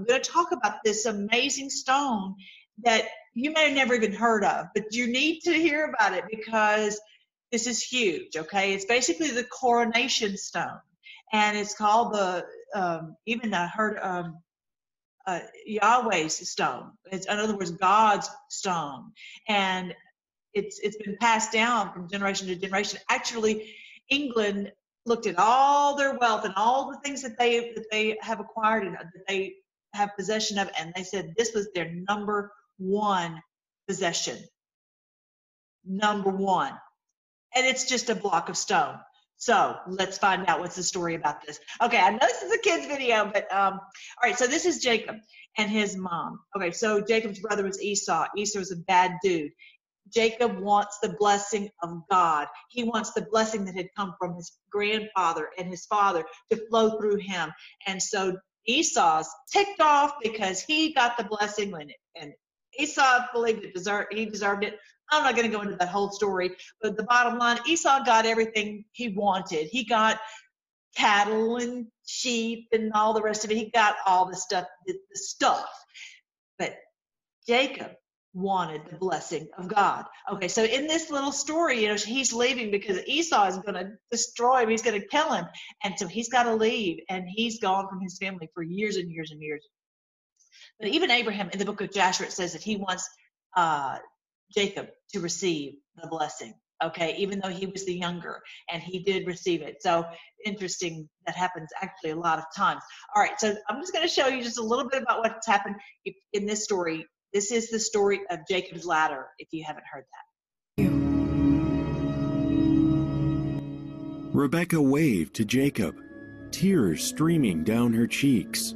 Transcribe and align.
I'm 0.00 0.06
going 0.06 0.22
to 0.22 0.30
talk 0.30 0.52
about 0.52 0.82
this 0.82 1.04
amazing 1.04 1.68
stone 1.68 2.34
that 2.84 3.04
you 3.34 3.52
may 3.52 3.66
have 3.66 3.76
never 3.76 3.94
even 3.94 4.14
heard 4.14 4.44
of, 4.44 4.68
but 4.74 4.84
you 4.92 5.08
need 5.08 5.40
to 5.40 5.52
hear 5.52 5.84
about 5.84 6.14
it 6.14 6.24
because 6.30 6.98
this 7.52 7.66
is 7.66 7.82
huge. 7.82 8.34
Okay, 8.34 8.72
it's 8.72 8.86
basically 8.86 9.28
the 9.28 9.44
coronation 9.44 10.38
stone, 10.38 10.80
and 11.34 11.58
it's 11.58 11.74
called 11.74 12.14
the 12.14 12.46
um, 12.74 13.16
even 13.26 13.52
I 13.52 13.66
heard 13.66 13.98
um, 14.00 14.38
uh, 15.26 15.40
Yahweh's 15.66 16.48
stone. 16.48 16.92
It's 17.12 17.26
in 17.26 17.38
other 17.38 17.54
words, 17.54 17.72
God's 17.72 18.30
stone, 18.48 19.12
and 19.48 19.94
it's 20.54 20.80
it's 20.82 20.96
been 20.96 21.18
passed 21.20 21.52
down 21.52 21.92
from 21.92 22.08
generation 22.08 22.48
to 22.48 22.56
generation. 22.56 23.00
Actually, 23.10 23.74
England 24.08 24.72
looked 25.04 25.26
at 25.26 25.38
all 25.38 25.94
their 25.94 26.16
wealth 26.18 26.46
and 26.46 26.54
all 26.56 26.90
the 26.90 26.98
things 27.00 27.20
that 27.20 27.38
they 27.38 27.72
that 27.74 27.84
they 27.90 28.16
have 28.22 28.40
acquired 28.40 28.86
and 28.86 28.96
that 28.96 29.26
they 29.28 29.56
have 29.94 30.16
possession 30.16 30.58
of, 30.58 30.70
and 30.78 30.92
they 30.94 31.02
said 31.02 31.34
this 31.36 31.52
was 31.54 31.68
their 31.74 31.90
number 32.08 32.52
one 32.78 33.40
possession. 33.86 34.38
Number 35.84 36.30
one, 36.30 36.72
and 37.54 37.66
it's 37.66 37.86
just 37.86 38.10
a 38.10 38.14
block 38.14 38.48
of 38.48 38.56
stone. 38.56 38.98
So 39.40 39.74
let's 39.88 40.18
find 40.18 40.44
out 40.48 40.60
what's 40.60 40.76
the 40.76 40.82
story 40.82 41.14
about 41.14 41.44
this. 41.46 41.58
Okay, 41.82 41.98
I 41.98 42.10
know 42.10 42.18
this 42.20 42.42
is 42.42 42.52
a 42.52 42.58
kid's 42.58 42.86
video, 42.86 43.24
but 43.32 43.50
um, 43.50 43.74
all 43.74 44.22
right. 44.22 44.36
So 44.36 44.46
this 44.46 44.66
is 44.66 44.82
Jacob 44.82 45.16
and 45.56 45.70
his 45.70 45.96
mom. 45.96 46.40
Okay, 46.54 46.70
so 46.70 47.00
Jacob's 47.00 47.40
brother 47.40 47.64
was 47.64 47.82
Esau. 47.82 48.26
Esau 48.36 48.58
was 48.58 48.70
a 48.70 48.76
bad 48.76 49.12
dude. 49.22 49.50
Jacob 50.12 50.58
wants 50.58 50.98
the 51.02 51.16
blessing 51.18 51.70
of 51.82 52.02
God. 52.10 52.48
He 52.68 52.84
wants 52.84 53.12
the 53.12 53.26
blessing 53.30 53.64
that 53.64 53.76
had 53.76 53.88
come 53.96 54.14
from 54.18 54.34
his 54.34 54.52
grandfather 54.70 55.48
and 55.58 55.68
his 55.68 55.86
father 55.86 56.24
to 56.50 56.66
flow 56.68 56.98
through 56.98 57.16
him. 57.16 57.50
And 57.86 58.02
so 58.02 58.36
Esau's 58.70 59.28
ticked 59.52 59.80
off 59.80 60.14
because 60.22 60.62
he 60.62 60.92
got 60.92 61.16
the 61.16 61.24
blessing 61.24 61.70
when 61.70 61.90
and 62.20 62.32
Esau 62.78 63.26
believed 63.32 63.64
it 63.64 63.74
deserved 63.74 64.12
he 64.12 64.26
deserved 64.26 64.64
it. 64.64 64.78
I'm 65.10 65.24
not 65.24 65.34
going 65.34 65.50
to 65.50 65.56
go 65.56 65.62
into 65.62 65.76
that 65.76 65.88
whole 65.88 66.12
story, 66.12 66.52
but 66.80 66.96
the 66.96 67.02
bottom 67.02 67.36
line, 67.36 67.58
Esau 67.66 68.04
got 68.04 68.26
everything 68.26 68.84
he 68.92 69.08
wanted. 69.08 69.66
He 69.66 69.84
got 69.84 70.20
cattle 70.96 71.56
and 71.56 71.86
sheep 72.06 72.68
and 72.72 72.92
all 72.92 73.12
the 73.12 73.22
rest 73.22 73.44
of 73.44 73.50
it. 73.50 73.56
He 73.56 73.70
got 73.70 73.96
all 74.06 74.26
the 74.26 74.36
stuff, 74.36 74.66
the 74.86 74.96
stuff. 75.14 75.68
But 76.58 76.76
Jacob 77.48 77.92
wanted 78.32 78.82
the 78.88 78.96
blessing 78.96 79.48
of 79.58 79.68
God. 79.68 80.04
Okay, 80.32 80.48
so 80.48 80.64
in 80.64 80.86
this 80.86 81.10
little 81.10 81.32
story, 81.32 81.82
you 81.82 81.88
know, 81.88 81.96
he's 81.96 82.32
leaving 82.32 82.70
because 82.70 82.98
Esau 83.06 83.46
is 83.46 83.58
going 83.58 83.74
to 83.74 83.90
destroy 84.10 84.62
him. 84.62 84.70
He's 84.70 84.82
going 84.82 85.00
to 85.00 85.06
kill 85.06 85.32
him. 85.32 85.46
And 85.82 85.94
so 85.98 86.06
he's 86.06 86.28
got 86.28 86.44
to 86.44 86.54
leave. 86.54 87.00
And 87.08 87.24
he's 87.28 87.58
gone 87.58 87.88
from 87.88 88.00
his 88.00 88.18
family 88.18 88.48
for 88.54 88.62
years 88.62 88.96
and 88.96 89.10
years 89.10 89.30
and 89.32 89.40
years. 89.40 89.66
But 90.78 90.88
even 90.88 91.10
Abraham 91.10 91.50
in 91.52 91.58
the 91.58 91.64
book 91.64 91.80
of 91.80 91.92
Joshua, 91.92 92.26
it 92.26 92.32
says 92.32 92.52
that 92.52 92.62
he 92.62 92.76
wants 92.76 93.08
uh, 93.56 93.98
Jacob 94.54 94.88
to 95.12 95.20
receive 95.20 95.74
the 96.00 96.08
blessing. 96.08 96.54
Okay, 96.82 97.14
even 97.18 97.40
though 97.40 97.50
he 97.50 97.66
was 97.66 97.84
the 97.84 97.92
younger 97.92 98.40
and 98.72 98.82
he 98.82 99.00
did 99.00 99.26
receive 99.26 99.60
it. 99.60 99.82
So 99.82 100.06
interesting, 100.46 101.06
that 101.26 101.36
happens 101.36 101.68
actually 101.82 102.10
a 102.10 102.16
lot 102.16 102.38
of 102.38 102.44
times. 102.56 102.80
All 103.14 103.22
right, 103.22 103.38
so 103.38 103.54
I'm 103.68 103.82
just 103.82 103.92
going 103.92 104.06
to 104.06 104.12
show 104.12 104.28
you 104.28 104.42
just 104.42 104.58
a 104.58 104.62
little 104.62 104.88
bit 104.88 105.02
about 105.02 105.18
what's 105.18 105.46
happened 105.46 105.76
in 106.32 106.46
this 106.46 106.64
story. 106.64 107.04
This 107.32 107.52
is 107.52 107.70
the 107.70 107.78
story 107.78 108.20
of 108.28 108.40
Jacob's 108.48 108.84
ladder, 108.84 109.28
if 109.38 109.48
you 109.52 109.64
haven't 109.64 109.84
heard 109.92 110.04
that. 110.04 110.24
Rebecca 114.32 114.80
waved 114.80 115.34
to 115.34 115.44
Jacob, 115.44 115.96
tears 116.50 117.04
streaming 117.04 117.62
down 117.62 117.92
her 117.92 118.06
cheeks. 118.06 118.74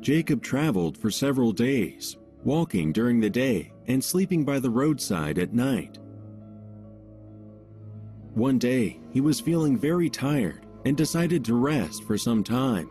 Jacob 0.00 0.42
traveled 0.42 0.96
for 0.98 1.10
several 1.10 1.52
days, 1.52 2.16
walking 2.42 2.92
during 2.92 3.20
the 3.20 3.30
day 3.30 3.72
and 3.86 4.02
sleeping 4.02 4.44
by 4.44 4.58
the 4.58 4.70
roadside 4.70 5.38
at 5.38 5.52
night. 5.52 5.98
One 8.34 8.58
day, 8.58 8.98
he 9.10 9.20
was 9.20 9.40
feeling 9.40 9.76
very 9.76 10.10
tired 10.10 10.66
and 10.84 10.96
decided 10.96 11.44
to 11.44 11.54
rest 11.54 12.04
for 12.04 12.18
some 12.18 12.42
time. 12.42 12.90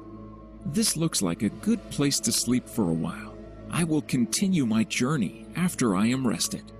This 0.66 0.96
looks 0.96 1.22
like 1.22 1.44
a 1.44 1.50
good 1.50 1.90
place 1.90 2.20
to 2.22 2.32
sleep 2.32 2.68
for 2.68 2.90
a 2.90 2.94
while. 2.94 3.27
I 3.70 3.84
will 3.84 4.02
continue 4.02 4.66
my 4.66 4.84
journey 4.84 5.46
after 5.56 5.96
I 5.96 6.08
am 6.08 6.28
rested. 6.28 6.72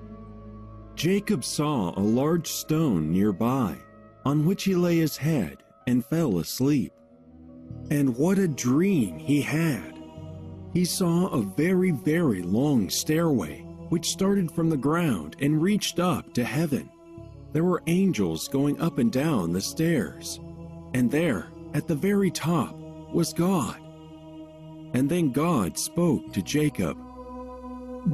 Jacob 0.96 1.44
saw 1.44 1.98
a 1.98 2.02
large 2.02 2.48
stone 2.48 3.12
nearby, 3.12 3.78
on 4.26 4.46
which 4.46 4.64
he 4.64 4.76
lay 4.76 4.98
his 4.98 5.18
head 5.18 5.58
and 5.86 6.06
fell 6.06 6.40
asleep. 6.40 6.92
And 7.92 8.16
what 8.18 8.40
a 8.40 8.48
dream 8.48 9.20
he 9.20 9.42
had! 9.42 9.98
He 10.74 10.86
saw 10.86 11.28
a 11.28 11.42
very, 11.42 11.92
very 11.92 12.42
long 12.42 12.90
stairway 12.90 13.62
which 13.90 14.10
started 14.10 14.52
from 14.52 14.70
the 14.70 14.78
ground 14.78 15.36
and 15.40 15.62
reached 15.62 16.00
up 16.00 16.34
to 16.34 16.44
heaven. 16.44 16.90
There 17.54 17.64
were 17.64 17.84
angels 17.88 18.48
going 18.48 18.80
up 18.82 18.98
and 18.98 19.12
down 19.12 19.54
the 19.54 19.62
stairs. 19.62 20.40
And 20.94 21.10
there, 21.10 21.48
at 21.74 21.88
the 21.88 21.96
very 21.96 22.30
top, 22.30 22.76
was 23.14 23.34
God. 23.34 23.78
And 24.98 25.08
then 25.08 25.32
God 25.32 25.78
spoke 25.78 26.34
to 26.34 26.42
Jacob 26.42 26.98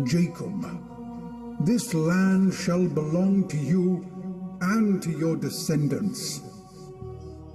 Jacob, 0.03 0.65
this 1.61 1.93
land 1.93 2.53
shall 2.53 2.89
belong 2.89 3.47
to 3.47 3.57
you 3.57 4.05
and 4.59 5.01
to 5.01 5.11
your 5.11 5.37
descendants. 5.37 6.41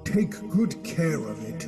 Take 0.03 0.31
good 0.49 0.83
care 0.83 1.19
of 1.29 1.45
it. 1.45 1.65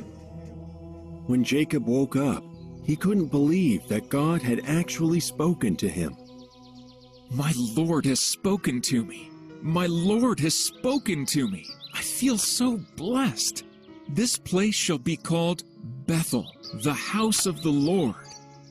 When 1.27 1.43
Jacob 1.43 1.85
woke 1.85 2.15
up, 2.15 2.43
he 2.83 2.95
couldn't 2.95 3.27
believe 3.27 3.87
that 3.89 4.09
God 4.09 4.41
had 4.41 4.61
actually 4.65 5.19
spoken 5.19 5.75
to 5.75 5.87
him. 5.87 6.17
My 7.29 7.53
Lord 7.55 8.07
has 8.07 8.21
spoken 8.21 8.81
to 8.89 9.05
me. 9.05 9.29
My 9.61 9.85
Lord 9.85 10.39
has 10.39 10.57
spoken 10.57 11.27
to 11.27 11.47
me. 11.47 11.67
I 11.93 12.01
feel 12.01 12.39
so 12.39 12.79
blessed. 12.95 13.65
This 14.09 14.35
place 14.35 14.73
shall 14.73 14.97
be 14.97 15.15
called 15.15 15.63
Bethel, 16.11 16.53
the 16.73 16.93
house 16.93 17.45
of 17.45 17.63
the 17.63 17.69
Lord. 17.69 18.15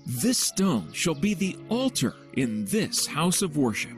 This 0.05 0.37
stone 0.37 0.93
shall 0.93 1.15
be 1.15 1.33
the 1.33 1.56
altar 1.71 2.15
in 2.34 2.67
this 2.67 3.06
house 3.06 3.41
of 3.41 3.56
worship. 3.56 3.97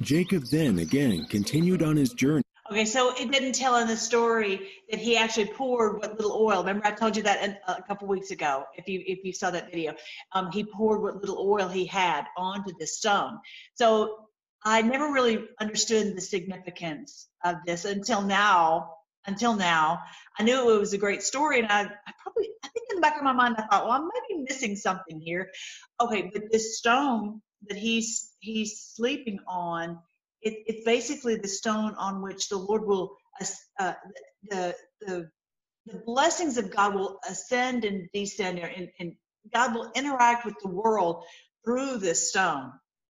Jacob 0.00 0.44
then 0.52 0.78
again 0.78 1.26
continued 1.26 1.82
on 1.82 1.96
his 1.96 2.12
journey. 2.12 2.44
Okay, 2.70 2.84
so 2.84 3.12
it 3.16 3.32
didn't 3.32 3.56
tell 3.56 3.74
in 3.78 3.88
the 3.88 3.96
story 3.96 4.68
that 4.88 5.00
he 5.00 5.16
actually 5.16 5.46
poured 5.46 5.98
what 5.98 6.14
little 6.16 6.40
oil. 6.40 6.60
Remember, 6.60 6.86
I 6.86 6.92
told 6.92 7.16
you 7.16 7.24
that 7.24 7.60
a 7.66 7.82
couple 7.82 8.06
weeks 8.06 8.30
ago. 8.30 8.62
If 8.76 8.86
you 8.86 9.02
if 9.04 9.24
you 9.24 9.32
saw 9.32 9.50
that 9.50 9.72
video, 9.72 9.96
um, 10.30 10.52
he 10.52 10.62
poured 10.62 11.02
what 11.02 11.16
little 11.16 11.44
oil 11.44 11.66
he 11.66 11.86
had 11.86 12.24
onto 12.36 12.70
the 12.78 12.86
stone. 12.86 13.36
So 13.74 14.28
I 14.64 14.82
never 14.82 15.10
really 15.10 15.44
understood 15.60 16.16
the 16.16 16.20
significance 16.20 17.26
of 17.44 17.56
this 17.66 17.84
until 17.84 18.22
now. 18.22 18.97
Until 19.26 19.54
now, 19.54 20.00
I 20.38 20.42
knew 20.42 20.74
it 20.74 20.80
was 20.80 20.92
a 20.94 20.98
great 20.98 21.22
story, 21.22 21.58
and 21.58 21.68
I, 21.70 21.82
I 21.82 22.12
probably 22.22 22.48
I 22.64 22.68
think 22.68 22.86
in 22.90 22.96
the 22.96 23.02
back 23.02 23.16
of 23.18 23.24
my 23.24 23.32
mind 23.32 23.56
I 23.58 23.62
thought, 23.66 23.84
well, 23.84 23.92
I 23.92 23.98
might 23.98 24.28
be 24.28 24.44
missing 24.48 24.76
something 24.76 25.20
here. 25.20 25.50
Okay, 26.00 26.30
but 26.32 26.44
this 26.50 26.78
stone 26.78 27.42
that 27.68 27.76
he's 27.76 28.32
he's 28.40 28.80
sleeping 28.94 29.38
on 29.46 29.98
it, 30.42 30.54
it's 30.66 30.84
basically 30.84 31.36
the 31.36 31.48
stone 31.48 31.94
on 31.98 32.22
which 32.22 32.48
the 32.48 32.56
Lord 32.56 32.86
will, 32.86 33.16
uh, 33.78 33.94
the, 34.48 34.74
the, 35.00 35.30
the 35.86 36.02
blessings 36.06 36.58
of 36.58 36.74
God 36.74 36.94
will 36.94 37.18
ascend 37.28 37.84
and 37.84 38.08
descend, 38.12 38.58
and, 38.58 38.88
and 39.00 39.14
God 39.52 39.74
will 39.74 39.90
interact 39.94 40.44
with 40.44 40.54
the 40.62 40.68
world 40.68 41.24
through 41.64 41.98
this 41.98 42.30
stone. 42.30 42.72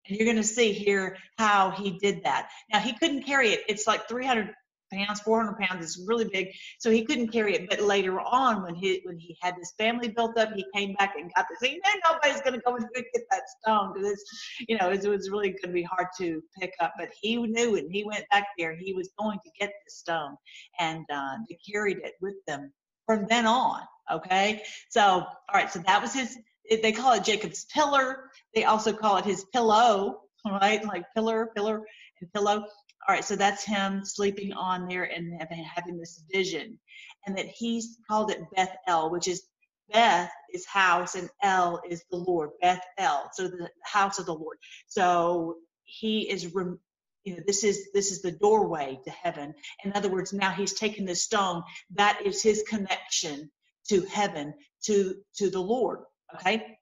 And 0.07 0.17
you're 0.17 0.25
going 0.25 0.37
to 0.37 0.43
see 0.43 0.73
here 0.73 1.17
how 1.37 1.71
he 1.71 1.97
did 1.99 2.23
that. 2.25 2.49
Now, 2.71 2.79
he 2.79 2.93
couldn't 2.93 3.23
carry 3.23 3.49
it. 3.49 3.61
It's 3.69 3.87
like 3.87 4.07
300 4.09 4.53
pounds, 4.93 5.19
400 5.21 5.57
pounds. 5.57 5.83
It's 5.83 6.03
really 6.07 6.25
big, 6.25 6.49
so 6.79 6.89
he 6.89 7.03
couldn't 7.03 7.29
carry 7.29 7.55
it. 7.55 7.69
But 7.69 7.81
later 7.81 8.19
on, 8.19 8.63
when 8.63 8.75
he 8.75 9.01
when 9.03 9.17
he 9.17 9.37
had 9.41 9.55
this 9.57 9.73
family 9.77 10.09
built 10.09 10.37
up, 10.37 10.53
he 10.53 10.65
came 10.75 10.93
back 10.95 11.15
and 11.17 11.31
got 11.35 11.45
this. 11.49 11.69
He 11.69 11.75
knew 11.75 12.01
nobody's 12.11 12.41
going 12.41 12.53
to 12.53 12.61
go 12.61 12.75
and 12.75 12.85
get 12.93 13.23
that 13.31 13.43
stone 13.61 13.93
because 13.93 14.11
it's 14.11 14.23
you 14.67 14.77
know 14.77 14.89
it 14.91 15.05
was 15.05 15.29
really 15.29 15.49
going 15.49 15.61
to 15.63 15.67
be 15.69 15.83
hard 15.83 16.07
to 16.19 16.41
pick 16.59 16.73
up. 16.79 16.93
But 16.97 17.09
he 17.21 17.37
knew 17.37 17.75
and 17.75 17.91
he 17.91 18.03
went 18.03 18.25
back 18.31 18.47
there. 18.57 18.75
He 18.75 18.93
was 18.93 19.09
going 19.19 19.39
to 19.43 19.51
get 19.59 19.69
the 19.69 19.91
stone, 19.91 20.35
and 20.79 21.05
uh, 21.13 21.37
they 21.49 21.57
carried 21.71 21.97
it 21.97 22.13
with 22.21 22.35
them 22.47 22.71
from 23.05 23.27
then 23.29 23.45
on. 23.45 23.81
Okay, 24.11 24.63
so 24.89 25.01
all 25.01 25.27
right, 25.53 25.71
so 25.71 25.79
that 25.79 26.01
was 26.01 26.13
his. 26.13 26.37
They 26.69 26.91
call 26.91 27.13
it 27.13 27.23
Jacob's 27.23 27.65
pillar. 27.65 28.29
They 28.55 28.63
also 28.63 28.93
call 28.93 29.17
it 29.17 29.25
his 29.25 29.45
pillow, 29.53 30.21
right? 30.45 30.83
Like 30.85 31.05
pillar, 31.15 31.49
pillar, 31.55 31.81
and 32.21 32.33
pillow 32.33 32.65
all 33.07 33.15
right, 33.15 33.25
so 33.25 33.35
that's 33.35 33.65
him 33.65 34.05
sleeping 34.05 34.53
on 34.53 34.87
there 34.87 35.03
and 35.03 35.33
having 35.75 35.97
this 35.97 36.23
vision. 36.31 36.79
And 37.27 37.37
that 37.37 37.47
he's 37.47 37.97
called 38.09 38.31
it 38.31 38.41
Beth 38.55 38.75
El, 38.87 39.11
which 39.11 39.27
is 39.27 39.43
Beth 39.91 40.31
is 40.53 40.65
house 40.65 41.15
and 41.15 41.29
El 41.43 41.81
is 41.89 42.03
the 42.11 42.17
Lord, 42.17 42.51
Beth 42.61 42.83
El, 42.97 43.29
so 43.33 43.47
the 43.47 43.69
house 43.83 44.19
of 44.19 44.25
the 44.25 44.33
Lord. 44.33 44.57
So 44.87 45.57
he 45.83 46.29
is, 46.29 46.45
you 46.45 46.79
know, 47.37 47.43
this 47.47 47.63
is 47.63 47.89
this 47.93 48.11
is 48.11 48.21
the 48.21 48.31
doorway 48.31 48.99
to 49.05 49.11
heaven. 49.11 49.53
In 49.85 49.93
other 49.95 50.09
words, 50.09 50.33
now 50.33 50.51
he's 50.51 50.73
taken 50.73 51.05
this 51.05 51.23
stone. 51.23 51.63
That 51.95 52.21
is 52.25 52.43
his 52.43 52.63
connection 52.67 53.51
to 53.89 54.01
heaven, 54.03 54.53
to 54.85 55.15
to 55.37 55.49
the 55.49 55.61
Lord. 55.61 55.99
Okay. 56.35 56.72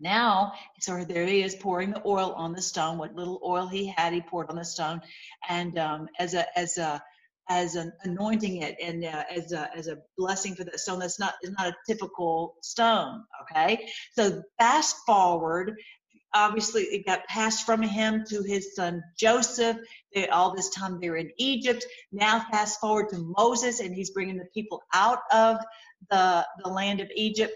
Now, 0.00 0.52
so 0.80 1.04
there 1.04 1.26
he 1.26 1.42
is 1.42 1.54
pouring 1.54 1.90
the 1.90 2.02
oil 2.06 2.32
on 2.32 2.52
the 2.52 2.62
stone. 2.62 2.98
What 2.98 3.14
little 3.14 3.40
oil 3.44 3.66
he 3.66 3.86
had, 3.86 4.12
he 4.12 4.20
poured 4.20 4.50
on 4.50 4.56
the 4.56 4.64
stone, 4.64 5.00
and 5.48 5.78
um, 5.78 6.08
as 6.18 6.34
a 6.34 6.58
as 6.58 6.78
a 6.78 7.02
as 7.48 7.76
an 7.76 7.92
anointing 8.02 8.62
it 8.62 8.76
and 8.82 9.04
uh, 9.04 9.24
as 9.34 9.52
a 9.52 9.70
as 9.76 9.86
a 9.86 9.98
blessing 10.18 10.54
for 10.54 10.64
the 10.64 10.78
stone. 10.78 10.98
That's 10.98 11.20
not 11.20 11.34
is 11.42 11.54
not 11.58 11.68
a 11.68 11.76
typical 11.86 12.56
stone. 12.62 13.22
Okay, 13.42 13.88
so 14.12 14.42
fast 14.58 14.96
forward. 15.06 15.74
Obviously, 16.34 16.82
it 16.82 17.06
got 17.06 17.24
passed 17.28 17.64
from 17.64 17.80
him 17.80 18.24
to 18.28 18.42
his 18.42 18.74
son 18.74 19.02
Joseph. 19.18 19.78
They, 20.14 20.28
all 20.28 20.54
this 20.54 20.68
time 20.70 20.98
they're 21.00 21.16
in 21.16 21.30
Egypt. 21.38 21.86
Now, 22.12 22.44
fast 22.50 22.80
forward 22.80 23.08
to 23.10 23.32
Moses, 23.38 23.80
and 23.80 23.94
he's 23.94 24.10
bringing 24.10 24.36
the 24.36 24.48
people 24.52 24.82
out 24.92 25.20
of 25.32 25.58
the 26.10 26.46
the 26.62 26.68
land 26.68 27.00
of 27.00 27.08
Egypt 27.14 27.54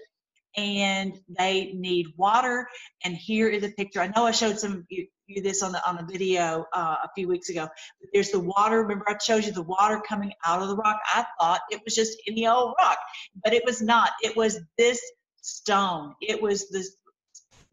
and 0.56 1.18
they 1.38 1.72
need 1.74 2.06
water. 2.16 2.68
And 3.04 3.14
here 3.14 3.48
is 3.48 3.62
a 3.64 3.70
picture. 3.70 4.00
I 4.00 4.08
know 4.08 4.26
I 4.26 4.30
showed 4.32 4.58
some 4.58 4.72
of 4.72 4.84
you, 4.88 5.06
you 5.26 5.42
this 5.42 5.62
on 5.62 5.72
the 5.72 5.88
on 5.88 5.96
the 5.96 6.12
video 6.12 6.66
uh, 6.72 6.96
a 7.04 7.08
few 7.14 7.28
weeks 7.28 7.48
ago. 7.48 7.68
But 8.00 8.10
There's 8.12 8.30
the 8.30 8.40
water. 8.40 8.82
Remember, 8.82 9.04
I 9.08 9.16
showed 9.18 9.44
you 9.44 9.52
the 9.52 9.62
water 9.62 10.00
coming 10.06 10.32
out 10.44 10.62
of 10.62 10.68
the 10.68 10.76
rock. 10.76 10.98
I 11.14 11.24
thought 11.40 11.60
it 11.70 11.80
was 11.84 11.94
just 11.94 12.16
any 12.26 12.46
old 12.46 12.74
rock, 12.78 12.98
but 13.44 13.52
it 13.52 13.64
was 13.64 13.80
not. 13.80 14.10
It 14.22 14.36
was 14.36 14.60
this 14.76 15.00
stone. 15.42 16.14
It 16.20 16.42
was 16.42 16.68
this 16.70 16.96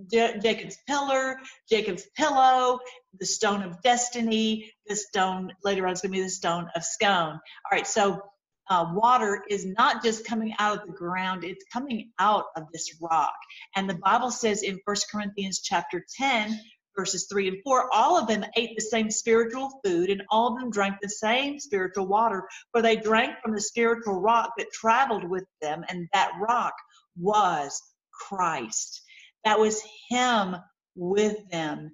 Jacob's 0.09 0.77
pillar, 0.87 1.37
Jacob's 1.69 2.05
pillow, 2.15 2.79
the 3.19 3.25
stone 3.25 3.63
of 3.63 3.81
destiny, 3.81 4.71
the 4.87 4.95
stone 4.95 5.51
later 5.63 5.87
on 5.87 5.93
is 5.93 6.01
going 6.01 6.11
to 6.11 6.17
be 6.19 6.23
the 6.23 6.29
stone 6.29 6.69
of 6.75 6.83
scone. 6.83 7.33
All 7.33 7.71
right, 7.71 7.87
so 7.87 8.21
uh, 8.69 8.85
water 8.93 9.43
is 9.49 9.65
not 9.65 10.03
just 10.03 10.25
coming 10.25 10.53
out 10.59 10.81
of 10.81 10.87
the 10.87 10.93
ground, 10.93 11.43
it's 11.43 11.65
coming 11.71 12.11
out 12.19 12.45
of 12.55 12.63
this 12.73 12.97
rock. 13.01 13.35
And 13.75 13.89
the 13.89 13.99
Bible 14.03 14.31
says 14.31 14.63
in 14.63 14.79
First 14.85 15.09
Corinthians 15.11 15.59
chapter 15.59 16.03
10, 16.17 16.59
verses 16.97 17.27
3 17.31 17.47
and 17.47 17.57
4, 17.63 17.93
all 17.93 18.17
of 18.17 18.27
them 18.27 18.43
ate 18.55 18.75
the 18.75 18.81
same 18.81 19.09
spiritual 19.11 19.79
food 19.85 20.09
and 20.09 20.23
all 20.29 20.51
of 20.53 20.59
them 20.59 20.71
drank 20.71 20.95
the 21.01 21.09
same 21.09 21.59
spiritual 21.59 22.07
water, 22.07 22.47
for 22.71 22.81
they 22.81 22.95
drank 22.95 23.35
from 23.41 23.53
the 23.53 23.61
spiritual 23.61 24.19
rock 24.19 24.51
that 24.57 24.71
traveled 24.73 25.23
with 25.23 25.45
them, 25.61 25.85
and 25.89 26.07
that 26.13 26.31
rock 26.41 26.73
was 27.17 27.81
Christ. 28.11 29.01
That 29.45 29.59
was 29.59 29.81
Him 30.09 30.55
with 30.95 31.37
them 31.51 31.91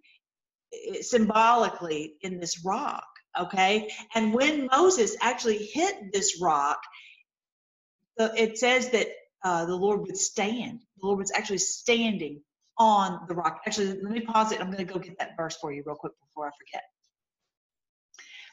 eh, 0.74 1.02
symbolically 1.02 2.16
in 2.22 2.40
this 2.40 2.64
rock. 2.66 3.06
Okay. 3.40 3.90
And 4.16 4.34
when 4.34 4.68
Moses 4.68 5.16
actually 5.22 5.58
hit 5.60 6.14
this 6.14 6.40
rock, 6.42 6.80
it 8.20 8.58
says 8.58 8.90
that 8.92 9.08
uh, 9.44 9.66
the 9.66 9.76
Lord 9.76 10.02
would 10.02 10.18
stand. 10.18 10.82
The 11.02 11.08
Lord 11.08 11.20
was 11.20 11.32
actually 11.36 11.60
standing 11.60 12.42
on 12.78 13.26
the 13.28 13.36
rock. 13.36 13.62
Actually, 13.68 13.88
let 14.02 14.12
me 14.12 14.22
pause 14.22 14.52
it. 14.52 14.62
I'm 14.62 14.72
going 14.72 14.86
to 14.86 14.94
go 14.94 15.00
get 15.00 15.20
that 15.20 15.38
verse 15.38 15.58
for 15.58 15.72
you 15.74 15.84
real 15.86 15.96
quick 15.96 16.14
before 16.28 16.48
I 16.48 16.52
forget. 16.58 16.84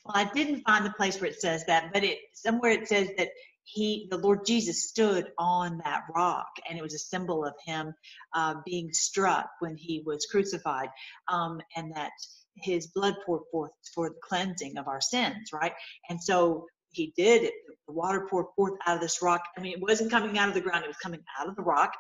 Well, 0.04 0.16
I 0.16 0.30
didn't 0.32 0.62
find 0.62 0.84
the 0.84 0.92
place 0.92 1.20
where 1.20 1.30
it 1.30 1.40
says 1.40 1.64
that, 1.66 1.92
but 1.92 2.04
it 2.04 2.18
somewhere 2.34 2.72
it 2.72 2.88
says 2.88 3.10
that 3.18 3.30
he, 3.64 4.08
the 4.10 4.16
Lord 4.18 4.46
Jesus, 4.46 4.88
stood 4.88 5.28
on 5.38 5.80
that 5.84 6.04
rock, 6.16 6.48
and 6.68 6.78
it 6.78 6.82
was 6.82 6.94
a 6.94 6.98
symbol 6.98 7.44
of 7.44 7.54
him 7.64 7.94
uh, 8.34 8.56
being 8.66 8.92
struck 8.92 9.48
when 9.60 9.76
he 9.76 10.02
was 10.04 10.26
crucified, 10.30 10.88
um, 11.28 11.60
and 11.76 11.92
that 11.94 12.10
his 12.56 12.88
blood 12.88 13.14
poured 13.24 13.42
forth 13.50 13.72
for 13.94 14.10
the 14.10 14.16
cleansing 14.22 14.76
of 14.78 14.88
our 14.88 15.00
sins, 15.00 15.50
right? 15.52 15.72
And 16.08 16.22
so 16.22 16.66
he 16.90 17.12
did 17.16 17.44
it. 17.44 17.54
The 17.86 17.94
water 17.94 18.26
poured 18.28 18.46
forth 18.56 18.74
out 18.86 18.96
of 18.96 19.00
this 19.00 19.22
rock. 19.22 19.42
I 19.56 19.60
mean, 19.60 19.72
it 19.72 19.80
wasn't 19.80 20.10
coming 20.10 20.38
out 20.38 20.48
of 20.48 20.54
the 20.54 20.60
ground, 20.60 20.84
it 20.84 20.88
was 20.88 20.96
coming 20.96 21.20
out 21.38 21.48
of 21.48 21.56
the 21.56 21.62
rock, 21.62 21.92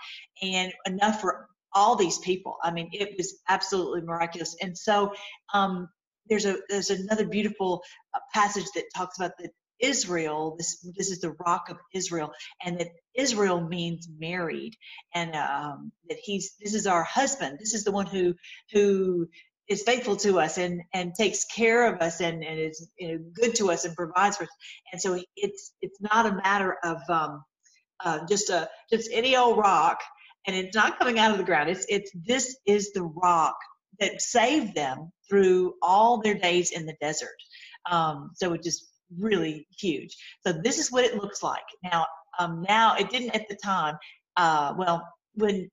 and 0.42 0.72
enough 0.86 1.20
for 1.20 1.46
all 1.72 1.96
these 1.96 2.18
people. 2.18 2.56
I 2.62 2.72
mean, 2.72 2.90
it 2.92 3.14
was 3.16 3.38
absolutely 3.48 4.02
miraculous. 4.02 4.56
And 4.60 4.76
so 4.76 5.12
um, 5.54 5.88
there's 6.28 6.46
a 6.46 6.56
there's 6.68 6.90
another 6.90 7.26
beautiful 7.26 7.82
uh, 8.14 8.20
passage 8.34 8.66
that 8.74 8.84
talks 8.94 9.18
about 9.18 9.32
that 9.38 9.50
Israel. 9.80 10.56
This 10.58 10.78
this 10.96 11.10
is 11.10 11.20
the 11.20 11.34
rock 11.46 11.68
of 11.70 11.78
Israel, 11.94 12.32
and 12.64 12.78
that 12.80 12.88
Israel 13.14 13.60
means 13.60 14.08
married, 14.18 14.74
and 15.14 15.34
um, 15.34 15.92
that 16.08 16.18
he's 16.22 16.54
this 16.60 16.74
is 16.74 16.86
our 16.86 17.04
husband. 17.04 17.58
This 17.58 17.74
is 17.74 17.84
the 17.84 17.92
one 17.92 18.06
who 18.06 18.34
who 18.72 19.28
is 19.70 19.82
faithful 19.84 20.16
to 20.16 20.40
us 20.40 20.58
and 20.58 20.82
and 20.92 21.14
takes 21.14 21.44
care 21.44 21.86
of 21.86 22.02
us 22.02 22.20
and, 22.20 22.44
and 22.44 22.58
is 22.58 22.90
you 22.98 23.08
know, 23.08 23.24
good 23.34 23.54
to 23.54 23.70
us 23.70 23.84
and 23.84 23.94
provides 23.96 24.36
for 24.36 24.42
us. 24.42 24.50
And 24.92 25.00
so 25.00 25.18
it's 25.36 25.72
it's 25.80 26.00
not 26.00 26.26
a 26.26 26.34
matter 26.34 26.76
of 26.84 26.98
um, 27.08 27.42
uh, 28.04 28.26
just 28.28 28.50
a 28.50 28.68
just 28.92 29.08
any 29.12 29.36
old 29.36 29.56
rock, 29.56 30.00
and 30.46 30.56
it's 30.56 30.74
not 30.74 30.98
coming 30.98 31.18
out 31.18 31.30
of 31.30 31.38
the 31.38 31.44
ground. 31.44 31.70
It's 31.70 31.86
it's 31.88 32.10
this 32.14 32.56
is 32.66 32.92
the 32.92 33.04
rock 33.04 33.54
that 34.00 34.20
saved 34.20 34.74
them 34.74 35.12
through 35.28 35.74
all 35.82 36.20
their 36.20 36.34
days 36.34 36.72
in 36.72 36.84
the 36.84 36.96
desert. 37.00 37.36
Um, 37.90 38.32
so 38.34 38.52
it's 38.54 38.66
just 38.66 38.88
really 39.18 39.66
huge. 39.78 40.16
So 40.46 40.52
this 40.52 40.78
is 40.78 40.90
what 40.90 41.04
it 41.04 41.16
looks 41.16 41.42
like 41.42 41.62
now. 41.84 42.06
Um, 42.38 42.64
now 42.68 42.96
it 42.96 43.10
didn't 43.10 43.36
at 43.36 43.48
the 43.48 43.56
time. 43.56 43.96
Uh, 44.36 44.74
well, 44.76 45.06
when 45.34 45.68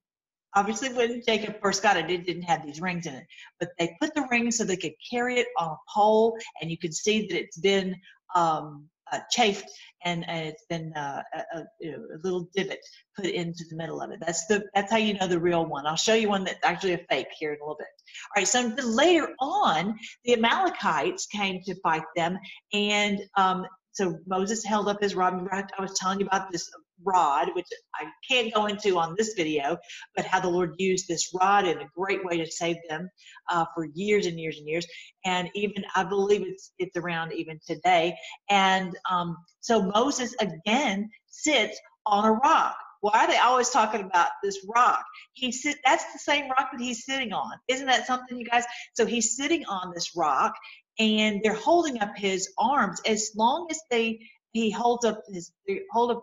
obviously 0.58 0.90
when 0.90 1.22
Jacob 1.26 1.62
first 1.62 1.84
got 1.84 1.98
it, 1.98 2.10
it 2.10 2.26
didn't 2.26 2.42
have 2.44 2.66
these 2.66 2.82
rings 2.82 3.06
in 3.06 3.14
it, 3.14 3.26
but 3.60 3.70
they 3.78 3.96
put 4.02 4.14
the 4.16 4.28
rings 4.32 4.58
so 4.58 4.64
they 4.64 4.76
could 4.76 4.96
carry 5.10 5.40
it 5.40 5.48
on 5.58 5.70
a 5.70 5.78
pole, 5.94 6.36
and 6.60 6.72
you 6.72 6.78
can 6.78 6.92
see 6.92 7.28
that 7.28 7.38
it's 7.38 7.60
been 7.60 7.96
um, 8.36 8.86
uh, 9.12 9.20
chafed 9.30 9.70
and, 10.04 10.28
and, 10.28 10.48
it's 10.48 10.66
been 10.70 10.92
uh, 10.94 11.22
a, 11.34 11.58
a, 11.58 11.90
a, 11.90 12.18
little 12.24 12.50
divot 12.56 12.80
put 13.16 13.26
into 13.26 13.64
the 13.70 13.76
middle 13.76 14.02
of 14.02 14.12
it. 14.12 14.20
That's 14.20 14.46
the 14.48 14.66
that's 14.76 14.92
how 14.92 14.98
you 14.98 15.14
know 15.14 15.28
the 15.28 15.40
real 15.40 15.66
one. 15.66 15.86
I'll 15.86 15.96
show 15.96 16.14
you 16.14 16.28
one 16.28 16.44
that's 16.44 16.60
actually 16.64 16.94
a 16.94 17.06
fake 17.10 17.30
here 17.40 17.54
in 17.54 17.60
a 17.60 17.64
little 17.64 17.78
bit. 17.78 17.88
All 18.36 18.42
right, 18.42 18.48
so 18.48 18.74
later 18.84 19.30
on, 19.40 19.98
the 20.26 20.34
Amalekites 20.34 21.28
came 21.28 21.62
to 21.64 21.76
fight 21.76 22.04
them, 22.16 22.38
and 22.74 23.22
um, 23.38 23.66
so 23.94 24.18
Moses 24.28 24.66
held 24.66 24.90
up 24.90 25.02
his 25.02 25.16
rod. 25.16 25.48
I 25.52 25.82
was 25.82 25.98
telling 25.98 26.20
you 26.20 26.26
about 26.26 26.52
this 26.52 26.70
rod, 27.04 27.50
which 27.54 27.68
I 27.96 28.06
can't 28.30 28.54
go 28.54 28.66
into 28.66 28.98
on 28.98 29.16
this 29.18 29.34
video, 29.36 29.78
but 30.16 30.26
how 30.26 30.40
the 30.40 30.50
Lord 30.50 30.76
used 30.78 31.08
this 31.08 31.32
rod 31.34 31.68
in 31.68 31.78
a 31.80 31.90
great 31.96 32.24
way 32.26 32.38
to 32.38 32.52
save 32.52 32.78
them 32.90 33.10
uh, 33.50 33.66
for 33.74 33.88
years 33.94 34.26
and 34.26 34.40
years 34.40 34.58
and 34.58 34.68
years. 34.68 34.88
And 35.26 35.50
even 35.56 35.84
I 35.96 36.04
believe 36.04 36.44
it's 36.46 36.72
it's 36.80 36.96
around 36.98 37.34
even 37.34 37.60
today. 37.66 38.16
And 38.50 38.98
um, 39.10 39.38
so 39.60 39.82
Moses 39.82 40.36
again 40.40 41.10
sits 41.28 41.80
on 42.06 42.26
a 42.26 42.32
rock. 42.32 42.76
Why 43.02 43.26
are 43.26 43.28
they 43.28 43.38
always 43.38 43.70
talking 43.70 44.02
about 44.02 44.30
this 44.44 44.66
rock? 44.76 45.04
He 45.34 45.52
sit 45.52 45.78
that's 45.86 46.12
the 46.14 46.20
same 46.20 46.50
rock 46.50 46.70
that 46.72 46.82
he's 46.82 47.06
sitting 47.06 47.32
on. 47.32 47.52
Isn't 47.68 47.88
that 47.88 48.08
something, 48.08 48.38
you 48.38 48.46
guys? 48.46 48.64
So 48.96 49.06
he's 49.06 49.36
sitting 49.36 49.66
on 49.66 49.92
this 49.94 50.16
rock 50.16 50.54
and 51.00 51.42
they're 51.44 51.54
holding 51.54 52.02
up 52.02 52.18
his 52.18 52.50
arms 52.58 53.00
as 53.06 53.32
long 53.36 53.68
as 53.70 53.80
they 53.92 54.20
he 54.54 54.72
holds 54.72 55.06
up 55.06 55.22
his 55.32 55.52
hold 55.92 56.12
up 56.12 56.22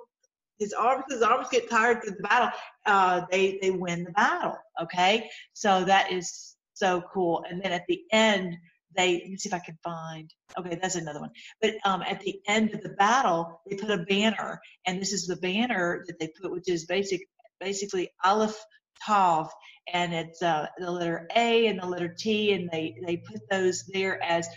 his 0.59 0.73
arms 0.73 1.05
his 1.09 1.23
arms 1.23 1.49
get 1.51 1.71
tired 1.71 2.03
through 2.03 2.17
the 2.17 2.23
battle. 2.23 2.51
Uh, 2.87 3.23
they 3.31 3.59
they 3.61 3.71
win 3.71 4.05
the 4.05 4.13
battle 4.13 4.57
okay? 4.81 5.29
So 5.53 5.85
that 5.85 6.13
is 6.13 6.57
so 6.75 7.03
cool. 7.13 7.45
And 7.49 7.61
then 7.63 7.73
at 7.73 7.85
the 7.89 8.01
end 8.13 8.57
they 8.97 9.15
let 9.15 9.29
me 9.29 9.37
see 9.37 9.49
if 9.49 9.55
i 9.55 9.59
can 9.59 9.77
find 9.83 10.31
okay 10.57 10.79
that's 10.81 10.95
another 10.95 11.21
one. 11.21 11.31
But 11.61 11.75
um, 11.85 12.03
at 12.03 12.21
the 12.21 12.41
end 12.47 12.75
of 12.75 12.83
the 12.83 12.91
battle 12.91 13.61
they 13.69 13.77
put 13.77 13.91
a 13.91 14.05
banner 14.05 14.61
and 14.87 15.01
this 15.01 15.13
is 15.13 15.27
the 15.27 15.37
banner 15.37 16.05
that 16.07 16.19
they 16.19 16.31
put 16.41 16.53
which 16.53 16.69
is 16.69 16.87
basic 16.87 17.21
basically 17.61 18.11
aleph 18.25 18.57
tav 19.05 19.51
and 19.93 20.15
it's 20.15 20.43
uh, 20.43 20.67
the 20.79 20.91
letter 20.91 21.29
a 21.35 21.67
and 21.67 21.81
the 21.81 21.87
letter 21.87 22.15
t 22.17 22.53
and 22.53 22.71
they 22.71 22.95
they 23.07 23.17
put 23.17 23.41
those 23.51 23.85
there 23.93 24.23
as 24.23 24.49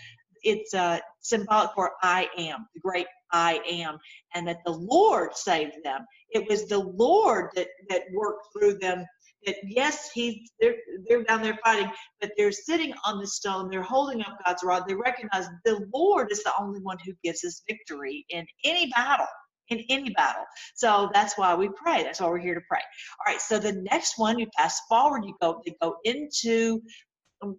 it's 0.43 0.73
uh, 0.73 0.99
symbolic 1.19 1.71
for 1.73 1.93
I 2.01 2.29
am, 2.37 2.67
the 2.73 2.79
great 2.79 3.07
I 3.31 3.59
am, 3.69 3.97
and 4.35 4.47
that 4.47 4.59
the 4.65 4.71
Lord 4.71 5.35
saved 5.35 5.77
them. 5.83 6.05
It 6.29 6.49
was 6.49 6.67
the 6.67 6.79
Lord 6.79 7.51
that, 7.55 7.67
that 7.89 8.03
worked 8.13 8.47
through 8.53 8.79
them. 8.79 9.05
That 9.45 9.55
yes, 9.63 10.09
he 10.13 10.49
they're 10.59 10.75
they're 11.07 11.23
down 11.23 11.43
there 11.43 11.59
fighting, 11.63 11.91
but 12.19 12.31
they're 12.37 12.51
sitting 12.51 12.93
on 13.05 13.19
the 13.19 13.27
stone. 13.27 13.69
They're 13.69 13.83
holding 13.83 14.21
up 14.21 14.39
God's 14.45 14.63
rod. 14.63 14.83
They 14.87 14.95
recognize 14.95 15.47
the 15.63 15.87
Lord 15.93 16.31
is 16.31 16.43
the 16.43 16.53
only 16.59 16.81
one 16.81 16.97
who 17.05 17.13
gives 17.23 17.43
us 17.43 17.61
victory 17.67 18.25
in 18.29 18.45
any 18.63 18.89
battle 18.89 19.27
in 19.69 19.83
any 19.89 20.09
battle. 20.11 20.45
So 20.75 21.09
that's 21.13 21.37
why 21.37 21.53
we 21.55 21.69
pray. 21.69 22.03
That's 22.03 22.21
why 22.21 22.27
we're 22.27 22.39
here 22.39 22.55
to 22.55 22.61
pray. 22.69 22.79
All 22.79 23.31
right. 23.31 23.41
So 23.41 23.59
the 23.59 23.73
next 23.73 24.17
one, 24.17 24.39
you 24.39 24.47
fast 24.57 24.83
forward, 24.87 25.25
you 25.25 25.35
go, 25.41 25.61
they 25.65 25.75
go 25.81 25.97
into 26.03 26.81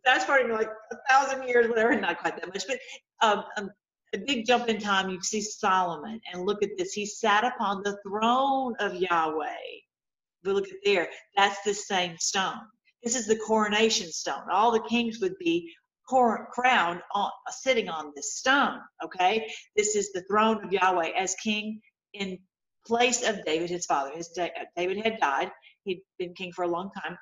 fast 0.05 0.27
forwarding 0.27 0.53
like 0.53 0.71
a 0.93 0.97
thousand 1.09 1.47
years, 1.49 1.69
whatever, 1.69 1.95
not 2.01 2.19
quite 2.19 2.37
that 2.37 2.49
much, 2.49 2.65
but 2.67 2.79
um, 3.21 3.45
um, 3.57 3.71
a 4.15 4.19
big 4.19 4.47
jump 4.47 4.69
in 4.69 4.81
time, 4.81 5.11
you 5.11 5.21
see 5.23 5.41
Solomon, 5.41 6.21
and 6.33 6.47
look 6.47 6.63
at 6.63 6.71
this. 6.79 6.93
He 6.93 7.07
sat 7.07 7.45
upon 7.45 7.83
the 7.83 7.99
throne 8.07 8.75
of 8.81 8.95
Yahweh. 8.95 9.47
But 10.43 10.55
look 10.55 10.69
at 10.69 10.77
there, 10.85 11.09
that's 11.37 11.61
the 11.63 11.75
same 11.75 12.17
stone. 12.19 12.61
This 13.03 13.17
is 13.17 13.27
the 13.27 13.37
coronation 13.37 14.11
stone. 14.11 14.43
All 14.51 14.71
the 14.71 14.89
kings 14.89 15.21
would 15.21 15.37
be 15.39 15.73
crowned 16.07 17.01
on 17.15 17.31
sitting 17.51 17.89
on 17.89 18.13
this 18.17 18.37
stone. 18.37 18.81
Okay, 19.05 19.53
this 19.77 19.95
is 19.95 20.11
the 20.13 20.23
throne 20.23 20.65
of 20.65 20.73
Yahweh 20.73 21.11
as 21.17 21.35
king 21.43 21.81
in 22.15 22.39
place 22.87 23.23
of 23.29 23.45
David, 23.45 23.69
his 23.69 23.85
father. 23.85 24.13
His 24.17 24.31
David 24.77 25.05
had 25.05 25.21
died. 25.21 25.51
He'd 25.85 26.03
been 26.19 26.35
king 26.35 26.53
for 26.53 26.65
a 26.65 26.69
long 26.69 26.91
time. 27.03 27.19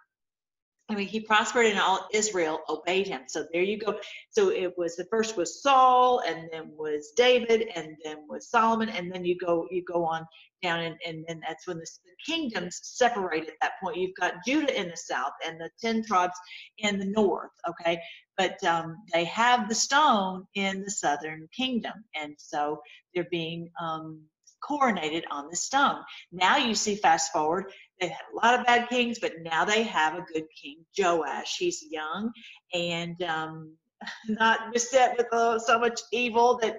I 0.89 0.95
mean, 0.95 1.09
he 1.09 1.19
prospered 1.19 1.67
and 1.67 1.81
all 1.81 2.07
Israel 2.13 2.61
obeyed 2.69 3.09
him. 3.09 3.23
So 3.27 3.45
there 3.53 3.63
you 3.63 3.77
go. 3.79 3.99
So 4.31 4.51
it 4.51 4.73
was 4.79 4.95
the 4.95 5.07
first 5.11 5.37
was 5.37 5.61
Saul, 5.61 6.21
and 6.21 6.49
then 6.53 6.71
was 6.77 7.13
David, 7.17 7.69
and 7.75 7.97
then 8.05 8.19
was 8.29 8.51
Solomon, 8.51 8.89
and 8.91 9.11
then 9.13 9.25
you 9.25 9.37
go 9.37 9.67
you 9.71 9.83
go 9.85 10.05
on 10.05 10.25
down, 10.63 10.81
and, 10.81 10.97
and 11.05 11.25
then 11.27 11.41
that's 11.47 11.67
when 11.67 11.79
the, 11.79 11.87
the 12.05 12.33
kingdoms 12.33 12.79
separate 12.83 13.49
at 13.49 13.55
that 13.63 13.73
point. 13.83 13.97
You've 13.97 14.15
got 14.15 14.35
Judah 14.47 14.81
in 14.81 14.89
the 14.89 14.97
south 14.97 15.33
and 15.45 15.61
the 15.61 15.71
ten 15.81 16.05
tribes 16.05 16.39
in 16.79 17.01
the 17.01 17.07
north. 17.07 17.51
Okay, 17.69 18.01
but 18.37 18.63
um, 18.63 18.97
they 19.13 19.25
have 19.25 19.69
the 19.69 19.75
stone 19.75 20.47
in 20.55 20.83
the 20.83 20.91
southern 20.91 21.49
kingdom, 21.57 21.95
and 22.15 22.35
so 22.39 22.81
they're 23.13 23.27
being 23.29 23.71
um, 23.81 24.23
coronated 24.69 25.23
on 25.31 25.49
the 25.51 25.57
stone. 25.57 26.01
Now 26.33 26.57
you 26.57 26.75
see, 26.75 26.97
fast 26.97 27.33
forward, 27.33 27.73
they 28.01 28.09
had 28.09 28.21
a 28.33 28.37
lot 28.37 28.59
of 28.59 28.67
bad 28.67 28.89
kings, 28.89 29.19
but 29.19 29.33
now 29.43 29.65
they 29.65 29.83
have 29.85 30.15
a 30.15 30.25
good 30.33 30.45
king, 30.61 30.85
Joash. 30.99 31.57
He's 31.59 31.85
young 31.91 32.33
and 32.75 33.21
um, 33.23 33.73
not 34.29 34.73
beset 34.73 35.17
with 35.17 35.33
uh, 35.33 35.59
so 35.59 35.79
much 35.79 36.01
evil 36.13 36.59
that, 36.63 36.79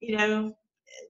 you 0.00 0.16
know, 0.16 0.54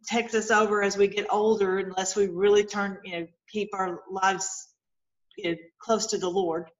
takes 0.08 0.34
us 0.34 0.50
over 0.50 0.82
as 0.82 0.96
we 0.96 1.08
get 1.08 1.26
older 1.30 1.78
unless 1.78 2.16
we 2.16 2.26
really 2.26 2.64
turn, 2.64 2.98
you 3.04 3.20
know, 3.20 3.26
keep 3.50 3.70
our 3.74 4.00
lives 4.10 4.68
you 5.36 5.50
know, 5.50 5.56
close 5.80 6.06
to 6.06 6.18
the 6.18 6.28
Lord. 6.28 6.70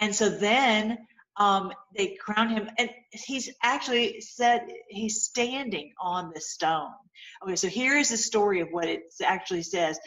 And 0.00 0.14
so 0.14 0.28
then 0.28 0.98
um, 1.36 1.72
they 1.94 2.16
crown 2.18 2.48
him, 2.50 2.70
and 2.78 2.88
he's 3.10 3.50
actually 3.62 4.20
said 4.20 4.62
he's 4.88 5.24
standing 5.24 5.92
on 6.00 6.32
the 6.34 6.40
stone. 6.40 6.92
Okay, 7.42 7.56
so 7.56 7.68
here 7.68 7.96
is 7.96 8.08
the 8.08 8.16
story 8.16 8.60
of 8.60 8.68
what 8.70 8.88
it 8.88 9.02
actually 9.22 9.62
says. 9.62 9.98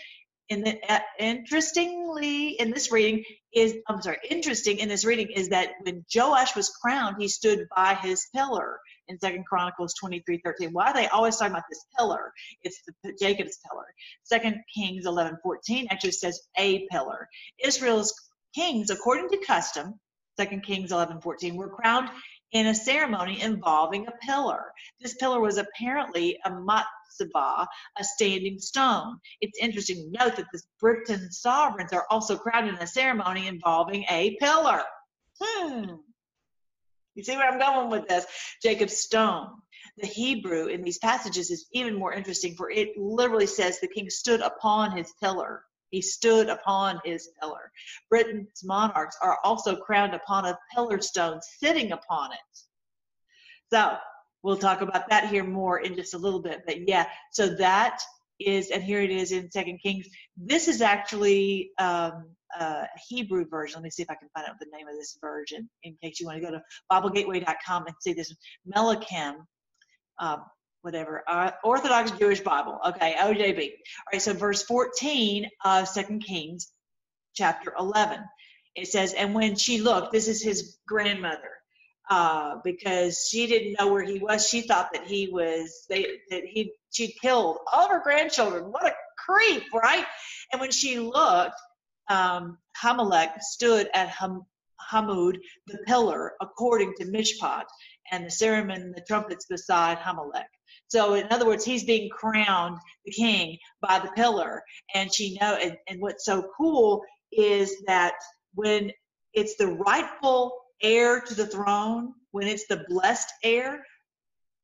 In 0.50 0.63
the, 0.63 0.79
uh, 0.91 1.00
interestingly, 1.20 2.60
in 2.60 2.72
this 2.72 2.91
reading 2.91 3.24
is 3.53 3.75
I'm 3.88 4.01
sorry, 4.01 4.18
interesting 4.29 4.79
in 4.79 4.89
this 4.89 5.06
reading 5.06 5.29
is 5.29 5.50
that 5.50 5.70
when 5.84 6.03
Joash 6.13 6.56
was 6.56 6.70
crowned, 6.70 7.18
he 7.20 7.27
stood 7.27 7.68
by 7.75 7.94
his 7.96 8.27
pillar 8.36 8.79
in 9.08 9.20
Second 9.20 9.46
Chronicles 9.46 9.94
23, 10.00 10.41
13. 10.44 10.70
Why 10.72 10.88
are 10.88 10.94
they 10.94 11.08
always 11.08 11.38
talking 11.38 11.51
about 11.51 11.65
this 11.70 11.86
pillar? 11.98 12.34
It's 12.63 12.82
the 13.03 13.13
Jacob's 13.20 13.60
pillar. 13.70 13.86
Second 14.24 14.62
Kings 14.74 15.06
11, 15.06 15.38
14 15.44 15.88
actually 15.91 16.12
says 16.12 16.39
a 16.58 16.88
pillar. 16.91 17.27
Israel's 17.63 18.13
kings, 18.56 18.89
according 18.89 19.29
to 19.29 19.46
custom, 19.46 20.00
Second 20.38 20.63
Kings 20.63 20.91
11, 20.91 21.22
14, 21.22 21.56
were 21.56 21.70
crowned 21.70 22.10
in 22.51 22.68
a 22.68 22.75
ceremony 22.75 23.41
involving 23.41 24.08
a 24.08 24.25
pillar. 24.25 24.72
This 25.00 25.15
pillar 25.15 25.39
was 25.39 25.58
apparently 25.58 26.39
a 26.46 26.51
matzebah, 27.19 27.67
a 27.97 28.03
standing 28.03 28.59
stone. 28.59 29.19
It's 29.41 29.59
interesting 29.59 30.11
to 30.11 30.19
note 30.19 30.35
that 30.38 30.47
the 30.51 30.61
Britain 30.79 31.31
sovereigns 31.31 31.93
are 31.93 32.05
also 32.09 32.38
crowned 32.38 32.69
in 32.69 32.75
a 32.75 32.88
ceremony 32.88 33.47
involving 33.47 34.05
a 34.09 34.38
pillar. 34.39 34.83
Hmm. 35.41 35.95
You 37.15 37.23
see 37.23 37.35
where 37.35 37.51
I'm 37.51 37.59
going 37.59 37.89
with 37.89 38.07
this? 38.07 38.25
Jacob's 38.61 38.97
stone. 38.97 39.49
The 39.97 40.07
Hebrew 40.07 40.67
in 40.67 40.83
these 40.83 40.99
passages 40.99 41.51
is 41.51 41.67
even 41.73 41.95
more 41.95 42.13
interesting, 42.13 42.55
for 42.55 42.69
it 42.69 42.97
literally 42.97 43.47
says 43.47 43.79
the 43.79 43.88
king 43.88 44.09
stood 44.09 44.41
upon 44.41 44.95
his 44.95 45.11
pillar. 45.21 45.63
He 45.89 46.01
stood 46.01 46.49
upon 46.49 47.01
his 47.03 47.29
pillar. 47.41 47.71
Britain's 48.09 48.63
monarchs 48.63 49.17
are 49.21 49.39
also 49.43 49.75
crowned 49.75 50.13
upon 50.13 50.45
a 50.45 50.57
pillar 50.73 51.01
stone, 51.01 51.39
sitting 51.59 51.91
upon 51.91 52.31
it. 52.31 52.59
So 53.71 53.97
we'll 54.43 54.58
talk 54.58 54.81
about 54.81 55.10
that 55.10 55.29
here 55.29 55.43
more 55.43 55.79
in 55.79 55.96
just 55.96 56.13
a 56.13 56.17
little 56.17 56.41
bit. 56.41 56.62
But 56.65 56.88
yeah, 56.88 57.08
so 57.31 57.55
that 57.55 58.00
is, 58.39 58.72
and 58.72 58.84
here 58.84 59.01
it 59.01 59.12
is 59.12 59.31
in 59.31 59.51
Second 59.51 59.79
Kings. 59.84 60.08
This 60.38 60.67
is 60.67 60.81
actually 60.81 61.72
um, 61.77 62.25
a 62.60 62.88
Hebrew 63.08 63.46
version. 63.48 63.75
Let 63.75 63.84
me 63.84 63.89
see 63.89 64.03
if 64.03 64.10
I 64.10 64.15
can 64.15 64.29
find 64.34 64.48
out 64.48 64.55
the 64.60 64.67
name 64.72 64.88
of 64.88 64.96
this 64.96 65.17
version 65.22 65.69
in 65.84 65.98
case 66.01 66.19
you 66.19 66.25
want 66.25 66.41
to 66.41 66.46
go 66.46 66.51
to 66.51 66.62
BibleGateway.com 66.91 67.88
and 67.88 67.96
see 68.01 68.13
this. 68.13 68.34
Melachim 68.74 69.36
um, 70.19 70.43
whatever, 70.81 71.24
uh, 71.27 71.51
Orthodox 71.63 72.12
Jewish 72.12 72.41
Bible. 72.41 72.79
Okay, 72.86 73.15
OJB. 73.19 73.60
All 73.60 74.13
right, 74.13 74.22
so 74.22 74.34
verse 74.34 74.63
14 74.63 75.48
of 75.65 75.88
Second 75.88 76.24
Kings, 76.24 76.72
chapter 77.36 77.74
11. 77.77 78.19
It 78.75 78.88
says, 78.88 79.13
and 79.13 79.34
when 79.34 79.55
she 79.55 79.81
looked, 79.81 80.12
this 80.12 80.27
is 80.27 80.41
his 80.41 80.77
grandmother, 80.88 81.51
uh, 82.09 82.55
because 82.63 83.27
she 83.29 83.47
didn't 83.47 83.75
know 83.79 83.91
where 83.91 84.03
he 84.03 84.19
was. 84.19 84.47
She 84.47 84.61
thought 84.61 84.89
that 84.93 85.05
he 85.05 85.29
was, 85.31 85.85
they, 85.89 86.07
that 86.29 86.43
he, 86.43 86.73
she'd 86.91 87.13
killed 87.21 87.59
all 87.71 87.85
of 87.85 87.91
her 87.91 88.01
grandchildren. 88.01 88.65
What 88.65 88.85
a 88.85 88.93
creep, 89.17 89.63
right? 89.73 90.05
And 90.51 90.59
when 90.59 90.71
she 90.71 90.99
looked, 90.99 91.55
um, 92.09 92.57
Hamelech 92.81 93.41
stood 93.41 93.89
at 93.93 94.09
Ham, 94.09 94.43
Hamud, 94.91 95.37
the 95.67 95.77
pillar, 95.85 96.33
according 96.41 96.95
to 96.95 97.05
Mishpat, 97.05 97.65
and 98.11 98.25
the 98.25 98.31
cereman, 98.31 98.91
the 98.95 99.03
trumpets 99.07 99.45
beside 99.45 99.99
Hamelech. 99.99 100.45
So 100.87 101.13
in 101.13 101.27
other 101.29 101.45
words, 101.45 101.63
he's 101.63 101.83
being 101.83 102.09
crowned 102.09 102.79
the 103.05 103.11
king 103.11 103.57
by 103.81 103.99
the 103.99 104.11
pillar. 104.15 104.63
And 104.95 105.13
she 105.13 105.37
know 105.39 105.55
and, 105.61 105.77
and 105.87 106.01
what's 106.01 106.25
so 106.25 106.49
cool 106.57 107.03
is 107.31 107.75
that 107.85 108.15
when 108.55 108.91
it's 109.33 109.55
the 109.57 109.67
rightful 109.67 110.53
heir 110.81 111.19
to 111.21 111.33
the 111.33 111.48
throne, 111.48 112.13
when 112.31 112.48
it's 112.48 112.67
the 112.67 112.86
blessed 112.88 113.31
heir, 113.43 113.83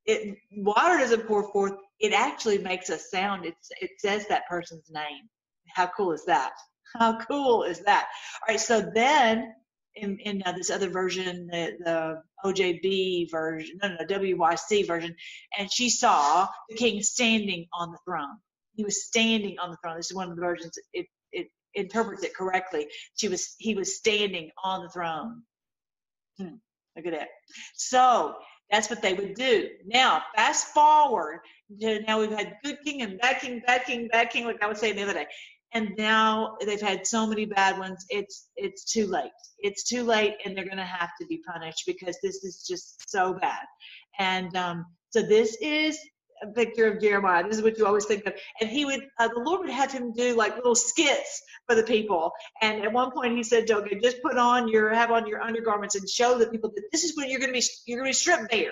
it 0.05 0.37
water 0.51 0.99
doesn't 0.99 1.27
pour 1.27 1.51
forth, 1.51 1.73
it 1.99 2.13
actually 2.13 2.59
makes 2.59 2.89
a 2.89 2.99
sound. 2.99 3.45
It's, 3.45 3.69
it 3.81 3.91
says 3.99 4.27
that 4.27 4.47
person's 4.47 4.89
name. 4.91 5.29
How 5.67 5.87
cool 5.87 6.11
is 6.11 6.25
that? 6.25 6.51
How 6.99 7.17
cool 7.19 7.63
is 7.63 7.79
that? 7.81 8.07
All 8.41 8.53
right, 8.53 8.59
so 8.59 8.81
then 8.93 9.53
in, 9.95 10.19
in 10.19 10.43
uh, 10.45 10.51
this 10.51 10.69
other 10.69 10.89
version, 10.89 11.47
the, 11.47 11.71
the 11.83 12.21
OJB 12.45 13.31
version, 13.31 13.79
no, 13.81 13.89
no, 13.89 14.05
WYC 14.05 14.85
version, 14.85 15.15
and 15.57 15.71
she 15.71 15.89
saw 15.89 16.47
the 16.69 16.75
king 16.75 17.01
standing 17.01 17.65
on 17.73 17.91
the 17.91 17.97
throne. 18.05 18.37
He 18.75 18.83
was 18.83 19.05
standing 19.05 19.57
on 19.59 19.71
the 19.71 19.77
throne. 19.81 19.97
This 19.97 20.11
is 20.11 20.15
one 20.15 20.29
of 20.29 20.35
the 20.35 20.41
versions. 20.41 20.77
It, 20.93 21.07
it 21.31 21.47
interprets 21.73 22.23
it 22.23 22.35
correctly. 22.35 22.87
She 23.15 23.29
was, 23.29 23.55
he 23.57 23.75
was 23.75 23.97
standing 23.97 24.51
on 24.63 24.83
the 24.83 24.89
throne. 24.89 25.43
Hmm, 26.37 26.55
look 26.95 27.05
at 27.05 27.13
that. 27.13 27.29
So 27.75 28.35
that's 28.71 28.89
what 28.89 29.01
they 29.01 29.13
would 29.13 29.35
do. 29.35 29.69
Now, 29.85 30.23
fast 30.35 30.67
forward 30.67 31.39
to 31.81 32.01
now 32.01 32.19
we've 32.19 32.31
had 32.31 32.57
good 32.63 32.77
king 32.83 33.01
and 33.01 33.19
bad 33.19 33.39
king, 33.39 33.61
bad 33.65 33.85
king, 33.85 34.07
bad 34.11 34.29
king, 34.29 34.45
like 34.45 34.61
I 34.63 34.67
was 34.67 34.79
saying 34.79 34.95
the 34.95 35.03
other 35.03 35.13
day 35.13 35.27
and 35.75 35.91
now 35.97 36.55
they've 36.65 36.81
had 36.81 37.05
so 37.05 37.27
many 37.27 37.45
bad 37.45 37.77
ones 37.77 38.05
it's 38.09 38.47
it's 38.55 38.85
too 38.91 39.05
late 39.05 39.31
it's 39.59 39.83
too 39.83 40.03
late 40.03 40.35
and 40.43 40.57
they're 40.57 40.65
going 40.65 40.77
to 40.77 40.83
have 40.83 41.11
to 41.19 41.27
be 41.27 41.41
punished 41.47 41.83
because 41.85 42.17
this 42.23 42.43
is 42.43 42.65
just 42.67 43.09
so 43.09 43.33
bad 43.33 43.65
and 44.17 44.55
um, 44.55 44.85
so 45.09 45.21
this 45.21 45.55
is 45.61 45.99
picture 46.53 46.91
of 46.91 47.01
jeremiah 47.01 47.43
this 47.47 47.57
is 47.57 47.63
what 47.63 47.77
you 47.77 47.85
always 47.85 48.05
think 48.05 48.25
of 48.25 48.33
and 48.59 48.69
he 48.69 48.85
would 48.85 49.01
uh, 49.19 49.27
the 49.27 49.39
lord 49.39 49.61
would 49.61 49.69
have 49.69 49.91
him 49.91 50.11
do 50.13 50.35
like 50.35 50.55
little 50.55 50.75
skits 50.75 51.41
for 51.67 51.75
the 51.75 51.83
people 51.83 52.31
and 52.61 52.83
at 52.83 52.91
one 52.91 53.11
point 53.11 53.35
he 53.35 53.43
said 53.43 53.69
okay 53.69 53.99
just 53.99 54.21
put 54.21 54.37
on 54.37 54.67
your 54.67 54.93
have 54.93 55.11
on 55.11 55.27
your 55.27 55.41
undergarments 55.41 55.95
and 55.95 56.09
show 56.09 56.37
the 56.37 56.47
people 56.47 56.71
that 56.75 56.83
this 56.91 57.03
is 57.03 57.15
when 57.17 57.29
you're 57.29 57.39
going 57.39 57.53
to 57.53 57.59
be 57.59 57.65
you're 57.85 57.99
going 57.99 58.07
to 58.07 58.09
be 58.09 58.13
stripped 58.13 58.49
bare 58.51 58.71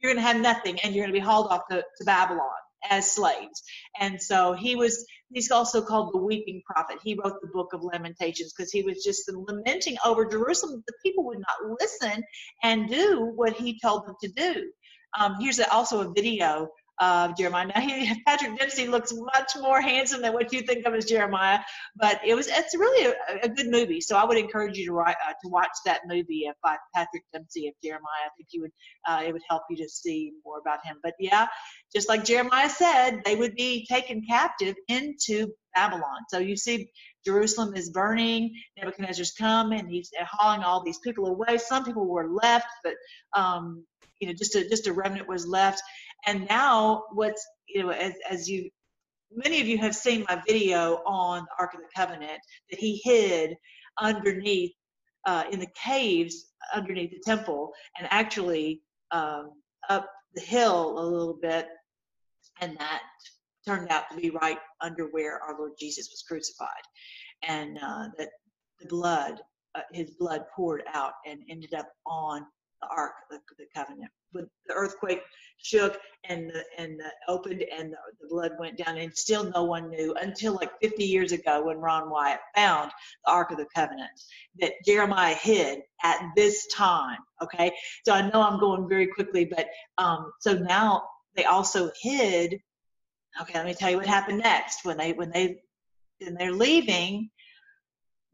you're 0.00 0.12
going 0.12 0.22
to 0.22 0.28
have 0.28 0.40
nothing 0.40 0.78
and 0.80 0.94
you're 0.94 1.04
going 1.04 1.14
to 1.14 1.20
be 1.20 1.24
hauled 1.24 1.48
off 1.50 1.62
to, 1.70 1.76
to 1.76 2.04
babylon 2.04 2.48
as 2.90 3.12
slaves. 3.12 3.62
And 4.00 4.20
so 4.20 4.52
he 4.52 4.76
was, 4.76 5.06
he's 5.32 5.50
also 5.50 5.82
called 5.82 6.12
the 6.12 6.18
weeping 6.18 6.62
prophet. 6.66 6.98
He 7.02 7.18
wrote 7.22 7.40
the 7.40 7.48
book 7.48 7.72
of 7.72 7.82
Lamentations 7.82 8.52
because 8.52 8.70
he 8.70 8.82
was 8.82 9.02
just 9.04 9.30
lamenting 9.30 9.96
over 10.04 10.26
Jerusalem. 10.26 10.82
The 10.86 10.94
people 11.04 11.24
would 11.26 11.38
not 11.38 11.76
listen 11.80 12.22
and 12.62 12.88
do 12.88 13.32
what 13.34 13.54
he 13.54 13.78
told 13.80 14.06
them 14.06 14.14
to 14.22 14.28
do. 14.28 14.70
Um, 15.18 15.36
here's 15.40 15.58
also 15.60 16.00
a 16.02 16.12
video 16.12 16.68
of 17.00 17.36
Jeremiah. 17.36 17.66
Now, 17.74 17.80
he, 17.80 18.22
Patrick 18.26 18.58
Dempsey 18.58 18.88
looks 18.88 19.12
much 19.14 19.52
more 19.60 19.80
handsome 19.80 20.22
than 20.22 20.32
what 20.32 20.52
you 20.52 20.62
think 20.62 20.86
of 20.86 20.94
as 20.94 21.04
Jeremiah, 21.04 21.60
but 21.96 22.20
it 22.24 22.34
was 22.34 22.48
it's 22.48 22.74
really 22.76 23.12
a, 23.12 23.46
a 23.46 23.48
good 23.48 23.70
movie. 23.70 24.00
So 24.00 24.16
I 24.16 24.24
would 24.24 24.36
encourage 24.36 24.76
you 24.76 24.86
to 24.86 24.92
write, 24.92 25.16
uh, 25.26 25.32
to 25.42 25.48
watch 25.48 25.70
that 25.84 26.00
movie 26.06 26.46
of, 26.46 26.54
by 26.62 26.76
Patrick 26.94 27.22
Dempsey 27.32 27.68
of 27.68 27.74
Jeremiah. 27.82 28.26
I 28.26 28.30
think 28.36 28.48
you 28.52 28.62
would 28.62 28.72
uh, 29.06 29.22
it 29.26 29.32
would 29.32 29.42
help 29.48 29.62
you 29.70 29.76
to 29.78 29.88
see 29.88 30.32
more 30.44 30.58
about 30.58 30.84
him. 30.84 30.96
But 31.02 31.14
yeah, 31.18 31.46
just 31.94 32.08
like 32.08 32.24
Jeremiah 32.24 32.70
said, 32.70 33.22
they 33.24 33.36
would 33.36 33.54
be 33.54 33.86
taken 33.86 34.22
captive 34.28 34.74
into 34.88 35.48
Babylon. 35.74 36.20
So 36.28 36.38
you 36.38 36.56
see 36.56 36.90
Jerusalem 37.24 37.74
is 37.74 37.90
burning. 37.90 38.54
Nebuchadnezzar's 38.76 39.32
come 39.32 39.72
and 39.72 39.88
he's 39.88 40.10
hauling 40.20 40.62
all 40.62 40.82
these 40.82 40.98
people 40.98 41.26
away. 41.26 41.58
Some 41.58 41.84
people 41.84 42.06
were 42.06 42.28
left, 42.28 42.66
but 42.82 42.94
um, 43.34 43.84
you 44.20 44.28
know, 44.28 44.34
just 44.34 44.54
a 44.54 44.68
just 44.68 44.86
a 44.86 44.92
remnant 44.92 45.28
was 45.28 45.46
left. 45.46 45.82
And 46.26 46.46
now, 46.48 47.04
what's 47.12 47.46
you 47.68 47.82
know, 47.82 47.90
as, 47.90 48.14
as 48.28 48.48
you 48.48 48.70
many 49.30 49.60
of 49.60 49.66
you 49.66 49.78
have 49.78 49.94
seen 49.94 50.24
my 50.28 50.40
video 50.46 51.02
on 51.06 51.40
the 51.42 51.62
Ark 51.62 51.74
of 51.74 51.80
the 51.80 51.88
Covenant 51.94 52.40
that 52.70 52.80
he 52.80 53.00
hid 53.04 53.54
underneath 54.00 54.72
uh, 55.26 55.44
in 55.50 55.60
the 55.60 55.68
caves 55.82 56.46
underneath 56.74 57.10
the 57.10 57.20
temple 57.24 57.72
and 57.98 58.08
actually 58.10 58.80
um, 59.10 59.52
up 59.88 60.08
the 60.34 60.40
hill 60.40 60.98
a 60.98 61.04
little 61.04 61.38
bit 61.40 61.68
and 62.60 62.76
that 62.78 63.02
turned 63.66 63.90
out 63.90 64.04
to 64.10 64.16
be 64.16 64.30
right 64.30 64.58
under 64.80 65.06
where 65.06 65.40
our 65.42 65.58
Lord 65.58 65.72
Jesus 65.78 66.08
was 66.10 66.24
crucified, 66.26 66.68
and 67.46 67.78
uh, 67.78 68.08
that 68.16 68.30
the 68.80 68.88
blood, 68.88 69.40
uh, 69.74 69.82
his 69.92 70.10
blood 70.12 70.44
poured 70.54 70.82
out 70.94 71.12
and 71.26 71.40
ended 71.50 71.74
up 71.74 71.88
on 72.06 72.46
the 72.80 72.88
ark, 72.88 73.12
the, 73.30 73.40
the 73.58 73.66
covenant. 73.74 74.10
But 74.32 74.46
the 74.66 74.74
earthquake 74.74 75.22
shook 75.58 75.98
and 76.24 76.50
the, 76.50 76.64
and 76.76 76.98
the 76.98 77.10
opened 77.28 77.62
and 77.76 77.92
the, 77.92 77.96
the 78.20 78.28
blood 78.28 78.52
went 78.58 78.78
down, 78.78 78.98
and 78.98 79.14
still 79.14 79.50
no 79.54 79.64
one 79.64 79.90
knew 79.90 80.14
until 80.20 80.54
like 80.54 80.70
50 80.80 81.04
years 81.04 81.32
ago 81.32 81.64
when 81.64 81.78
Ron 81.78 82.10
Wyatt 82.10 82.40
found 82.54 82.90
the 83.24 83.32
ark 83.32 83.50
of 83.50 83.58
the 83.58 83.66
covenant 83.74 84.10
that 84.60 84.72
Jeremiah 84.84 85.34
hid 85.34 85.80
at 86.02 86.20
this 86.36 86.66
time. 86.68 87.18
Okay, 87.42 87.72
so 88.04 88.12
I 88.12 88.28
know 88.30 88.42
I'm 88.42 88.60
going 88.60 88.88
very 88.88 89.06
quickly, 89.06 89.44
but 89.44 89.66
um, 89.96 90.32
so 90.40 90.54
now 90.54 91.04
they 91.36 91.44
also 91.44 91.90
hid. 92.00 92.60
Okay, 93.40 93.54
let 93.54 93.66
me 93.66 93.74
tell 93.74 93.90
you 93.90 93.96
what 93.96 94.06
happened 94.06 94.38
next 94.38 94.84
when 94.84 94.96
they 94.96 95.12
when 95.12 95.30
they 95.30 95.62
when 96.20 96.34
they're 96.34 96.52
leaving. 96.52 97.30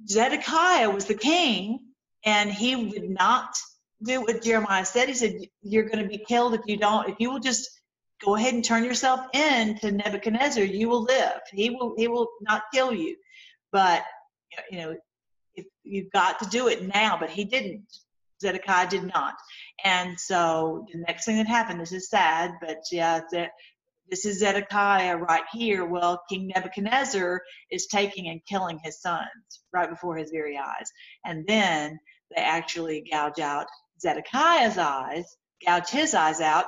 Zedekiah 0.09 0.91
was 0.91 1.07
the 1.07 1.15
king, 1.15 1.79
and 2.25 2.53
he 2.53 2.77
would 2.77 3.09
not 3.09 3.57
do 4.05 4.23
what 4.23 4.43
Jeremiah 4.43 4.85
said. 4.85 5.09
He 5.09 5.15
said, 5.15 5.41
You're 5.63 5.89
going 5.89 6.03
to 6.03 6.09
be 6.09 6.25
killed 6.27 6.55
if 6.55 6.61
you 6.67 6.77
don't, 6.77 7.09
if 7.09 7.17
you 7.19 7.31
will 7.31 7.41
just 7.41 7.69
go 8.25 8.37
ahead 8.37 8.55
and 8.55 8.65
turn 8.65 8.85
yourself 8.85 9.27
in 9.33 9.79
to 9.79 9.91
Nebuchadnezzar, 9.91 10.65
you 10.65 10.89
will 10.89 11.03
live. 11.03 11.41
He 11.53 11.71
will 11.71 11.95
he 11.97 12.09
will 12.09 12.29
not 12.41 12.65
kill 12.73 12.93
you. 12.93 13.17
But 13.73 14.05
you 14.71 14.79
know, 14.79 14.97
if 15.55 15.67
you've 15.83 16.11
got 16.13 16.39
to 16.41 16.49
do 16.49 16.69
it 16.69 16.87
now, 16.87 17.17
but 17.19 17.31
he 17.31 17.45
didn't. 17.45 17.87
Zedekiah 18.41 18.89
did 18.89 19.05
not. 19.05 19.35
And 19.85 20.19
so 20.19 20.87
the 20.93 20.99
next 20.99 21.25
thing 21.25 21.37
that 21.37 21.47
happened, 21.47 21.81
this 21.81 21.93
is 21.93 22.11
sad, 22.11 22.53
but 22.61 22.79
yeah, 22.91 23.21
this 24.11 24.27
is 24.27 24.41
Zedekiah 24.41 25.17
right 25.17 25.45
here. 25.53 25.87
Well, 25.87 26.23
King 26.29 26.53
Nebuchadnezzar 26.55 27.41
is 27.71 27.87
taking 27.87 28.29
and 28.29 28.45
killing 28.47 28.79
his 28.83 29.01
sons 29.01 29.63
right 29.73 29.89
before 29.89 30.17
his 30.17 30.31
very 30.31 30.59
eyes. 30.59 30.91
And 31.25 31.47
then 31.47 31.99
they 32.35 32.43
actually 32.43 33.09
gouge 33.11 33.39
out 33.39 33.67
Zedekiah's 34.01 34.79
eyes, 34.79 35.37
gouge 35.65 35.89
his 35.89 36.15
eyes 36.15 36.41
out, 36.41 36.67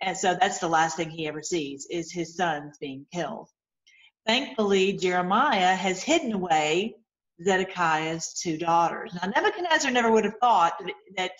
and 0.00 0.16
so 0.16 0.34
that's 0.34 0.58
the 0.58 0.68
last 0.68 0.96
thing 0.96 1.10
he 1.10 1.26
ever 1.28 1.42
sees 1.42 1.86
is 1.90 2.12
his 2.12 2.36
sons 2.36 2.78
being 2.78 3.06
killed. 3.12 3.48
Thankfully, 4.26 4.94
Jeremiah 4.94 5.74
has 5.74 6.02
hidden 6.02 6.32
away 6.32 6.94
Zedekiah's 7.42 8.34
two 8.34 8.58
daughters. 8.58 9.12
Now, 9.14 9.28
Nebuchadnezzar 9.28 9.90
never 9.90 10.10
would 10.10 10.24
have 10.24 10.38
thought 10.40 10.80
that 11.16 11.32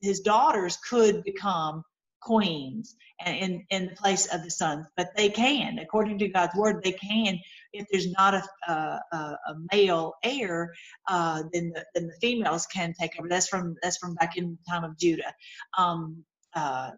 his 0.00 0.20
daughters 0.20 0.76
could 0.88 1.22
become 1.24 1.82
queens 2.20 2.96
in, 3.26 3.64
in 3.70 3.86
the 3.86 3.96
place 3.96 4.26
of 4.26 4.42
the 4.44 4.50
sons, 4.50 4.86
but 4.96 5.08
they 5.16 5.28
can. 5.28 5.78
According 5.78 6.18
to 6.18 6.28
God's 6.28 6.54
word, 6.56 6.82
they 6.82 6.92
can. 6.92 7.38
If 7.72 7.86
there's 7.90 8.10
not 8.12 8.34
a, 8.34 8.42
a, 8.68 8.72
a 9.12 9.54
male 9.72 10.14
heir, 10.22 10.72
uh, 11.08 11.42
then, 11.52 11.72
the, 11.74 11.84
then 11.94 12.06
the 12.06 12.14
females 12.20 12.66
can 12.66 12.94
take 12.98 13.18
over. 13.18 13.28
That's 13.28 13.48
from 13.48 13.76
that's 13.82 13.98
from 13.98 14.14
back 14.14 14.36
in 14.36 14.50
the 14.50 14.70
time 14.70 14.84
of 14.84 14.98
Judah. 14.98 15.32
Um, 15.76 16.24
uh, 16.54 16.90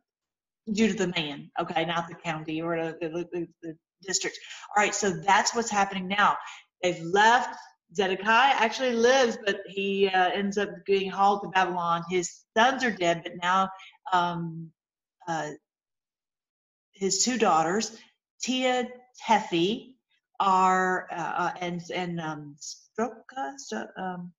Judah 0.72 0.94
the 0.94 1.08
man, 1.08 1.50
okay, 1.60 1.84
not 1.84 2.08
the 2.08 2.14
county 2.14 2.62
or 2.62 2.76
the, 3.00 3.26
the, 3.32 3.48
the 3.62 3.76
district. 4.02 4.38
All 4.76 4.82
right, 4.82 4.94
so 4.94 5.10
that's 5.10 5.54
what's 5.54 5.70
happening 5.70 6.06
now. 6.06 6.36
They've 6.82 7.02
left 7.02 7.56
Zedekiah 7.94 8.54
actually 8.56 8.92
lives, 8.92 9.36
but 9.44 9.62
he 9.66 10.08
uh, 10.08 10.30
ends 10.30 10.58
up 10.58 10.70
getting 10.86 11.10
hauled 11.10 11.42
to 11.42 11.48
Babylon. 11.48 12.02
His 12.08 12.42
sons 12.56 12.84
are 12.84 12.90
dead, 12.90 13.22
but 13.24 13.32
now 13.42 13.68
um, 14.12 14.70
uh, 15.30 15.50
his 16.92 17.24
two 17.24 17.38
daughters, 17.38 17.96
Tia 18.42 18.88
Tephi, 19.26 19.94
are 20.38 21.06
uh, 21.12 21.32
uh, 21.42 21.52
and 21.60 21.82
and 21.94 22.20
um, 22.20 22.56
Stroka, 22.60 23.54
um, 23.96 24.32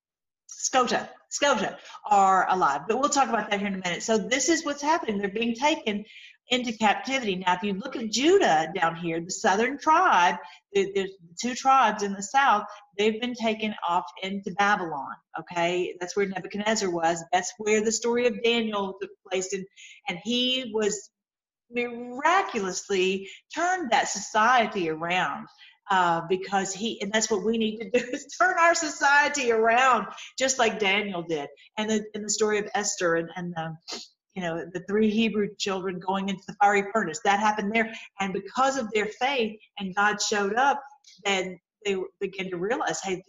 Scota 0.52 1.78
are 2.10 2.48
alive. 2.50 2.82
But 2.88 3.00
we'll 3.00 3.10
talk 3.10 3.30
about 3.30 3.50
that 3.50 3.60
here 3.60 3.68
in 3.68 3.76
a 3.76 3.78
minute. 3.78 4.04
So 4.04 4.18
this 4.18 4.50
is 4.50 4.66
what's 4.66 4.82
happening. 4.82 5.18
They're 5.18 5.30
being 5.30 5.56
taken 5.56 6.04
into 6.52 6.74
captivity. 6.74 7.38
Now, 7.38 7.54
if 7.54 7.64
you 7.64 7.74
look 7.74 7.96
at 7.96 8.12
Judah 8.12 8.68
down 8.76 8.96
here, 8.98 9.22
the 9.22 9.32
southern 9.32 9.80
tribe, 9.80 10.36
there's 10.74 10.88
the 10.94 11.10
two 11.42 11.56
tribes 11.56 12.04
in 12.04 12.12
the 12.12 12.22
south, 12.22 12.66
they've 12.98 13.20
been 13.20 13.34
taken 13.34 13.74
off 13.88 14.04
into 14.22 14.52
Babylon. 14.58 15.16
Okay, 15.40 15.96
that's 16.00 16.16
where 16.16 16.28
Nebuchadnezzar 16.28 16.92
was. 16.92 17.24
That's 17.32 17.54
where 17.58 17.84
the 17.84 17.92
story 17.92 18.28
of 18.28 18.44
Daniel 18.44 18.96
took 19.02 19.12
place, 19.30 19.54
and 19.54 19.66
and 20.10 20.20
he 20.24 20.72
was 20.74 21.10
miraculously 21.72 23.30
turned 23.56 23.92
that 23.92 24.10
society 24.10 24.90
around. 24.90 25.48
Uh, 25.90 26.22
because 26.30 26.72
he 26.72 27.02
and 27.02 27.12
that's 27.12 27.30
what 27.30 27.44
we 27.44 27.58
need 27.58 27.78
to 27.78 27.90
do 28.00 28.06
is 28.14 28.26
turn 28.40 28.56
our 28.58 28.74
society 28.74 29.52
around 29.52 30.06
just 30.40 30.58
like 30.58 30.80
daniel 30.80 31.22
did 31.22 31.50
and 31.78 31.90
the, 31.90 32.06
in 32.14 32.22
the 32.22 32.30
story 32.30 32.60
of 32.60 32.70
esther 32.76 33.16
and, 33.16 33.30
and 33.36 33.54
the, 33.54 33.76
you 34.36 34.42
know 34.42 34.66
the 34.74 34.82
three 34.82 35.10
hebrew 35.10 35.48
children 35.58 36.00
going 36.00 36.30
into 36.30 36.44
the 36.48 36.56
fiery 36.62 36.84
furnace 36.94 37.20
that 37.24 37.40
happened 37.40 37.74
there 37.74 37.92
and 38.20 38.34
because 38.34 38.78
of 38.78 38.90
their 38.92 39.08
faith 39.20 39.58
and 39.80 39.96
god 39.96 40.22
showed 40.22 40.56
up 40.56 40.82
then 41.26 41.60
they 41.86 41.96
began 42.20 42.50
to 42.50 42.58
realize 42.58 43.02
hey 43.02 43.22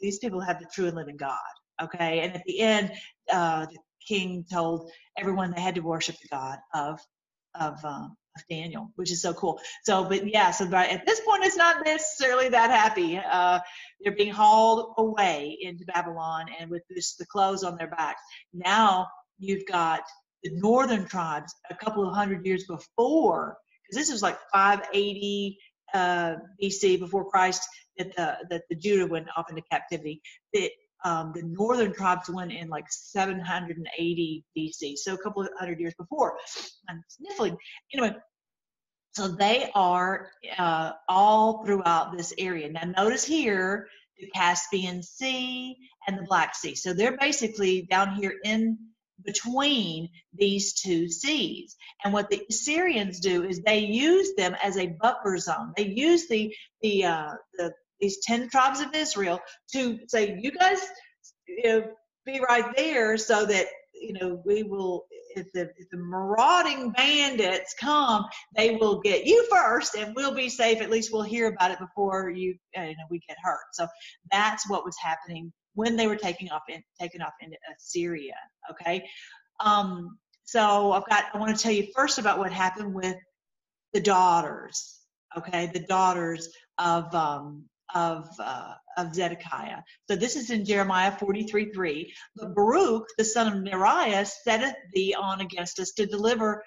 these 0.00 0.18
people 0.18 0.40
have 0.40 0.58
the 0.58 0.66
true 0.72 0.86
and 0.86 0.96
living 0.96 1.16
god 1.16 1.36
okay 1.82 2.20
and 2.20 2.34
at 2.34 2.42
the 2.46 2.60
end 2.60 2.92
uh, 3.32 3.66
the 3.66 3.78
king 4.06 4.44
told 4.50 4.90
everyone 5.18 5.50
they 5.50 5.60
had 5.60 5.74
to 5.74 5.80
worship 5.80 6.16
the 6.22 6.28
god 6.28 6.58
of 6.74 7.00
of 7.58 7.78
uh, 7.84 8.06
of 8.36 8.42
Daniel, 8.48 8.90
which 8.96 9.10
is 9.10 9.22
so 9.22 9.34
cool. 9.34 9.60
So, 9.84 10.04
but 10.04 10.28
yeah, 10.28 10.50
so 10.50 10.66
but 10.66 10.88
at 10.90 11.04
this 11.04 11.20
point, 11.20 11.44
it's 11.44 11.56
not 11.56 11.84
necessarily 11.84 12.48
that 12.50 12.70
happy. 12.70 13.18
Uh, 13.18 13.58
they're 14.00 14.14
being 14.14 14.32
hauled 14.32 14.94
away 14.98 15.58
into 15.60 15.84
Babylon, 15.84 16.46
and 16.58 16.70
with 16.70 16.82
this, 16.88 17.16
the 17.16 17.26
clothes 17.26 17.64
on 17.64 17.76
their 17.76 17.88
backs. 17.88 18.22
Now 18.52 19.08
you've 19.38 19.66
got 19.66 20.02
the 20.42 20.50
northern 20.54 21.06
tribes 21.06 21.54
a 21.70 21.74
couple 21.74 22.06
of 22.06 22.14
hundred 22.14 22.44
years 22.44 22.64
before, 22.64 23.56
because 23.82 24.02
this 24.02 24.12
was 24.12 24.22
like 24.22 24.38
580 24.52 25.58
uh, 25.92 26.36
BC 26.62 26.98
before 26.98 27.28
Christ 27.28 27.66
that 27.98 28.14
the 28.16 28.36
that 28.48 28.62
the 28.70 28.76
Judah 28.76 29.06
went 29.06 29.28
off 29.36 29.50
into 29.50 29.62
captivity. 29.70 30.22
That 30.54 30.70
um, 31.04 31.32
the 31.34 31.42
northern 31.42 31.92
tribes 31.92 32.28
went 32.28 32.52
in 32.52 32.68
like 32.68 32.84
780 32.90 34.44
BC, 34.56 34.96
so 34.96 35.14
a 35.14 35.18
couple 35.18 35.42
of 35.42 35.48
hundred 35.58 35.80
years 35.80 35.94
before. 35.98 36.36
I'm 36.88 37.02
sniffling. 37.08 37.56
Anyway, 37.94 38.14
so 39.12 39.28
they 39.28 39.70
are 39.74 40.30
uh, 40.58 40.92
all 41.08 41.64
throughout 41.64 42.16
this 42.16 42.32
area. 42.38 42.70
Now, 42.70 42.84
notice 42.84 43.24
here 43.24 43.88
the 44.18 44.30
Caspian 44.34 45.02
Sea 45.02 45.76
and 46.06 46.18
the 46.18 46.22
Black 46.22 46.54
Sea. 46.54 46.74
So 46.74 46.92
they're 46.92 47.16
basically 47.16 47.82
down 47.90 48.14
here 48.14 48.34
in 48.44 48.78
between 49.24 50.08
these 50.34 50.74
two 50.74 51.08
seas. 51.08 51.76
And 52.04 52.12
what 52.12 52.30
the 52.30 52.42
Assyrians 52.48 53.20
do 53.20 53.44
is 53.44 53.60
they 53.60 53.80
use 53.80 54.34
them 54.36 54.56
as 54.62 54.76
a 54.76 54.94
buffer 55.00 55.38
zone. 55.38 55.72
They 55.76 55.86
use 55.86 56.28
the 56.28 56.54
the 56.82 57.04
uh, 57.04 57.32
the 57.54 57.72
these 58.00 58.18
ten 58.22 58.48
tribes 58.48 58.80
of 58.80 58.94
Israel 58.94 59.40
to 59.72 59.98
say, 60.08 60.38
you 60.40 60.52
guys 60.52 60.80
you 61.46 61.62
know, 61.64 61.84
be 62.24 62.40
right 62.40 62.64
there, 62.76 63.16
so 63.16 63.44
that 63.46 63.66
you 63.94 64.12
know 64.14 64.40
we 64.44 64.62
will. 64.62 65.06
If 65.36 65.52
the, 65.52 65.70
if 65.76 65.88
the 65.92 65.96
marauding 65.96 66.90
bandits 66.90 67.72
come, 67.80 68.26
they 68.56 68.74
will 68.74 69.00
get 69.00 69.26
you 69.26 69.46
first, 69.48 69.94
and 69.94 70.12
we'll 70.16 70.34
be 70.34 70.48
safe. 70.48 70.80
At 70.80 70.90
least 70.90 71.12
we'll 71.12 71.22
hear 71.22 71.46
about 71.46 71.70
it 71.70 71.78
before 71.78 72.30
you, 72.30 72.56
you 72.74 72.82
know, 72.82 72.94
we 73.10 73.20
get 73.28 73.36
hurt. 73.40 73.60
So 73.74 73.86
that's 74.32 74.68
what 74.68 74.84
was 74.84 74.96
happening 75.00 75.52
when 75.74 75.96
they 75.96 76.06
were 76.06 76.16
taking 76.16 76.50
off 76.50 76.62
in, 76.68 76.82
taken 77.00 77.22
off 77.22 77.32
into 77.40 77.56
Assyria. 77.74 78.34
Okay, 78.70 79.04
um, 79.60 80.18
so 80.44 80.92
I've 80.92 81.08
got 81.08 81.26
I 81.32 81.38
want 81.38 81.56
to 81.56 81.62
tell 81.62 81.72
you 81.72 81.88
first 81.94 82.18
about 82.18 82.38
what 82.38 82.52
happened 82.52 82.94
with 82.94 83.16
the 83.92 84.00
daughters. 84.00 84.98
Okay, 85.36 85.70
the 85.72 85.86
daughters 85.86 86.48
of 86.78 87.14
um, 87.14 87.64
of 87.94 88.28
uh, 88.38 88.74
of 88.96 89.14
Zedekiah. 89.14 89.82
So 90.08 90.16
this 90.16 90.36
is 90.36 90.50
in 90.50 90.64
Jeremiah 90.64 91.12
43 91.12 91.72
3. 91.72 92.14
But 92.36 92.54
Baruch, 92.54 93.06
the 93.18 93.24
son 93.24 93.52
of 93.52 93.62
Neriah, 93.62 94.26
setteth 94.26 94.74
thee 94.92 95.14
on 95.18 95.40
against 95.40 95.78
us 95.78 95.92
to 95.92 96.06
deliver 96.06 96.62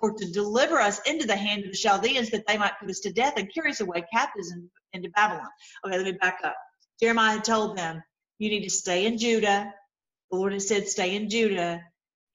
for 0.00 0.12
to 0.12 0.30
deliver 0.30 0.78
us 0.80 1.00
into 1.06 1.26
the 1.26 1.36
hand 1.36 1.64
of 1.64 1.72
the 1.72 1.76
Chaldeans 1.76 2.30
that 2.30 2.46
they 2.46 2.56
might 2.56 2.78
put 2.78 2.90
us 2.90 3.00
to 3.00 3.12
death 3.12 3.34
and 3.36 3.52
carry 3.52 3.70
us 3.70 3.80
away 3.80 4.04
captives 4.12 4.52
in, 4.52 4.70
into 4.92 5.10
Babylon. 5.10 5.48
Okay, 5.84 5.96
let 5.96 6.06
me 6.06 6.12
back 6.12 6.38
up. 6.44 6.56
Jeremiah 7.00 7.40
told 7.40 7.76
them, 7.76 8.02
You 8.38 8.50
need 8.50 8.64
to 8.64 8.70
stay 8.70 9.06
in 9.06 9.18
Judah. 9.18 9.72
The 10.30 10.36
Lord 10.36 10.52
has 10.52 10.68
said, 10.68 10.88
Stay 10.88 11.16
in 11.16 11.30
Judah 11.30 11.82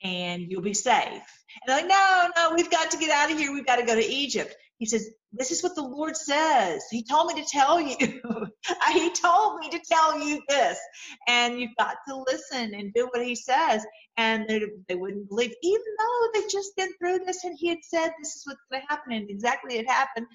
and 0.04 0.44
you'll 0.50 0.62
be 0.62 0.74
safe. 0.74 1.04
And 1.14 1.22
they're 1.68 1.78
like, 1.78 1.88
No, 1.88 2.30
no, 2.36 2.56
we've 2.56 2.72
got 2.72 2.92
to 2.92 2.98
get 2.98 3.12
out 3.12 3.32
of 3.32 3.38
here. 3.38 3.54
We've 3.54 3.66
got 3.66 3.78
to 3.78 3.86
go 3.86 3.96
to 3.96 4.06
Egypt. 4.06 4.56
He 4.78 4.86
says, 4.86 5.10
This 5.34 5.52
is 5.52 5.64
what 5.64 5.76
the 5.76 5.84
Lord 5.84 6.16
says. 6.18 6.84
He 6.92 7.04
told 7.04 7.34
me 7.34 7.42
to 7.42 7.50
tell 7.50 7.82
you. 7.82 7.98
he 8.94 9.12
told 9.12 9.60
me 9.60 9.70
to 9.72 9.80
tell 9.90 10.20
you 10.20 10.42
this. 10.50 10.80
And 11.28 11.60
you've 11.60 11.76
got 11.78 11.98
to 12.08 12.24
listen 12.28 12.74
and 12.74 12.94
do 12.94 13.10
what 13.12 13.26
he 13.26 13.36
says. 13.36 13.86
And 14.18 14.46
they, 14.48 14.62
they 14.88 14.96
wouldn't 14.96 15.30
believe, 15.30 15.54
even 15.64 15.82
though 16.00 16.28
they 16.34 16.48
just 16.48 16.76
been 16.78 16.92
through 17.00 17.20
this 17.26 17.44
and 17.44 17.58
he 17.60 17.70
had 17.70 17.80
said 17.84 18.12
this 18.20 18.36
is 18.36 18.44
what's 18.46 18.62
going 18.72 18.84
to 18.84 18.88
happen. 18.88 19.14
And 19.14 19.30
exactly 19.30 19.78
it 19.78 19.90
happened. 19.90 20.28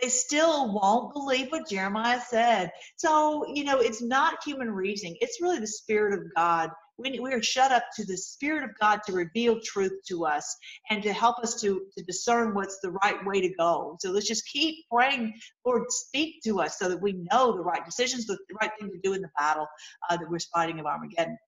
They 0.00 0.08
still 0.08 0.72
won't 0.72 1.12
believe 1.12 1.50
what 1.50 1.68
Jeremiah 1.68 2.20
said. 2.20 2.70
So, 2.96 3.44
you 3.52 3.64
know, 3.64 3.78
it's 3.78 4.02
not 4.02 4.44
human 4.44 4.70
reasoning, 4.70 5.16
it's 5.20 5.40
really 5.40 5.58
the 5.58 5.66
Spirit 5.66 6.14
of 6.14 6.26
God. 6.36 6.70
We, 7.00 7.20
we 7.20 7.32
are 7.32 7.42
shut 7.42 7.70
up 7.70 7.84
to 7.94 8.04
the 8.04 8.16
Spirit 8.16 8.64
of 8.64 8.70
God 8.80 9.00
to 9.06 9.12
reveal 9.12 9.60
truth 9.60 9.92
to 10.08 10.26
us 10.26 10.56
and 10.90 11.00
to 11.04 11.12
help 11.12 11.38
us 11.38 11.60
to, 11.60 11.82
to 11.96 12.04
discern 12.04 12.54
what's 12.54 12.80
the 12.80 12.90
right 12.90 13.24
way 13.24 13.40
to 13.40 13.54
go. 13.54 13.96
So 14.00 14.10
let's 14.10 14.26
just 14.26 14.48
keep 14.48 14.84
praying, 14.92 15.32
Lord, 15.64 15.84
speak 15.90 16.42
to 16.42 16.60
us 16.60 16.76
so 16.76 16.88
that 16.88 17.00
we 17.00 17.24
know 17.30 17.52
the 17.52 17.62
right 17.62 17.84
decisions, 17.84 18.26
the 18.26 18.36
right 18.60 18.72
thing 18.80 18.90
to 18.90 18.98
do 19.04 19.12
in 19.14 19.22
the 19.22 19.30
battle 19.38 19.68
uh, 20.10 20.16
that 20.16 20.28
we're 20.28 20.40
fighting 20.52 20.80
of 20.80 20.86
Armageddon. 20.86 21.38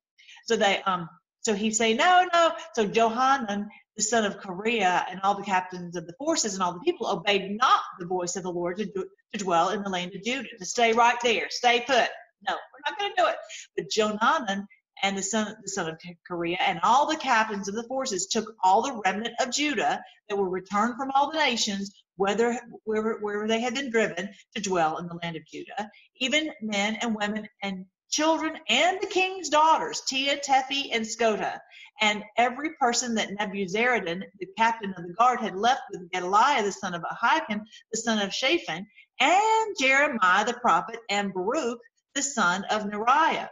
So 0.46 0.54
they, 0.54 0.82
um, 0.82 1.08
so 1.42 1.54
he 1.54 1.70
say, 1.70 1.94
no, 1.94 2.26
no. 2.32 2.52
So 2.74 2.86
Johanan 2.86 3.68
the 4.00 4.02
son 4.02 4.24
of 4.24 4.40
Kareah, 4.40 5.04
and 5.10 5.20
all 5.22 5.34
the 5.34 5.42
captains 5.42 5.94
of 5.94 6.06
the 6.06 6.14
forces 6.14 6.54
and 6.54 6.62
all 6.62 6.72
the 6.72 6.80
people 6.80 7.06
obeyed 7.06 7.50
not 7.50 7.82
the 7.98 8.06
voice 8.06 8.34
of 8.34 8.42
the 8.42 8.50
Lord 8.50 8.78
to, 8.78 8.86
do, 8.86 9.04
to 9.32 9.38
dwell 9.38 9.68
in 9.68 9.82
the 9.82 9.90
land 9.90 10.14
of 10.14 10.22
Judah, 10.22 10.48
to 10.58 10.64
stay 10.64 10.94
right 10.94 11.18
there, 11.22 11.48
stay 11.50 11.80
put. 11.80 12.08
No, 12.48 12.54
we're 12.54 12.90
not 12.90 12.98
going 12.98 13.10
to 13.10 13.22
do 13.22 13.28
it. 13.28 13.36
But 13.76 13.90
Johanan 13.90 14.66
and 15.02 15.18
the 15.18 15.22
son, 15.22 15.54
the 15.62 15.68
son 15.68 15.88
of 15.90 15.98
Kareah 16.30 16.60
and 16.60 16.80
all 16.82 17.06
the 17.06 17.16
captains 17.18 17.68
of 17.68 17.74
the 17.74 17.82
forces 17.84 18.28
took 18.28 18.54
all 18.64 18.80
the 18.80 19.02
remnant 19.04 19.34
of 19.38 19.52
Judah 19.52 20.02
that 20.30 20.36
were 20.36 20.48
returned 20.48 20.96
from 20.96 21.10
all 21.10 21.30
the 21.30 21.38
nations, 21.38 21.92
whether 22.16 22.58
wherever, 22.84 23.18
wherever 23.20 23.46
they 23.46 23.60
had 23.60 23.74
been 23.74 23.90
driven, 23.90 24.30
to 24.54 24.62
dwell 24.62 24.96
in 24.96 25.08
the 25.08 25.18
land 25.22 25.36
of 25.36 25.44
Judah, 25.44 25.90
even 26.16 26.52
men 26.62 26.96
and 27.02 27.14
women 27.14 27.46
and 27.62 27.84
children 28.10 28.58
and 28.68 29.00
the 29.00 29.06
king's 29.06 29.48
daughters, 29.48 30.02
Tia, 30.06 30.38
Tephi, 30.38 30.90
and 30.92 31.04
Scota, 31.04 31.58
and 32.00 32.24
every 32.36 32.70
person 32.80 33.14
that 33.16 33.30
Nebuzaradan, 33.30 34.22
the 34.38 34.48
captain 34.58 34.94
of 34.96 35.06
the 35.06 35.14
guard, 35.14 35.40
had 35.40 35.56
left 35.56 35.82
with 35.90 36.10
Gedaliah, 36.10 36.62
the 36.62 36.72
son 36.72 36.94
of 36.94 37.02
Ahikam, 37.02 37.62
the 37.92 37.98
son 37.98 38.18
of 38.18 38.34
Shaphan, 38.34 38.86
and 39.20 39.76
Jeremiah 39.78 40.44
the 40.44 40.54
prophet, 40.54 41.00
and 41.08 41.32
Baruch, 41.32 41.80
the 42.14 42.22
son 42.22 42.64
of 42.70 42.84
Neriah. 42.84 43.48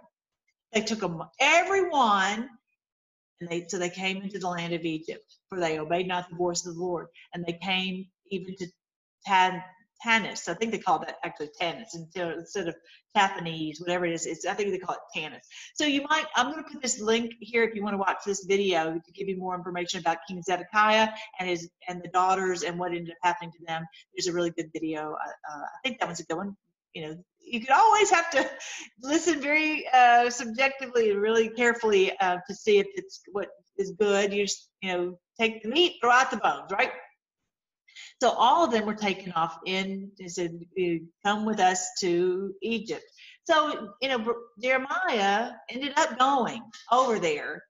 They 0.72 0.82
took 0.82 1.00
them, 1.00 1.22
everyone, 1.40 2.48
and 3.40 3.48
they 3.48 3.66
so 3.68 3.78
they 3.78 3.90
came 3.90 4.22
into 4.22 4.38
the 4.38 4.48
land 4.48 4.74
of 4.74 4.84
Egypt, 4.84 5.24
for 5.48 5.60
they 5.60 5.78
obeyed 5.78 6.08
not 6.08 6.28
the 6.28 6.36
voice 6.36 6.66
of 6.66 6.74
the 6.74 6.80
Lord, 6.80 7.06
and 7.32 7.44
they 7.44 7.58
came 7.62 8.06
even 8.30 8.56
to 8.56 8.66
Tad, 9.26 9.62
Tanis. 10.04 10.48
I 10.48 10.54
think 10.54 10.72
they 10.72 10.78
call 10.78 10.98
that 11.00 11.16
actually 11.24 11.50
Tanis 11.60 11.94
instead 11.94 12.68
of 12.68 12.74
Taphanese, 13.16 13.80
whatever 13.80 14.06
it 14.06 14.12
is. 14.12 14.26
It's, 14.26 14.46
I 14.46 14.54
think 14.54 14.70
they 14.70 14.78
call 14.78 14.96
it 14.96 15.18
Tanis. 15.18 15.40
So 15.74 15.84
you 15.84 16.02
might, 16.08 16.26
I'm 16.36 16.50
going 16.52 16.62
to 16.62 16.70
put 16.70 16.82
this 16.82 17.00
link 17.00 17.34
here 17.40 17.64
if 17.64 17.74
you 17.74 17.82
want 17.82 17.94
to 17.94 17.98
watch 17.98 18.18
this 18.24 18.44
video 18.44 18.94
to 18.94 19.12
give 19.12 19.28
you 19.28 19.36
more 19.36 19.54
information 19.54 20.00
about 20.00 20.18
King 20.28 20.42
Zedekiah 20.42 21.08
and 21.38 21.48
his 21.48 21.70
and 21.88 22.02
the 22.02 22.08
daughters 22.08 22.62
and 22.62 22.78
what 22.78 22.92
ended 22.92 23.10
up 23.10 23.16
happening 23.22 23.52
to 23.52 23.64
them. 23.66 23.84
There's 24.14 24.28
a 24.28 24.32
really 24.32 24.50
good 24.50 24.70
video. 24.72 25.12
Uh, 25.12 25.52
uh, 25.52 25.62
I 25.62 25.78
think 25.84 25.98
that 26.00 26.06
one's 26.06 26.20
a 26.20 26.24
good 26.24 26.36
one. 26.36 26.56
You 26.94 27.08
know, 27.08 27.16
you 27.40 27.60
could 27.60 27.70
always 27.70 28.10
have 28.10 28.30
to 28.30 28.48
listen 29.02 29.40
very 29.40 29.86
uh, 29.92 30.30
subjectively 30.30 31.10
and 31.10 31.20
really 31.20 31.48
carefully 31.48 32.18
uh, 32.20 32.38
to 32.46 32.54
see 32.54 32.78
if 32.78 32.86
it's 32.94 33.20
what 33.32 33.48
is 33.78 33.92
good. 33.92 34.32
You 34.32 34.44
just, 34.44 34.68
you 34.82 34.92
know, 34.92 35.18
take 35.40 35.62
the 35.62 35.68
meat, 35.68 35.96
throw 36.00 36.10
out 36.10 36.30
the 36.30 36.36
bones, 36.38 36.70
right? 36.72 36.90
So 38.20 38.30
all 38.30 38.64
of 38.64 38.72
them 38.72 38.86
were 38.86 38.94
taken 38.94 39.32
off 39.32 39.58
in, 39.66 40.10
they 40.18 40.28
said, 40.28 40.58
come 41.24 41.44
with 41.44 41.60
us 41.60 41.88
to 42.00 42.54
Egypt. 42.62 43.04
So, 43.44 43.90
you 44.02 44.08
know, 44.08 44.34
Jeremiah 44.60 45.52
ended 45.70 45.92
up 45.96 46.18
going 46.18 46.62
over 46.92 47.18
there, 47.18 47.62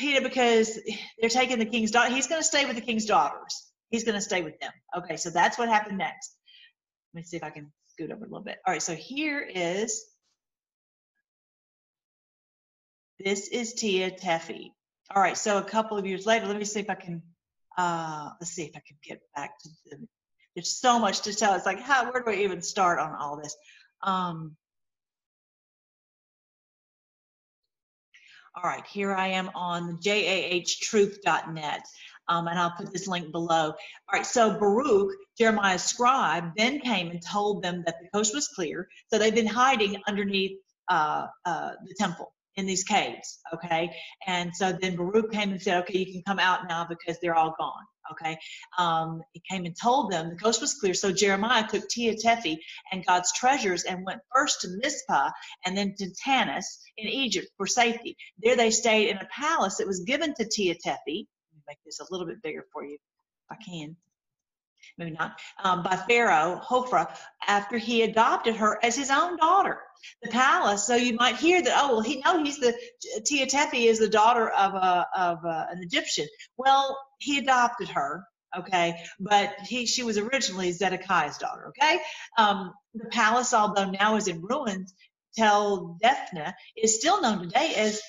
you 0.00 0.14
know, 0.14 0.22
because 0.22 0.78
they're 1.20 1.28
taking 1.28 1.58
the 1.58 1.66
king's 1.66 1.90
daughter. 1.90 2.14
He's 2.14 2.28
going 2.28 2.40
to 2.40 2.46
stay 2.46 2.64
with 2.64 2.76
the 2.76 2.82
king's 2.82 3.04
daughters. 3.04 3.70
He's 3.90 4.04
going 4.04 4.14
to 4.14 4.22
stay 4.22 4.42
with 4.42 4.58
them. 4.60 4.72
Okay, 4.96 5.16
so 5.16 5.28
that's 5.30 5.58
what 5.58 5.68
happened 5.68 5.98
next. 5.98 6.34
Let 7.12 7.20
me 7.20 7.24
see 7.24 7.36
if 7.36 7.44
I 7.44 7.50
can 7.50 7.70
scoot 7.88 8.10
over 8.10 8.24
a 8.24 8.28
little 8.28 8.42
bit. 8.42 8.58
All 8.66 8.72
right, 8.72 8.82
so 8.82 8.94
here 8.94 9.40
is, 9.40 10.06
this 13.22 13.48
is 13.48 13.74
Tia 13.74 14.10
Tephi. 14.10 14.70
All 15.14 15.20
right, 15.20 15.36
so 15.36 15.58
a 15.58 15.64
couple 15.64 15.98
of 15.98 16.06
years 16.06 16.24
later, 16.24 16.46
let 16.46 16.56
me 16.56 16.64
see 16.64 16.80
if 16.80 16.88
I 16.88 16.94
can 16.94 17.22
uh, 17.78 18.30
let's 18.40 18.52
see 18.52 18.64
if 18.64 18.76
I 18.76 18.82
can 18.86 18.96
get 19.02 19.20
back 19.34 19.58
to 19.60 19.68
the, 19.86 20.06
there's 20.54 20.78
so 20.78 20.98
much 20.98 21.22
to 21.22 21.34
tell. 21.34 21.54
It's 21.54 21.66
like, 21.66 21.80
how, 21.80 22.10
where 22.10 22.22
do 22.22 22.30
I 22.30 22.42
even 22.42 22.62
start 22.62 22.98
on 22.98 23.14
all 23.14 23.36
this? 23.36 23.56
Um, 24.02 24.56
all 28.54 28.68
right, 28.68 28.86
here 28.86 29.14
I 29.14 29.28
am 29.28 29.50
on 29.54 29.98
jahtruth.net. 29.98 31.84
Um, 32.28 32.46
and 32.46 32.58
I'll 32.58 32.70
put 32.70 32.92
this 32.92 33.08
link 33.08 33.32
below. 33.32 33.70
All 33.70 33.74
right, 34.12 34.24
so 34.24 34.56
Baruch, 34.58 35.10
Jeremiah's 35.38 35.82
scribe, 35.82 36.52
then 36.56 36.80
came 36.80 37.10
and 37.10 37.20
told 37.20 37.62
them 37.62 37.82
that 37.86 37.96
the 38.00 38.08
coast 38.14 38.34
was 38.34 38.48
clear. 38.48 38.88
So 39.08 39.18
they've 39.18 39.34
been 39.34 39.46
hiding 39.46 39.96
underneath 40.06 40.58
uh, 40.88 41.26
uh, 41.44 41.72
the 41.84 41.94
temple 41.98 42.32
in 42.56 42.66
these 42.66 42.84
caves, 42.84 43.38
okay? 43.54 43.90
And 44.26 44.54
so 44.54 44.72
then 44.72 44.96
Baruch 44.96 45.32
came 45.32 45.50
and 45.50 45.62
said, 45.62 45.82
okay, 45.82 45.98
you 45.98 46.12
can 46.12 46.22
come 46.22 46.38
out 46.38 46.68
now 46.68 46.86
because 46.86 47.18
they're 47.20 47.34
all 47.34 47.54
gone, 47.58 47.84
okay? 48.12 48.36
Um, 48.78 49.22
he 49.32 49.42
came 49.50 49.64
and 49.64 49.74
told 49.80 50.12
them 50.12 50.28
the 50.28 50.36
coast 50.36 50.60
was 50.60 50.74
clear. 50.74 50.94
So 50.94 51.12
Jeremiah 51.12 51.66
took 51.66 51.88
Tia 51.88 52.14
and 52.92 53.06
God's 53.06 53.32
treasures 53.32 53.84
and 53.84 54.04
went 54.04 54.20
first 54.34 54.60
to 54.62 54.68
Mizpah 54.82 55.30
and 55.64 55.76
then 55.76 55.94
to 55.98 56.10
Tanis 56.26 56.64
in 56.98 57.08
Egypt 57.08 57.48
for 57.56 57.66
safety. 57.66 58.16
There 58.42 58.56
they 58.56 58.70
stayed 58.70 59.08
in 59.08 59.16
a 59.16 59.28
palace 59.34 59.76
that 59.78 59.86
was 59.86 60.00
given 60.00 60.34
to 60.34 60.48
Tia 60.48 60.74
me 61.06 61.28
make 61.68 61.78
this 61.84 62.00
a 62.00 62.06
little 62.10 62.26
bit 62.26 62.42
bigger 62.42 62.64
for 62.72 62.84
you 62.84 62.94
if 62.94 63.00
I 63.50 63.56
can 63.64 63.96
maybe 64.98 65.12
not, 65.12 65.38
um, 65.62 65.82
by 65.82 65.96
Pharaoh, 65.96 66.60
Hophra, 66.62 67.14
after 67.46 67.78
he 67.78 68.02
adopted 68.02 68.56
her 68.56 68.78
as 68.82 68.96
his 68.96 69.10
own 69.10 69.36
daughter. 69.36 69.78
The 70.22 70.30
palace, 70.30 70.86
so 70.86 70.96
you 70.96 71.14
might 71.14 71.36
hear 71.36 71.62
that, 71.62 71.78
oh, 71.80 71.88
well, 71.92 72.00
he 72.00 72.22
no, 72.24 72.42
he's 72.42 72.58
the, 72.58 72.74
Tia 73.24 73.46
is 73.46 73.98
the 73.98 74.08
daughter 74.08 74.48
of, 74.48 74.74
a, 74.74 75.06
of 75.16 75.44
a, 75.44 75.68
an 75.70 75.82
Egyptian. 75.82 76.26
Well, 76.56 76.98
he 77.18 77.38
adopted 77.38 77.88
her, 77.90 78.24
okay, 78.58 78.96
but 79.20 79.54
he, 79.66 79.86
she 79.86 80.02
was 80.02 80.18
originally 80.18 80.72
Zedekiah's 80.72 81.38
daughter, 81.38 81.68
okay? 81.68 82.00
Um, 82.36 82.72
the 82.94 83.06
palace, 83.10 83.54
although 83.54 83.90
now 83.90 84.16
is 84.16 84.28
in 84.28 84.42
ruins, 84.42 84.92
Tel 85.36 85.98
Defna 86.02 86.52
is 86.76 86.98
still 86.98 87.22
known 87.22 87.42
today 87.42 87.74
as 87.76 88.00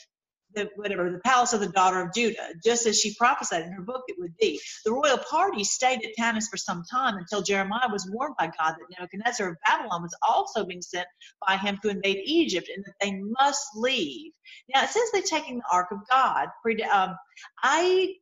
the 0.55 0.69
whatever 0.75 1.11
the 1.11 1.19
palace 1.19 1.53
of 1.53 1.59
the 1.59 1.67
daughter 1.67 2.01
of 2.01 2.13
Judah, 2.13 2.49
just 2.63 2.85
as 2.85 2.99
she 2.99 3.15
prophesied 3.15 3.63
in 3.63 3.71
her 3.71 3.81
book 3.81 4.03
it 4.07 4.15
would 4.19 4.35
be. 4.37 4.59
The 4.85 4.91
royal 4.91 5.17
party 5.17 5.63
stayed 5.63 6.03
at 6.03 6.11
Tanis 6.19 6.49
for 6.49 6.57
some 6.57 6.83
time 6.89 7.17
until 7.17 7.41
Jeremiah 7.41 7.89
was 7.91 8.09
warned 8.11 8.35
by 8.37 8.47
God 8.47 8.75
that 8.75 8.99
Nebuchadnezzar 8.99 9.49
of 9.49 9.57
Babylon 9.67 10.01
was 10.01 10.15
also 10.27 10.65
being 10.65 10.81
sent 10.81 11.07
by 11.45 11.57
him 11.57 11.79
to 11.83 11.89
invade 11.89 12.21
Egypt 12.25 12.69
and 12.75 12.83
that 12.85 12.95
they 13.01 13.19
must 13.39 13.65
leave. 13.75 14.31
Now 14.73 14.83
it 14.83 14.89
says 14.89 15.03
they're 15.11 15.21
taking 15.21 15.57
the 15.57 15.63
ark 15.71 15.87
of 15.91 15.99
God. 16.09 16.47
Um, 16.91 17.15
I 17.63 18.15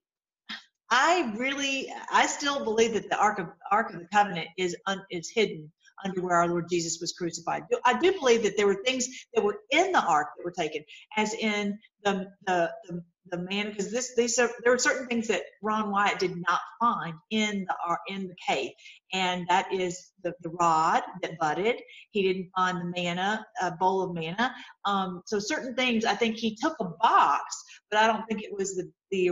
I 0.94 1.34
really, 1.38 1.92
I 2.12 2.28
still 2.28 2.66
believe 2.66 2.94
that 2.94 3.10
the 3.10 3.18
Ark 3.18 3.40
of 3.40 3.48
Ark 3.72 3.94
of 3.94 4.00
the 4.00 4.08
Covenant 4.12 4.50
is 4.58 4.76
un, 4.88 5.02
is 5.10 5.30
hidden 5.30 5.72
under 6.06 6.22
where 6.22 6.38
our 6.38 6.48
Lord 6.48 6.68
Jesus 6.70 7.00
was 7.02 7.14
crucified. 7.14 7.64
I 7.86 8.00
do 8.00 8.14
believe 8.14 8.44
that 8.44 8.58
there 8.58 8.68
were 8.68 8.82
things 8.86 9.08
that 9.34 9.44
were 9.44 9.60
in 9.72 9.92
the 9.92 10.04
ark 10.04 10.30
that 10.38 10.46
were 10.46 10.52
taken, 10.52 10.84
as 11.18 11.34
in 11.34 11.80
the 12.04 12.28
the 12.48 12.72
the, 12.88 13.04
the 13.32 13.38
man, 13.38 13.70
because 13.70 13.92
this 13.92 14.16
these 14.16 14.40
are, 14.40 14.50
there 14.64 14.74
were 14.74 14.80
certain 14.80 15.08
things 15.08 15.28
that 15.30 15.44
Ron 15.62 15.92
Wyatt 15.92 16.20
did 16.20 16.36
not 16.36 16.62
find 16.80 17.16
in 17.32 17.66
the 17.68 17.76
ark 17.88 18.02
in 18.08 18.28
the 18.28 18.36
cave, 18.48 18.72
and 19.14 19.48
that 19.50 19.74
is 19.74 20.12
the, 20.24 20.34
the 20.42 20.50
rod 20.50 21.04
that 21.22 21.40
budded. 21.40 21.78
He 22.12 22.24
didn't 22.24 22.50
find 22.56 22.80
the 22.80 22.94
manna, 23.02 23.46
a 23.62 23.72
bowl 23.72 24.02
of 24.04 24.14
manna. 24.14 24.54
Um, 24.86 25.22
so 25.26 25.40
certain 25.40 25.76
things, 25.76 26.06
I 26.06 26.16
think 26.16 26.38
he 26.38 26.56
took 26.56 26.76
a 26.80 26.86
box, 27.02 27.44
but 27.92 28.00
I 28.00 28.08
don't 28.08 28.26
think 28.28 28.44
it 28.44 28.54
was 28.58 28.76
the 28.76 28.92
the 29.12 29.32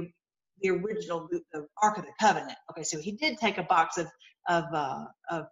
the 0.62 0.70
original 0.72 1.28
the 1.54 1.68
Ark 1.82 1.98
of 1.98 2.06
the 2.06 2.14
Covenant. 2.20 2.58
Okay, 2.72 2.84
so 2.84 3.00
he 3.00 3.14
did 3.14 3.38
take 3.38 3.58
a 3.58 3.64
box 3.64 3.98
of 3.98 4.08
of 4.48 4.66
uh, 4.74 5.06
of 5.32 5.46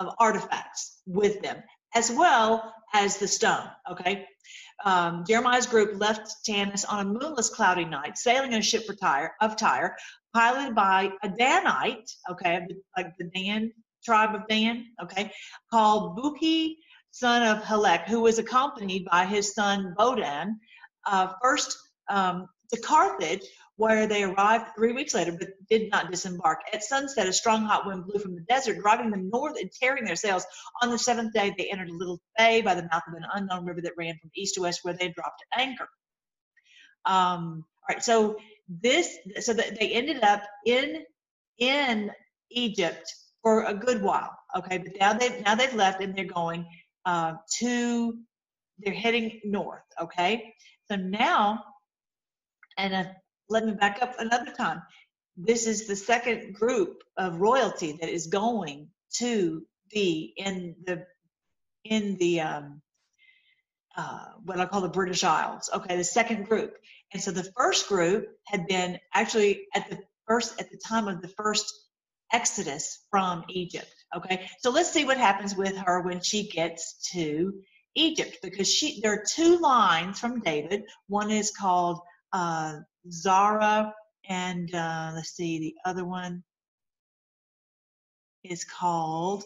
of 0.00 0.14
artifacts 0.18 1.00
with 1.06 1.40
them, 1.42 1.62
as 1.94 2.10
well 2.10 2.74
as 2.94 3.18
the 3.18 3.28
stone. 3.28 3.68
Okay. 3.90 4.26
Um, 4.84 5.24
Jeremiah's 5.28 5.66
group 5.66 6.00
left 6.00 6.34
Tanis 6.48 6.84
on 6.88 7.06
a 7.06 7.08
moonless, 7.08 7.50
cloudy 7.50 7.84
night, 7.84 8.16
sailing 8.16 8.52
in 8.52 8.60
a 8.60 8.62
ship 8.62 8.86
for 8.86 8.94
Tyre, 8.94 9.34
of 9.40 9.56
Tyre, 9.56 9.96
piloted 10.34 10.74
by 10.74 11.12
a 11.22 11.28
Danite, 11.28 12.10
okay, 12.30 12.66
like 12.96 13.16
the 13.18 13.30
Dan 13.34 13.72
tribe 14.04 14.34
of 14.34 14.48
Dan, 14.48 14.86
okay, 15.02 15.30
called 15.70 16.16
Buki, 16.16 16.76
son 17.10 17.46
of 17.46 17.62
Helek, 17.62 18.08
who 18.08 18.20
was 18.20 18.38
accompanied 18.38 19.04
by 19.04 19.26
his 19.26 19.54
son 19.54 19.94
Bodan, 19.98 20.54
uh, 21.06 21.32
first 21.42 21.76
um, 22.08 22.48
to 22.72 22.80
Carthage, 22.80 23.42
where 23.76 24.06
they 24.06 24.22
arrived 24.22 24.66
three 24.76 24.92
weeks 24.92 25.14
later 25.14 25.32
but 25.32 25.48
did 25.70 25.90
not 25.90 26.10
disembark. 26.10 26.60
At 26.72 26.84
sunset, 26.84 27.26
a 27.26 27.32
strong 27.32 27.64
hot 27.64 27.86
wind 27.86 28.04
blew 28.06 28.20
from 28.20 28.34
the 28.34 28.42
desert, 28.42 28.80
driving 28.80 29.10
them 29.10 29.30
north 29.30 29.58
and 29.58 29.70
tearing 29.72 30.04
their 30.04 30.16
sails. 30.16 30.44
On 30.82 30.90
the 30.90 30.98
seventh 30.98 31.32
day, 31.32 31.54
they 31.56 31.70
entered 31.70 31.88
a 31.88 31.94
little 31.94 32.20
bay 32.36 32.60
by 32.60 32.74
the 32.74 32.82
mouth 32.92 33.02
of 33.08 33.14
an 33.14 33.24
unknown 33.34 33.64
river 33.64 33.80
that 33.80 33.96
ran 33.96 34.18
from 34.20 34.30
east 34.34 34.54
to 34.56 34.62
west, 34.62 34.80
where 34.82 34.94
they 34.94 35.08
dropped 35.08 35.42
anchor. 35.56 35.88
Um, 37.06 37.64
all 37.88 37.94
right, 37.94 38.04
so 38.04 38.36
this, 38.68 39.16
so 39.40 39.52
that 39.54 39.78
they 39.80 39.92
ended 39.92 40.22
up 40.22 40.42
in 40.66 41.04
in 41.58 42.10
Egypt 42.50 43.12
for 43.42 43.64
a 43.64 43.74
good 43.74 44.02
while. 44.02 44.36
Okay, 44.56 44.78
but 44.78 44.92
now 44.98 45.12
they've 45.12 45.42
now 45.44 45.54
they've 45.54 45.74
left 45.74 46.02
and 46.02 46.14
they're 46.14 46.24
going 46.24 46.66
uh, 47.06 47.34
to 47.58 48.18
they're 48.78 48.94
heading 48.94 49.40
north. 49.44 49.82
Okay, 50.00 50.52
so 50.90 50.96
now 50.96 51.64
and 52.76 52.94
uh, 52.94 53.04
let 53.48 53.64
me 53.64 53.72
back 53.72 53.98
up 54.02 54.14
another 54.18 54.52
time. 54.52 54.82
This 55.36 55.66
is 55.66 55.86
the 55.86 55.96
second 55.96 56.54
group 56.54 57.02
of 57.16 57.40
royalty 57.40 57.92
that 58.00 58.08
is 58.08 58.26
going 58.26 58.88
to 59.14 59.64
be 59.90 60.34
in 60.36 60.76
the 60.86 61.06
in 61.84 62.16
the 62.18 62.40
um, 62.40 62.82
uh, 63.96 64.26
what 64.44 64.60
I 64.60 64.66
call 64.66 64.82
the 64.82 64.88
British 64.88 65.24
Isles. 65.24 65.70
Okay, 65.74 65.96
the 65.96 66.04
second 66.04 66.46
group. 66.46 66.74
And 67.12 67.22
so 67.22 67.30
the 67.32 67.50
first 67.56 67.88
group 67.88 68.28
had 68.46 68.66
been 68.66 68.98
actually 69.12 69.66
at 69.74 69.88
the 69.90 69.98
first 70.26 70.60
at 70.60 70.70
the 70.70 70.78
time 70.78 71.08
of 71.08 71.22
the 71.22 71.28
first 71.28 71.72
exodus 72.32 73.00
from 73.10 73.44
Egypt. 73.48 73.92
Okay, 74.16 74.48
so 74.60 74.70
let's 74.70 74.92
see 74.92 75.04
what 75.04 75.18
happens 75.18 75.56
with 75.56 75.76
her 75.76 76.02
when 76.02 76.20
she 76.20 76.48
gets 76.48 77.10
to 77.12 77.52
Egypt 77.96 78.38
because 78.42 78.72
she 78.72 79.00
there 79.00 79.12
are 79.12 79.24
two 79.28 79.58
lines 79.58 80.18
from 80.20 80.40
David. 80.40 80.84
One 81.08 81.30
is 81.30 81.50
called 81.50 82.00
uh, 82.32 82.78
Zara, 83.10 83.94
and 84.28 84.74
uh, 84.74 85.12
let's 85.14 85.30
see 85.30 85.58
the 85.58 85.74
other 85.84 86.04
one 86.04 86.42
is 88.44 88.64
called. 88.64 89.44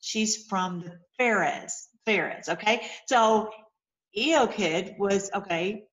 She's 0.00 0.46
from 0.46 0.80
the 0.80 0.98
Phares. 1.18 1.88
Phares. 2.04 2.48
Okay, 2.48 2.86
so 3.06 3.50
Eochaid 4.16 4.98
was 4.98 5.30
okay 5.34 5.86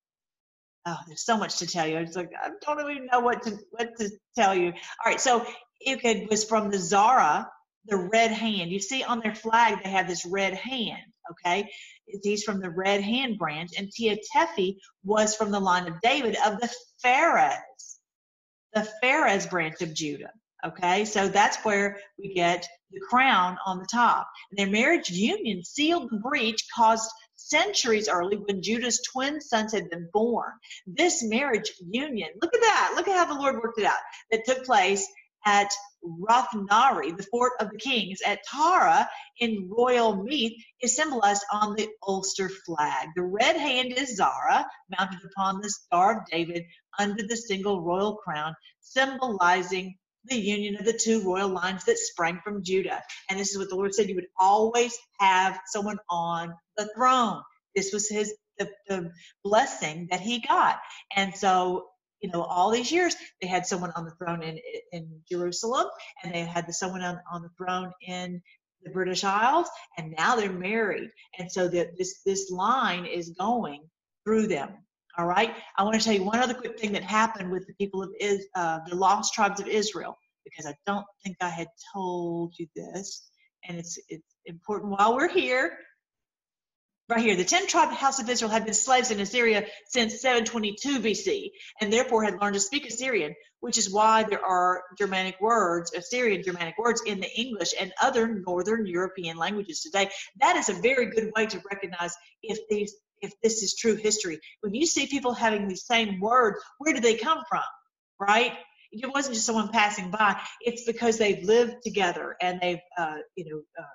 oh, 0.86 0.98
there's 1.08 1.26
so 1.26 1.38
much 1.38 1.58
to 1.58 1.68
tell 1.68 1.88
you. 1.88 1.98
It's 1.98 2.16
like 2.16 2.32
I 2.42 2.50
don't 2.62 2.92
even 2.92 3.08
know 3.12 3.20
what 3.20 3.44
to 3.44 3.58
what 3.72 3.96
to 3.98 4.10
tell 4.36 4.56
you. 4.56 4.68
All 4.68 5.12
right, 5.12 5.20
so 5.20 5.46
Eochaid 5.88 6.30
was 6.30 6.44
from 6.44 6.70
the 6.70 6.80
Zara, 6.80 7.50
the 7.86 7.98
red 7.98 8.32
hand. 8.32 8.72
You 8.72 8.80
see 8.80 9.04
on 9.04 9.20
their 9.20 9.36
flag 9.36 9.84
they 9.84 9.90
have 9.90 10.08
this 10.08 10.26
red 10.26 10.54
hand. 10.54 11.02
Okay, 11.32 11.70
he's 12.22 12.44
from 12.44 12.60
the 12.60 12.70
red 12.70 13.02
hand 13.02 13.38
branch, 13.38 13.72
and 13.78 13.90
Tia 13.90 14.18
Tefi 14.36 14.76
was 15.06 15.36
from 15.36 15.52
the 15.52 15.60
line 15.60 15.88
of 15.88 16.02
David 16.02 16.36
of 16.46 16.60
the 16.60 16.70
Phares, 17.02 18.00
the 18.74 18.88
Phares 19.02 19.48
branch 19.48 19.82
of 19.82 19.94
Judah. 19.94 20.32
Okay, 20.66 21.06
so 21.06 21.28
that's 21.28 21.58
where 21.64 22.00
we 22.18 22.34
get 22.34 22.68
the 22.92 23.00
crown 23.10 23.58
on 23.66 23.80
the 23.80 23.88
top. 23.92 24.30
And 24.52 24.60
their 24.60 24.72
marriage 24.72 25.10
union 25.10 25.64
sealed 25.64 26.10
the 26.10 26.20
breach 26.20 26.66
caused 26.74 27.10
centuries 27.36 28.08
early 28.08 28.38
when 28.38 28.62
Judah's 28.62 29.02
twin 29.12 29.42
sons 29.42 29.74
had 29.74 29.90
been 29.90 30.10
born. 30.14 30.52
This 30.88 31.24
marriage 31.24 31.72
union, 31.90 32.30
look 32.42 32.54
at 32.54 32.62
that, 32.62 32.94
look 32.96 33.08
at 33.08 33.16
how 33.16 33.34
the 33.34 33.40
Lord 33.40 33.56
worked 33.56 33.80
it 33.80 33.86
out, 33.86 34.00
that 34.32 34.46
took 34.46 34.66
place 34.66 35.06
at 35.46 35.70
Rathnari, 36.06 37.16
the 37.16 37.28
fort 37.32 37.54
of 37.60 37.72
the 37.72 37.78
kings, 37.78 38.20
at 38.26 38.42
Tara 38.52 39.10
in 39.40 39.70
royal 39.70 40.24
Meath, 40.24 40.54
is 40.82 40.96
symbolized 40.96 41.46
on 41.52 41.76
the 41.76 41.90
Ulster 42.08 42.50
flag. 42.50 43.10
The 43.16 43.24
red 43.24 43.58
hand 43.58 43.94
is 43.94 44.18
Zara, 44.18 44.66
mounted 44.98 45.20
upon 45.26 45.62
the 45.62 45.70
Star 45.70 46.20
of 46.20 46.26
David 46.32 46.64
under 47.00 47.24
the 47.24 47.38
single 47.38 47.82
royal 47.82 48.16
crown, 48.18 48.56
symbolizing 48.82 49.96
the 50.26 50.38
union 50.38 50.78
of 50.78 50.86
the 50.86 50.94
two 50.98 51.24
royal 51.24 51.50
lines 51.50 51.86
that 51.86 51.98
sprang 51.98 52.40
from 52.44 52.64
Judah. 52.64 53.02
And 53.30 53.40
this 53.40 53.52
is 53.52 53.58
what 53.58 53.70
the 53.70 53.76
Lord 53.76 53.94
said 53.94 54.10
you 54.10 54.16
would 54.16 54.28
always 54.40 54.98
have 55.20 55.60
someone 55.68 56.00
on 56.10 56.54
the 56.78 56.90
throne. 56.96 57.42
This 57.76 57.94
was 57.94 58.10
his 58.10 58.34
the, 58.60 58.70
the 58.88 59.12
blessing 59.44 60.08
that 60.12 60.22
he 60.22 60.40
got. 60.40 60.80
And 61.16 61.36
so, 61.36 61.88
you 62.24 62.32
know, 62.32 62.44
all 62.44 62.72
these 62.72 62.92
years 62.92 63.16
they 63.42 63.48
had 63.48 63.66
someone 63.66 63.92
on 63.96 64.06
the 64.06 64.12
throne 64.12 64.42
in 64.42 64.58
in 64.94 65.08
Jerusalem 65.30 65.88
and 66.24 66.34
they 66.34 66.40
had 66.40 66.66
the, 66.66 66.74
someone 66.74 67.02
on, 67.02 67.20
on 67.32 67.44
the 67.44 67.50
throne 67.58 67.92
in 68.08 68.42
the 68.84 68.92
British 68.92 69.24
Isles, 69.24 69.68
and 69.98 70.14
now 70.18 70.36
they're 70.36 70.52
married. 70.52 71.10
And 71.38 71.52
so 71.52 71.68
that 71.70 71.98
this 71.98 72.22
this 72.26 72.50
line 72.50 73.06
is 73.06 73.36
going 73.40 73.82
through 74.24 74.48
them. 74.48 74.70
All 75.18 75.28
right. 75.28 75.54
I 75.78 75.84
want 75.84 76.00
to 76.00 76.04
tell 76.04 76.14
you 76.14 76.24
one 76.24 76.40
other 76.40 76.56
quick 76.56 76.80
thing 76.80 76.92
that 76.94 77.04
happened 77.04 77.52
with 77.52 77.68
the 77.68 77.74
people 77.76 78.02
of 78.02 78.10
Is, 78.20 78.48
uh, 78.56 78.80
the 78.88 78.96
lost 78.96 79.34
tribes 79.34 79.60
of 79.60 79.68
Israel, 79.68 80.18
because 80.44 80.66
I 80.66 80.76
don't 80.88 81.06
think 81.24 81.38
I 81.42 81.50
had 81.50 81.68
told 81.94 82.54
you 82.58 82.68
this, 82.76 83.30
and 83.68 83.78
it's 83.78 84.00
it's 84.10 84.36
important 84.46 84.92
while 84.92 85.16
we're 85.16 85.30
here. 85.30 85.78
Right 87.10 87.20
here, 87.20 87.36
the 87.36 87.44
ten 87.44 87.68
tribe 87.68 87.92
house 87.92 88.20
of 88.20 88.30
Israel 88.30 88.50
had 88.50 88.64
been 88.64 88.74
slaves 88.74 89.12
in 89.12 89.20
Assyria 89.20 89.66
since 89.90 90.22
722 90.22 91.00
BC, 91.00 91.52
and 91.82 91.92
therefore 91.92 92.24
had 92.24 92.40
learned 92.40 92.54
to 92.54 92.62
speak 92.62 92.86
Assyrian, 92.86 93.36
which 93.60 93.78
is 93.78 93.92
why 93.92 94.24
there 94.24 94.44
are 94.44 94.84
Germanic 94.98 95.40
words, 95.42 95.94
Assyrian 95.94 96.44
Germanic 96.44 96.78
words 96.78 97.02
in 97.06 97.20
the 97.20 97.30
English 97.38 97.74
and 97.78 97.92
other 98.02 98.42
Northern 98.48 98.86
European 98.86 99.36
languages 99.36 99.82
today. 99.82 100.10
That 100.40 100.56
is 100.56 100.70
a 100.70 100.82
very 100.82 101.08
good 101.08 101.34
way 101.36 101.46
to 101.48 101.62
recognize 101.70 102.16
if 102.42 102.60
these 102.70 102.96
if 103.22 103.34
this 103.42 103.64
is 103.64 103.76
true 103.76 103.96
history. 103.96 104.40
When 104.62 104.74
you 104.74 104.86
see 104.86 105.08
people 105.08 105.34
having 105.34 105.68
these 105.68 105.86
same 105.86 106.20
words, 106.22 106.60
where 106.78 106.94
do 106.94 107.02
they 107.02 107.16
come 107.16 107.40
from? 107.50 107.64
Right? 108.20 108.54
It 108.92 109.12
wasn't 109.14 109.36
just 109.36 109.46
someone 109.46 109.70
passing 109.70 110.10
by. 110.12 110.40
It's 110.62 110.86
because 110.86 111.18
they've 111.18 111.44
lived 111.44 111.84
together 111.84 112.36
and 112.42 112.60
they've, 112.62 112.82
uh, 112.98 113.18
you 113.36 113.46
know, 113.50 113.62
uh, 113.78 113.88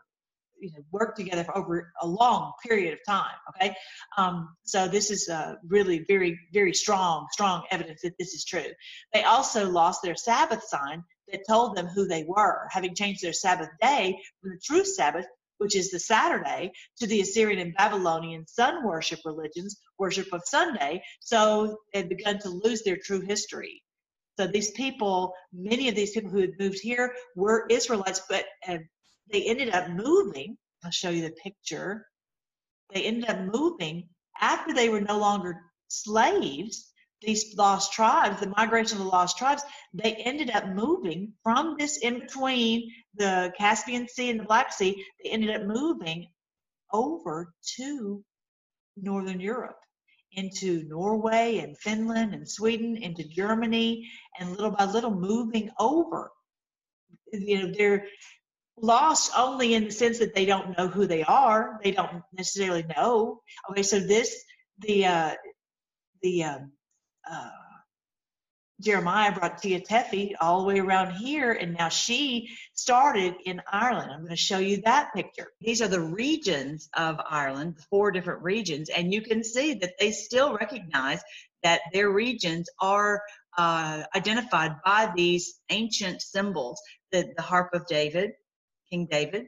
you 0.61 0.71
know, 0.71 0.79
worked 0.91 1.17
together 1.17 1.45
for 1.45 1.57
over 1.57 1.93
a 2.03 2.07
long 2.07 2.53
period 2.65 2.93
of 2.93 3.01
time. 3.07 3.35
Okay, 3.51 3.75
um, 4.17 4.49
so 4.65 4.89
this 4.89 5.11
is 5.11 5.29
uh, 5.29 5.55
really 5.67 6.05
very, 6.09 6.39
very 6.53 6.75
strong, 6.75 7.27
strong 7.33 7.65
evidence 7.71 8.03
that 8.03 8.15
this 8.19 8.35
is 8.35 8.45
true. 8.45 8.73
They 9.13 9.23
also 9.23 9.69
lost 9.69 10.03
their 10.03 10.17
Sabbath 10.17 10.65
sign 10.65 11.05
that 11.31 11.43
told 11.49 11.77
them 11.77 11.87
who 11.87 12.07
they 12.07 12.25
were, 12.25 12.69
having 12.71 12.95
changed 12.95 13.23
their 13.23 13.33
Sabbath 13.33 13.69
day 13.81 14.19
from 14.41 14.51
the 14.51 14.61
true 14.65 14.85
Sabbath 14.85 15.27
which 15.59 15.77
is 15.77 15.91
the 15.91 15.99
Saturday, 15.99 16.73
to 16.99 17.07
the 17.07 17.21
Assyrian 17.21 17.59
and 17.59 17.75
Babylonian 17.75 18.47
sun 18.47 18.85
worship 18.85 19.21
religions, 19.25 19.77
worship 19.99 20.33
of 20.33 20.43
Sunday. 20.45 21.03
So 21.21 21.79
they've 21.93 22.09
begun 22.09 22.39
to 22.41 22.49
lose 22.49 22.83
their 22.83 22.97
true 22.97 23.21
history. 23.21 23.83
So 24.39 24.47
these 24.47 24.71
people, 24.71 25.35
many 25.53 25.89
of 25.89 25.97
these 25.97 26.13
people 26.13 26.31
who 26.31 26.41
had 26.41 26.59
moved 26.61 26.79
here 26.81 27.13
were 27.35 27.67
Israelites, 27.69 28.23
but 28.29 28.45
they 29.31 29.45
ended 29.45 29.71
up 29.71 29.91
moving. 29.91 30.57
I'll 30.85 30.91
show 30.91 31.11
you 31.11 31.23
the 31.23 31.35
picture. 31.43 32.07
They 32.95 33.05
ended 33.05 33.29
up 33.29 33.41
moving 33.41 34.09
after 34.41 34.73
they 34.73 34.89
were 34.89 35.01
no 35.01 35.19
longer 35.19 35.61
slaves 35.89 36.93
these 37.21 37.57
lost 37.57 37.93
tribes, 37.93 38.41
the 38.41 38.53
migration 38.57 38.99
of 38.99 39.05
the 39.05 39.11
lost 39.11 39.39
tribes, 39.39 39.63
they 39.93 40.15
ended 40.15 40.51
up 40.51 40.69
moving 40.69 41.33
from 41.43 41.75
this 41.79 41.99
in 41.99 42.21
between 42.21 42.93
the 43.15 43.53
Caspian 43.59 44.09
Sea 44.09 44.31
and 44.31 44.41
the 44.41 44.45
Black 44.45 44.73
Sea, 44.73 45.05
they 45.23 45.31
ended 45.31 45.51
up 45.51 45.67
moving 45.67 46.29
over 46.93 47.53
to 47.77 48.25
Northern 48.97 49.41
Europe, 49.41 49.81
into 50.33 50.85
Norway 50.85 51.59
and 51.59 51.77
Finland 51.79 52.35
and 52.35 52.49
Sweden, 52.49 52.97
into 52.97 53.25
Germany, 53.25 54.09
and 54.39 54.51
little 54.51 54.71
by 54.71 54.85
little 54.85 55.15
moving 55.15 55.71
over. 55.79 56.31
You 57.33 57.67
know, 57.67 57.73
they're 57.77 58.07
lost 58.83 59.33
only 59.37 59.75
in 59.75 59.85
the 59.87 59.91
sense 59.91 60.19
that 60.19 60.35
they 60.35 60.45
don't 60.45 60.77
know 60.77 60.89
who 60.89 61.07
they 61.07 61.23
are. 61.25 61.81
They 61.83 61.93
don't 61.93 62.23
necessarily 62.33 62.85
know. 62.97 63.41
Okay, 63.71 63.83
so 63.83 64.01
this 64.01 64.45
the 64.79 65.07
uh, 65.07 65.35
the 66.23 66.45
um, 66.45 66.73
uh, 67.31 67.51
Jeremiah 68.81 69.33
brought 69.33 69.61
Tia 69.61 69.81
Tefi 69.81 70.35
all 70.41 70.61
the 70.61 70.69
way 70.69 70.79
around 70.79 71.17
here, 71.17 71.53
and 71.53 71.75
now 71.75 71.89
she 71.89 72.49
started 72.75 73.35
in 73.45 73.61
Ireland. 73.71 74.13
I'm 74.13 74.21
going 74.21 74.31
to 74.31 74.37
show 74.37 74.59
you 74.59 74.81
that 74.83 75.13
picture. 75.15 75.49
These 75.61 75.83
are 75.83 75.89
the 75.89 76.01
regions 76.01 76.89
of 76.95 77.19
Ireland, 77.29 77.77
the 77.77 77.83
four 77.91 78.13
different 78.13 78.43
regions, 78.43 78.89
and 78.89 79.13
you 79.13 79.23
can 79.23 79.43
see 79.43 79.75
that 79.75 79.95
they 79.99 80.13
still 80.13 80.57
recognize 80.57 81.21
that 81.65 81.81
their 81.93 82.11
regions 82.11 82.69
are 82.81 83.21
uh, 83.57 84.05
identified 84.15 84.77
by 84.85 85.13
these 85.17 85.59
ancient 85.71 86.23
symbols 86.23 86.81
the, 87.11 87.33
the 87.37 87.43
harp 87.43 87.75
of 87.75 87.87
David, 87.87 88.31
King 88.91 89.07
David, 89.11 89.47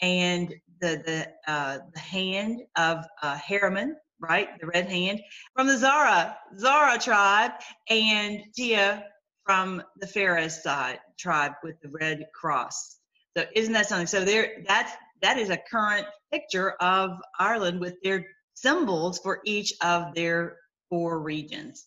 and 0.00 0.54
the, 0.80 1.02
the, 1.04 1.52
uh, 1.52 1.78
the 1.92 2.00
hand 2.00 2.62
of 2.76 3.04
uh, 3.22 3.36
Heremon, 3.36 3.96
right? 4.20 4.48
The 4.60 4.66
red 4.66 4.88
hand 4.88 5.20
from 5.54 5.66
the 5.66 5.76
Zara, 5.76 6.36
Zara 6.58 6.98
tribe, 6.98 7.52
and 7.88 8.42
Tia 8.54 9.04
from 9.44 9.82
the 9.96 10.06
Phares 10.06 10.62
side 10.62 11.00
tribe 11.18 11.52
with 11.62 11.80
the 11.80 11.88
red 11.88 12.26
cross. 12.34 12.96
So 13.36 13.44
isn't 13.54 13.72
that 13.72 13.88
something? 13.88 14.06
So 14.06 14.24
there, 14.24 14.62
that's 14.66 14.92
that 15.22 15.38
is 15.38 15.50
a 15.50 15.56
current 15.56 16.06
picture 16.32 16.72
of 16.80 17.10
Ireland 17.38 17.80
with 17.80 17.94
their 18.02 18.26
symbols 18.54 19.18
for 19.18 19.40
each 19.44 19.74
of 19.82 20.14
their 20.14 20.56
four 20.88 21.20
regions. 21.20 21.86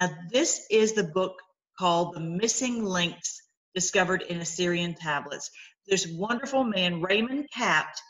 Now 0.00 0.10
this 0.30 0.66
is 0.70 0.92
the 0.92 1.04
book 1.04 1.34
called 1.78 2.14
The 2.14 2.20
Missing 2.20 2.84
Links 2.84 3.42
Discovered 3.74 4.22
in 4.22 4.40
Assyrian 4.40 4.94
Tablets. 4.94 5.50
This 5.86 6.06
wonderful 6.06 6.64
man, 6.64 7.00
Raymond 7.00 7.46
Capt, 7.54 8.00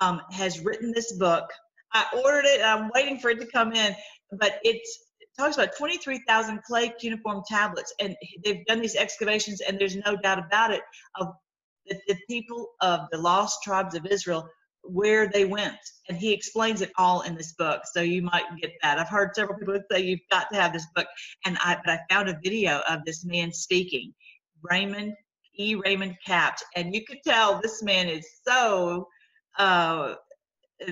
um, 0.00 0.20
has 0.30 0.60
written 0.60 0.92
this 0.92 1.12
book 1.12 1.46
I 1.92 2.04
ordered 2.22 2.44
it. 2.44 2.62
I'm 2.62 2.90
waiting 2.94 3.18
for 3.18 3.30
it 3.30 3.40
to 3.40 3.46
come 3.46 3.72
in, 3.72 3.94
but 4.32 4.58
it's 4.62 5.04
talks 5.38 5.56
about 5.56 5.76
23,000 5.76 6.62
clay 6.62 6.92
cuneiform 6.98 7.42
tablets, 7.46 7.92
and 8.00 8.16
they've 8.44 8.64
done 8.66 8.80
these 8.80 8.96
excavations, 8.96 9.60
and 9.60 9.78
there's 9.78 9.96
no 9.96 10.16
doubt 10.16 10.38
about 10.38 10.72
it 10.72 10.80
of 11.20 11.28
the, 11.86 11.98
the 12.08 12.16
people 12.28 12.68
of 12.80 13.00
the 13.12 13.18
lost 13.18 13.62
tribes 13.62 13.94
of 13.94 14.06
Israel 14.06 14.48
where 14.82 15.28
they 15.28 15.44
went, 15.44 15.76
and 16.08 16.16
he 16.16 16.32
explains 16.32 16.80
it 16.80 16.92
all 16.96 17.22
in 17.22 17.34
this 17.34 17.52
book. 17.54 17.82
So 17.92 18.00
you 18.00 18.22
might 18.22 18.44
get 18.60 18.72
that. 18.82 18.98
I've 18.98 19.08
heard 19.08 19.34
several 19.34 19.58
people 19.58 19.78
say 19.90 20.00
you've 20.00 20.20
got 20.30 20.48
to 20.50 20.56
have 20.56 20.72
this 20.72 20.86
book, 20.94 21.06
and 21.44 21.58
I 21.60 21.76
but 21.84 21.92
I 21.92 22.00
found 22.08 22.28
a 22.28 22.38
video 22.42 22.80
of 22.88 23.04
this 23.04 23.24
man 23.24 23.52
speaking, 23.52 24.14
Raymond 24.62 25.14
E. 25.58 25.74
Raymond 25.74 26.16
Capt, 26.24 26.62
and 26.74 26.94
you 26.94 27.04
could 27.04 27.18
tell 27.24 27.60
this 27.60 27.82
man 27.82 28.08
is 28.08 28.26
so. 28.46 29.08
Uh, 29.58 30.14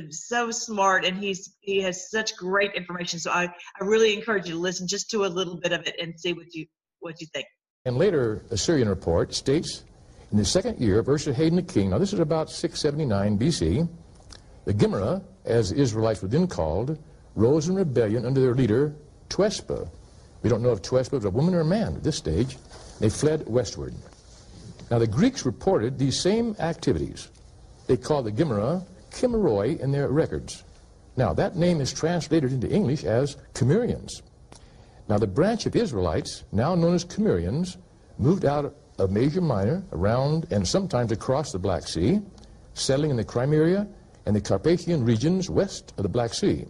so 0.08 0.50
smart 0.50 1.04
and 1.04 1.18
he's 1.18 1.56
he 1.60 1.78
has 1.78 2.10
such 2.10 2.34
great 2.38 2.72
information 2.72 3.18
so 3.18 3.30
I, 3.30 3.42
I 3.78 3.84
really 3.84 4.14
encourage 4.14 4.46
you 4.46 4.54
to 4.54 4.58
listen 4.58 4.88
just 4.88 5.10
to 5.10 5.26
a 5.26 5.28
little 5.28 5.60
bit 5.60 5.72
of 5.72 5.86
it 5.86 5.96
and 6.00 6.18
see 6.18 6.32
what 6.32 6.54
you 6.54 6.64
what 7.00 7.20
you 7.20 7.26
think 7.34 7.44
and 7.84 7.98
later 7.98 8.46
Assyrian 8.50 8.88
report 8.88 9.34
states 9.34 9.84
in 10.32 10.38
the 10.38 10.44
second 10.46 10.80
year 10.80 11.00
of 11.00 11.04
Esarhaddon 11.04 11.56
the 11.56 11.62
king 11.62 11.90
now 11.90 11.98
this 11.98 12.14
is 12.14 12.18
about 12.20 12.48
679 12.48 13.38
bc 13.38 13.86
the 14.64 14.72
Gimra, 14.72 15.22
as 15.44 15.70
the 15.70 15.76
Israelites 15.76 16.22
were 16.22 16.28
then 16.28 16.46
called, 16.46 16.98
rose 17.34 17.68
in 17.68 17.74
rebellion 17.74 18.24
under 18.24 18.40
their 18.40 18.54
leader, 18.54 18.96
Tuespa. 19.28 19.90
We 20.44 20.50
don't 20.50 20.62
know 20.62 20.72
if 20.72 20.82
Tuespa 20.82 21.12
was 21.12 21.24
a 21.24 21.30
woman 21.30 21.54
or 21.54 21.60
a 21.60 21.64
man 21.64 21.94
at 21.94 22.04
this 22.04 22.18
stage. 22.18 22.58
They 23.00 23.08
fled 23.08 23.48
westward. 23.48 23.94
Now, 24.90 24.98
the 24.98 25.06
Greeks 25.06 25.46
reported 25.46 25.98
these 25.98 26.20
same 26.20 26.54
activities. 26.58 27.30
They 27.86 27.96
called 27.96 28.26
the 28.26 28.32
Gimra 28.32 28.84
Chimeroi 29.10 29.80
in 29.80 29.90
their 29.90 30.08
records. 30.08 30.62
Now, 31.16 31.32
that 31.32 31.56
name 31.56 31.80
is 31.80 31.94
translated 31.94 32.52
into 32.52 32.68
English 32.70 33.04
as 33.04 33.38
Cimmerians. 33.54 34.20
Now, 35.08 35.16
the 35.16 35.26
branch 35.26 35.64
of 35.64 35.76
Israelites, 35.76 36.44
now 36.52 36.74
known 36.74 36.94
as 36.94 37.06
Cimmerians, 37.06 37.78
moved 38.18 38.44
out 38.44 38.76
of 38.98 39.16
Asia 39.16 39.40
Minor, 39.40 39.82
around 39.92 40.46
and 40.50 40.68
sometimes 40.68 41.10
across 41.10 41.52
the 41.52 41.58
Black 41.58 41.88
Sea, 41.88 42.20
settling 42.74 43.10
in 43.10 43.16
the 43.16 43.24
Crimea 43.24 43.88
and 44.26 44.36
the 44.36 44.42
Carpathian 44.42 45.06
regions 45.06 45.48
west 45.48 45.94
of 45.96 46.02
the 46.02 46.08
Black 46.10 46.34
Sea. 46.34 46.66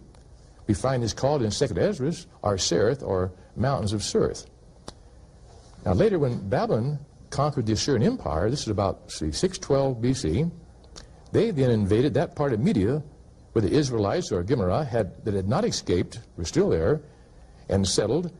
We 0.67 0.73
find 0.73 1.03
this 1.03 1.13
called 1.13 1.41
in 1.41 1.49
2nd 1.49 1.77
Ezra 1.77 2.11
Arsareth, 2.43 3.03
or 3.03 3.31
Mountains 3.55 3.93
of 3.93 4.01
Sereth. 4.01 4.47
Now, 5.85 5.93
later, 5.93 6.17
when 6.17 6.49
Babylon 6.49 6.99
conquered 7.29 7.67
the 7.67 7.73
Assyrian 7.73 8.03
Empire, 8.03 8.49
this 8.49 8.61
is 8.61 8.69
about 8.69 9.11
see, 9.11 9.31
612 9.31 9.97
BC, 9.97 10.51
they 11.31 11.51
then 11.51 11.69
invaded 11.69 12.13
that 12.15 12.35
part 12.35 12.53
of 12.53 12.59
Media 12.59 13.03
where 13.53 13.61
the 13.61 13.71
Israelites 13.71 14.31
or 14.31 14.43
Gimera 14.43 14.85
had, 14.85 15.23
that 15.23 15.33
had 15.33 15.47
not 15.47 15.63
escaped, 15.63 16.19
were 16.35 16.43
still 16.43 16.69
there, 16.69 17.01
and 17.69 17.87
settled. 17.87 18.31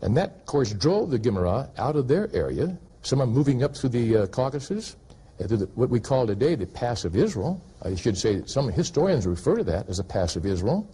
And 0.00 0.16
that, 0.16 0.30
of 0.30 0.46
course, 0.46 0.72
drove 0.72 1.10
the 1.10 1.18
Gimera 1.18 1.70
out 1.78 1.94
of 1.94 2.08
their 2.08 2.28
area, 2.34 2.76
some 3.04 3.20
are 3.20 3.26
moving 3.26 3.62
up 3.62 3.76
through 3.76 3.90
the 3.90 4.16
uh, 4.16 4.26
Caucasus, 4.26 4.96
uh, 5.38 5.46
through 5.46 5.58
the, 5.58 5.66
what 5.74 5.90
we 5.90 6.00
call 6.00 6.26
today 6.26 6.54
the 6.54 6.66
Pass 6.66 7.04
of 7.04 7.14
Israel. 7.14 7.62
I 7.82 7.94
should 7.94 8.16
say 8.16 8.36
that 8.36 8.50
some 8.50 8.68
historians 8.70 9.26
refer 9.26 9.56
to 9.56 9.64
that 9.64 9.88
as 9.88 9.98
the 9.98 10.04
Pass 10.04 10.36
of 10.36 10.46
Israel. 10.46 10.88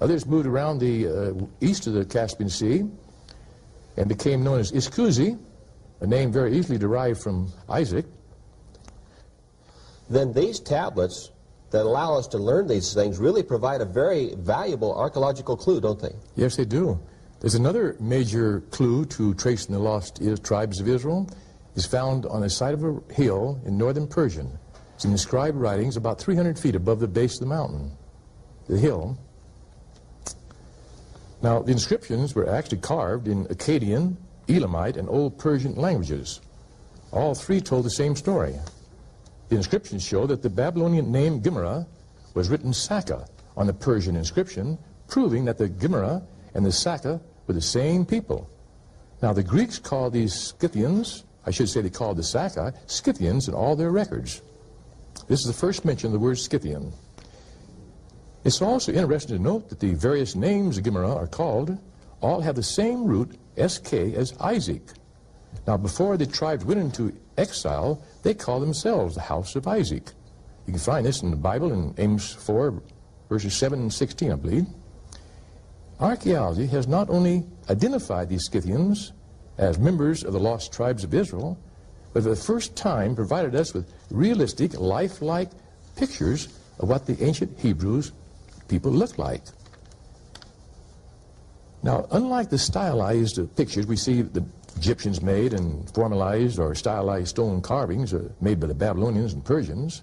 Others 0.00 0.26
moved 0.26 0.46
around 0.46 0.78
the 0.78 1.06
uh, 1.06 1.32
east 1.60 1.86
of 1.86 1.92
the 1.92 2.04
Caspian 2.04 2.48
Sea 2.48 2.84
and 3.96 4.08
became 4.08 4.42
known 4.42 4.60
as 4.60 4.72
Iskuzi, 4.72 5.38
a 6.00 6.06
name 6.06 6.32
very 6.32 6.56
easily 6.56 6.78
derived 6.78 7.20
from 7.22 7.52
Isaac, 7.68 8.06
then 10.08 10.32
these 10.32 10.58
tablets 10.58 11.30
that 11.70 11.82
allow 11.82 12.16
us 12.16 12.26
to 12.28 12.38
learn 12.38 12.66
these 12.66 12.94
things 12.94 13.18
really 13.18 13.42
provide 13.42 13.80
a 13.80 13.84
very 13.84 14.34
valuable 14.36 14.92
archaeological 14.94 15.56
clue, 15.56 15.80
don't 15.80 16.00
they? 16.00 16.14
Yes, 16.34 16.56
they 16.56 16.64
do. 16.64 17.00
There's 17.40 17.54
another 17.54 17.96
major 18.00 18.60
clue 18.70 19.06
to 19.06 19.34
tracing 19.34 19.72
the 19.72 19.78
lost 19.78 20.20
tribes 20.42 20.80
of 20.80 20.88
Israel 20.88 21.28
is 21.76 21.86
found 21.86 22.26
on 22.26 22.40
the 22.40 22.50
side 22.50 22.74
of 22.74 22.84
a 22.84 23.00
hill 23.12 23.60
in 23.64 23.78
northern 23.78 24.06
Persian. 24.06 24.58
It's 24.94 25.04
in 25.04 25.12
inscribed 25.12 25.56
writings 25.56 25.96
about 25.96 26.18
300 26.18 26.58
feet 26.58 26.74
above 26.74 27.00
the 27.00 27.08
base 27.08 27.34
of 27.34 27.40
the 27.40 27.46
mountain, 27.46 27.92
the 28.66 28.78
hill. 28.78 29.16
Now, 31.42 31.62
the 31.62 31.72
inscriptions 31.72 32.34
were 32.34 32.48
actually 32.48 32.78
carved 32.78 33.26
in 33.26 33.46
Akkadian, 33.46 34.16
Elamite, 34.48 34.96
and 34.96 35.08
Old 35.08 35.38
Persian 35.38 35.74
languages. 35.74 36.40
All 37.12 37.34
three 37.34 37.60
told 37.60 37.86
the 37.86 37.90
same 37.90 38.14
story. 38.14 38.54
The 39.48 39.56
inscriptions 39.56 40.04
show 40.04 40.26
that 40.26 40.42
the 40.42 40.50
Babylonian 40.50 41.10
name 41.10 41.40
Gimera 41.40 41.86
was 42.34 42.48
written 42.48 42.72
Saka 42.72 43.26
on 43.56 43.66
the 43.66 43.72
Persian 43.72 44.16
inscription, 44.16 44.78
proving 45.08 45.44
that 45.46 45.58
the 45.58 45.68
Gimera 45.68 46.22
and 46.54 46.64
the 46.64 46.72
Saka 46.72 47.20
were 47.46 47.54
the 47.54 47.60
same 47.60 48.04
people. 48.04 48.48
Now, 49.22 49.32
the 49.32 49.42
Greeks 49.42 49.78
called 49.78 50.12
these 50.12 50.54
Scythians, 50.58 51.24
I 51.46 51.50
should 51.50 51.68
say 51.68 51.80
they 51.80 51.90
called 51.90 52.18
the 52.18 52.22
Saka, 52.22 52.74
Scythians 52.86 53.48
in 53.48 53.54
all 53.54 53.76
their 53.76 53.90
records. 53.90 54.42
This 55.26 55.40
is 55.40 55.46
the 55.46 55.52
first 55.52 55.84
mention 55.84 56.08
of 56.08 56.12
the 56.12 56.18
word 56.18 56.38
Scythian. 56.38 56.92
It's 58.42 58.62
also 58.62 58.92
interesting 58.92 59.36
to 59.36 59.42
note 59.42 59.68
that 59.68 59.80
the 59.80 59.92
various 59.94 60.34
names 60.34 60.78
of 60.78 60.84
Gimera 60.84 61.14
are 61.14 61.26
called 61.26 61.76
all 62.20 62.40
have 62.40 62.56
the 62.56 62.62
same 62.62 63.04
root, 63.04 63.38
SK, 63.56 63.92
as 63.92 64.34
Isaac. 64.40 64.82
Now, 65.66 65.76
before 65.76 66.16
the 66.16 66.26
tribes 66.26 66.64
went 66.64 66.80
into 66.80 67.14
exile, 67.36 68.02
they 68.22 68.34
called 68.34 68.62
themselves 68.62 69.14
the 69.14 69.20
house 69.20 69.56
of 69.56 69.66
Isaac. 69.66 70.12
You 70.66 70.72
can 70.72 70.80
find 70.80 71.04
this 71.04 71.22
in 71.22 71.30
the 71.30 71.36
Bible 71.36 71.72
in 71.72 71.94
Amos 71.98 72.32
4, 72.32 72.82
verses 73.28 73.54
7 73.54 73.78
and 73.78 73.92
16, 73.92 74.32
I 74.32 74.34
believe. 74.36 74.66
Archaeology 75.98 76.66
has 76.66 76.86
not 76.86 77.10
only 77.10 77.44
identified 77.68 78.28
these 78.28 78.46
Scythians 78.46 79.12
as 79.58 79.78
members 79.78 80.24
of 80.24 80.32
the 80.32 80.40
lost 80.40 80.72
tribes 80.72 81.04
of 81.04 81.12
Israel, 81.12 81.58
but 82.14 82.22
for 82.22 82.30
the 82.30 82.36
first 82.36 82.74
time 82.74 83.14
provided 83.14 83.54
us 83.54 83.74
with 83.74 83.92
realistic, 84.10 84.78
lifelike 84.80 85.50
pictures 85.96 86.48
of 86.78 86.88
what 86.88 87.06
the 87.06 87.22
ancient 87.22 87.58
Hebrews 87.58 88.12
people 88.70 88.92
look 88.92 89.18
like. 89.18 89.42
Now, 91.82 92.06
unlike 92.10 92.50
the 92.50 92.58
stylized 92.58 93.38
pictures 93.56 93.86
we 93.86 93.96
see 93.96 94.22
the 94.22 94.44
Egyptians 94.76 95.20
made 95.20 95.52
and 95.52 95.90
formalized 95.94 96.58
or 96.58 96.74
stylized 96.74 97.28
stone 97.28 97.60
carvings 97.60 98.14
uh, 98.14 98.28
made 98.40 98.60
by 98.60 98.68
the 98.68 98.74
Babylonians 98.74 99.32
and 99.32 99.44
Persians, 99.44 100.02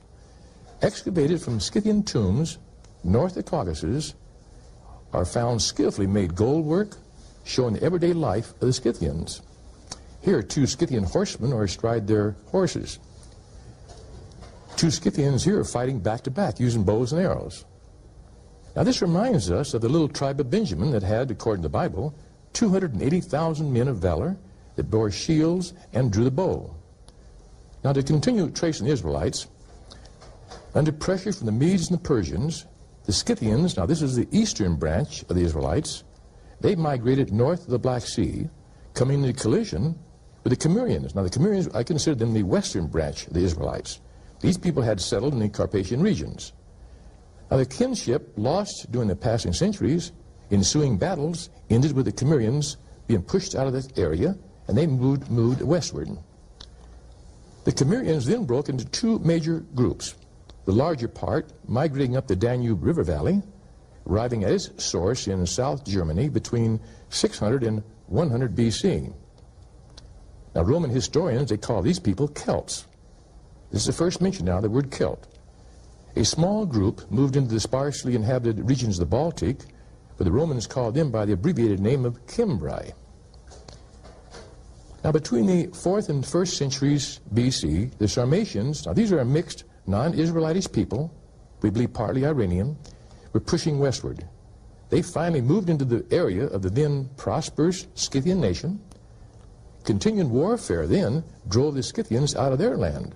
excavated 0.81 1.41
from 1.41 1.59
Scythian 1.59 2.03
tombs 2.03 2.57
north 3.03 3.37
of 3.37 3.45
Caucasus, 3.45 4.13
are 5.13 5.25
found 5.25 5.61
skillfully 5.61 6.07
made 6.07 6.35
gold 6.35 6.65
work 6.65 6.97
showing 7.45 7.73
the 7.73 7.83
everyday 7.83 8.11
life 8.11 8.51
of 8.51 8.59
the 8.59 8.73
Scythians. 8.73 9.41
Here, 10.21 10.43
two 10.43 10.65
Scythian 10.65 11.05
horsemen 11.05 11.53
are 11.53 11.63
astride 11.63 12.07
their 12.07 12.35
horses. 12.47 12.99
Two 14.75 14.91
Scythians 14.91 15.43
here 15.45 15.59
are 15.59 15.63
fighting 15.63 15.99
back 15.99 16.21
to 16.23 16.31
back 16.31 16.59
using 16.59 16.83
bows 16.83 17.13
and 17.13 17.21
arrows. 17.21 17.65
Now, 18.77 18.83
this 18.83 19.01
reminds 19.01 19.49
us 19.49 19.73
of 19.73 19.81
the 19.81 19.89
little 19.89 20.07
tribe 20.07 20.39
of 20.39 20.51
Benjamin 20.51 20.91
that 20.91 21.01
had, 21.01 21.31
according 21.31 21.63
to 21.63 21.67
the 21.67 21.71
Bible, 21.71 22.13
280,000 22.53 23.73
men 23.73 23.87
of 23.87 23.97
valor 23.97 24.37
that 24.75 24.91
bore 24.91 25.09
shields 25.09 25.73
and 25.93 26.11
drew 26.11 26.25
the 26.25 26.29
bow. 26.29 26.75
Now, 27.83 27.93
to 27.93 28.03
continue 28.03 28.51
tracing 28.51 28.85
the 28.85 28.93
Israelites, 28.93 29.47
under 30.75 30.91
pressure 30.91 31.33
from 31.33 31.47
the 31.47 31.51
Medes 31.53 31.89
and 31.89 31.97
the 31.97 32.03
Persians, 32.03 32.67
the 33.05 33.13
Scythians, 33.13 33.77
now 33.77 33.87
this 33.87 34.03
is 34.03 34.15
the 34.15 34.27
eastern 34.31 34.75
branch 34.75 35.23
of 35.23 35.29
the 35.29 35.41
Israelites, 35.41 36.03
they 36.61 36.75
migrated 36.75 37.33
north 37.33 37.63
of 37.63 37.71
the 37.71 37.79
Black 37.79 38.03
Sea, 38.03 38.47
coming 38.93 39.23
into 39.23 39.41
collision 39.41 39.97
with 40.43 40.53
the 40.53 40.69
Cimmerians. 40.69 41.15
Now, 41.15 41.23
the 41.23 41.31
Cimmerians, 41.31 41.67
I 41.73 41.81
consider 41.81 42.13
them 42.13 42.31
the 42.31 42.43
western 42.43 42.85
branch 42.85 43.25
of 43.25 43.33
the 43.33 43.43
Israelites. 43.43 44.01
These 44.41 44.59
people 44.59 44.83
had 44.83 45.01
settled 45.01 45.33
in 45.33 45.39
the 45.39 45.49
Carpathian 45.49 46.03
regions. 46.03 46.53
Now, 47.49 47.57
the 47.57 47.65
kinship 47.65 48.33
lost 48.35 48.91
during 48.91 49.07
the 49.07 49.15
passing 49.15 49.53
centuries, 49.53 50.11
ensuing 50.51 50.97
battles 50.97 51.49
ended 51.69 51.93
with 51.93 52.05
the 52.05 52.11
Cimmerians 52.11 52.77
being 53.07 53.23
pushed 53.23 53.55
out 53.55 53.67
of 53.67 53.73
that 53.73 53.97
area 53.97 54.37
and 54.67 54.77
they 54.77 54.85
moved, 54.85 55.29
moved 55.31 55.61
westward. 55.61 56.09
The 57.63 57.71
Cimmerians 57.71 58.25
then 58.25 58.45
broke 58.45 58.69
into 58.69 58.85
two 58.85 59.19
major 59.19 59.61
groups. 59.75 60.15
The 60.65 60.73
larger 60.73 61.07
part 61.07 61.53
migrating 61.67 62.17
up 62.17 62.27
the 62.27 62.35
Danube 62.35 62.83
River 62.83 63.03
Valley, 63.03 63.41
arriving 64.05 64.43
at 64.43 64.51
its 64.51 64.83
source 64.83 65.27
in 65.27 65.45
South 65.45 65.85
Germany 65.85 66.27
between 66.27 66.79
600 67.09 67.63
and 67.63 67.83
100 68.07 68.55
BC. 68.55 69.13
Now, 70.55 70.63
Roman 70.63 70.89
historians, 70.89 71.49
they 71.49 71.57
call 71.57 71.81
these 71.81 71.99
people 71.99 72.27
Celts. 72.27 72.87
This 73.71 73.81
is 73.81 73.87
the 73.87 73.93
first 73.93 74.21
mention 74.21 74.45
now 74.45 74.57
of 74.57 74.63
the 74.63 74.69
word 74.69 74.91
Celt. 74.91 75.36
A 76.17 76.25
small 76.25 76.65
group 76.65 77.11
moved 77.11 77.35
into 77.35 77.53
the 77.53 77.59
sparsely 77.59 78.15
inhabited 78.15 78.67
regions 78.67 78.97
of 78.97 79.01
the 79.01 79.15
Baltic, 79.15 79.59
but 80.17 80.23
the 80.23 80.31
Romans 80.31 80.65
called 80.65 80.95
them 80.95 81.11
by 81.11 81.25
the 81.25 81.33
abbreviated 81.33 81.79
name 81.79 82.05
of 82.05 82.17
Cimbri. 82.25 82.93
Now, 85.03 85.11
between 85.11 85.45
the 85.45 85.67
4th 85.67 86.09
and 86.09 86.23
1st 86.23 86.55
centuries 86.55 87.19
BC, 87.31 87.95
the 87.99 88.07
Sarmatians, 88.07 88.87
now 88.87 88.93
these 88.93 89.11
are 89.11 89.19
a 89.19 89.25
mixed 89.25 89.65
non-Israelitish 89.85 90.71
people, 90.71 91.13
we 91.61 91.69
believe 91.69 91.93
partly 91.93 92.25
Iranian, 92.25 92.77
were 93.31 93.39
pushing 93.39 93.77
westward. 93.77 94.27
they 94.89 95.03
finally 95.03 95.41
moved 95.41 95.69
into 95.69 95.85
the 95.85 96.03
area 96.09 96.47
of 96.47 96.63
the 96.63 96.71
then 96.71 97.11
prosperous 97.15 97.85
Scythian 97.93 98.41
nation. 98.41 98.79
Continued 99.83 100.31
warfare 100.31 100.87
then 100.87 101.23
drove 101.47 101.75
the 101.75 101.83
Scythians 101.83 102.35
out 102.35 102.53
of 102.53 102.57
their 102.57 102.75
land, 102.75 103.13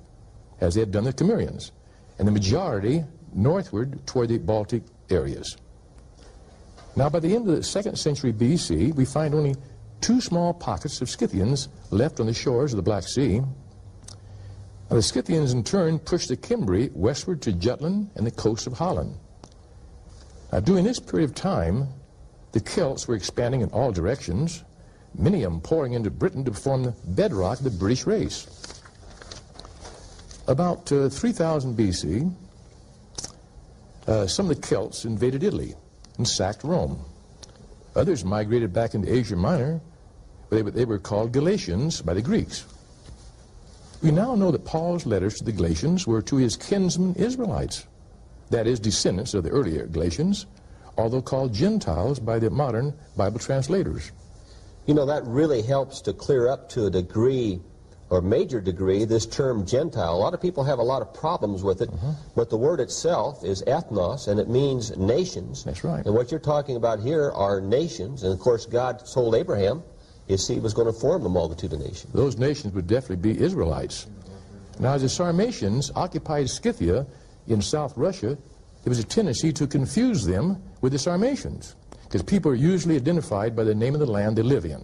as 0.60 0.76
they 0.76 0.82
had 0.82 0.92
done 0.92 1.06
the 1.06 1.14
Cimmerians, 1.14 1.72
and 2.22 2.28
the 2.28 2.32
majority 2.32 3.04
northward 3.34 4.06
toward 4.06 4.30
the 4.30 4.38
Baltic 4.38 4.84
areas. 5.10 5.58
Now, 6.96 7.10
by 7.10 7.20
the 7.20 7.36
end 7.36 7.50
of 7.50 7.56
the 7.56 7.64
second 7.64 7.98
century 7.98 8.32
BC, 8.32 8.94
we 8.94 9.06
find 9.06 9.34
only 9.34 9.56
two 10.02 10.22
small 10.22 10.54
pockets 10.54 11.02
of 11.02 11.10
Scythians 11.10 11.68
left 11.90 12.20
on 12.20 12.28
the 12.28 12.34
shores 12.34 12.74
of 12.74 12.78
the 12.78 12.84
Black 12.84 13.08
Sea. 13.08 13.40
Now, 13.40 14.98
the 14.98 15.02
Scythians, 15.02 15.54
in 15.54 15.64
turn, 15.64 15.98
pushed 15.98 16.30
the 16.30 16.36
Cimbri 16.36 16.92
westward 16.94 17.42
to 17.42 17.54
Jutland 17.54 18.12
and 18.16 18.28
the 18.28 18.32
coast 18.32 18.68
of 18.68 18.74
Holland. 18.74 19.18
Now, 20.52 20.60
during 20.60 20.84
this 20.84 21.00
period 21.00 21.28
of 21.28 21.36
time, 21.36 21.88
the 22.52 22.60
Celts 22.60 23.08
were 23.08 23.16
expanding 23.16 23.62
in 23.62 23.70
all 23.70 23.92
directions, 23.92 24.64
many 25.18 25.42
of 25.42 25.54
them 25.54 25.62
pouring 25.62 25.94
into 25.94 26.12
Britain 26.12 26.46
to 26.46 26.54
form 26.54 26.84
the 26.84 26.94
bedrock 27.04 27.58
of 27.58 27.64
the 27.64 27.72
British 27.72 28.06
race. 28.06 28.46
About 30.48 30.92
uh, 30.92 31.10
3000 31.10 31.78
BC, 31.78 32.34
uh, 34.08 34.28
some 34.28 34.50
of 34.50 34.56
the 34.56 34.68
Celts 34.68 35.06
invaded 35.06 35.44
Italy 35.44 35.76
and 36.18 36.28
sacked 36.28 36.64
Rome. 36.64 37.00
Others 37.96 38.26
migrated 38.26 38.74
back 38.74 38.94
into 38.94 39.14
Asia 39.14 39.36
Minor, 39.36 39.82
they, 40.50 40.62
they 40.62 40.86
were 40.86 41.00
called 41.00 41.32
Galatians 41.32 42.02
by 42.02 42.14
the 42.14 42.22
Greeks. 42.22 42.66
We 44.02 44.12
now 44.12 44.36
know 44.36 44.52
that 44.52 44.66
Paul's 44.66 45.06
letters 45.06 45.36
to 45.36 45.44
the 45.44 45.52
Galatians 45.52 46.08
were 46.08 46.22
to 46.24 46.38
his 46.38 46.58
kinsmen 46.58 47.16
Israelites 47.16 47.86
that 48.52 48.68
is, 48.68 48.80
descendants 48.80 49.34
of 49.34 49.44
the 49.44 49.50
earlier 49.50 49.88
Galatians, 49.88 50.46
although 50.98 51.22
called 51.22 51.54
Gentiles 51.54 52.20
by 52.20 52.38
the 52.38 52.50
modern 52.50 52.94
Bible 53.18 53.40
translators. 53.40 54.12
You 54.86 54.94
know, 54.94 55.06
that 55.06 55.26
really 55.26 55.62
helps 55.62 56.02
to 56.02 56.14
clear 56.14 56.50
up 56.50 56.70
to 56.70 56.86
a 56.86 56.90
degree 56.90 57.62
or 58.12 58.22
major 58.22 58.60
degree 58.62 59.06
this 59.06 59.26
term 59.26 59.66
Gentile. 59.66 60.14
A 60.14 60.22
lot 60.22 60.34
of 60.34 60.42
people 60.42 60.64
have 60.66 60.80
a 60.80 60.84
lot 60.84 61.02
of 61.02 61.14
problems 61.14 61.64
with 61.64 61.82
it, 61.82 61.90
uh 61.90 61.96
-huh. 61.96 62.16
but 62.36 62.50
the 62.50 62.58
word 62.58 62.80
itself 62.80 63.44
is 63.44 63.64
ethnos, 63.64 64.28
and 64.28 64.40
it 64.40 64.50
means 64.50 64.92
nations. 64.98 65.64
That's 65.64 65.84
right. 65.84 66.06
And 66.06 66.14
what 66.14 66.30
you're 66.30 66.48
talking 66.54 66.76
about 66.76 67.00
here 67.00 67.32
are 67.32 67.62
nations, 67.62 68.24
and 68.24 68.34
of 68.34 68.40
course 68.40 68.68
God 68.70 69.02
told 69.14 69.34
Abraham 69.34 69.82
his 70.28 70.46
seed 70.46 70.62
was 70.62 70.74
going 70.74 70.94
to 70.94 71.00
form 71.00 71.26
a 71.26 71.30
multitude 71.30 71.74
of 71.74 71.80
nations. 71.80 72.14
Those 72.14 72.38
nations 72.38 72.74
would 72.74 72.88
definitely 72.88 73.34
be 73.34 73.44
Israelites. 73.44 74.08
Now, 74.80 74.94
as 74.94 75.02
the 75.02 75.10
Sarmatians 75.10 75.92
occupied 75.96 76.50
Scythia, 76.50 77.06
in 77.48 77.62
South 77.62 77.94
Russia, 77.98 78.38
there 78.84 78.92
was 78.92 79.00
a 79.00 79.04
tendency 79.04 79.52
to 79.54 79.68
confuse 79.68 80.26
them 80.26 80.62
with 80.82 80.92
the 80.92 81.00
Sarmatians, 81.00 81.76
because 82.04 82.24
people 82.24 82.52
are 82.52 82.56
usually 82.56 82.96
identified 82.96 83.56
by 83.56 83.64
the 83.64 83.76
name 83.76 83.94
of 83.94 84.00
the 84.00 84.12
land 84.12 84.36
they 84.36 84.44
live 84.44 84.66
in. 84.66 84.84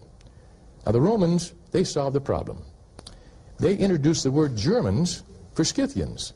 Now, 0.86 0.92
the 0.92 1.02
Romans, 1.02 1.54
they 1.72 1.84
solved 1.84 2.16
the 2.16 2.22
problem. 2.22 2.58
They 3.60 3.76
introduced 3.76 4.24
the 4.24 4.32
word 4.32 4.56
Germans 4.56 5.24
for 5.54 5.64
Scythians. 5.64 6.34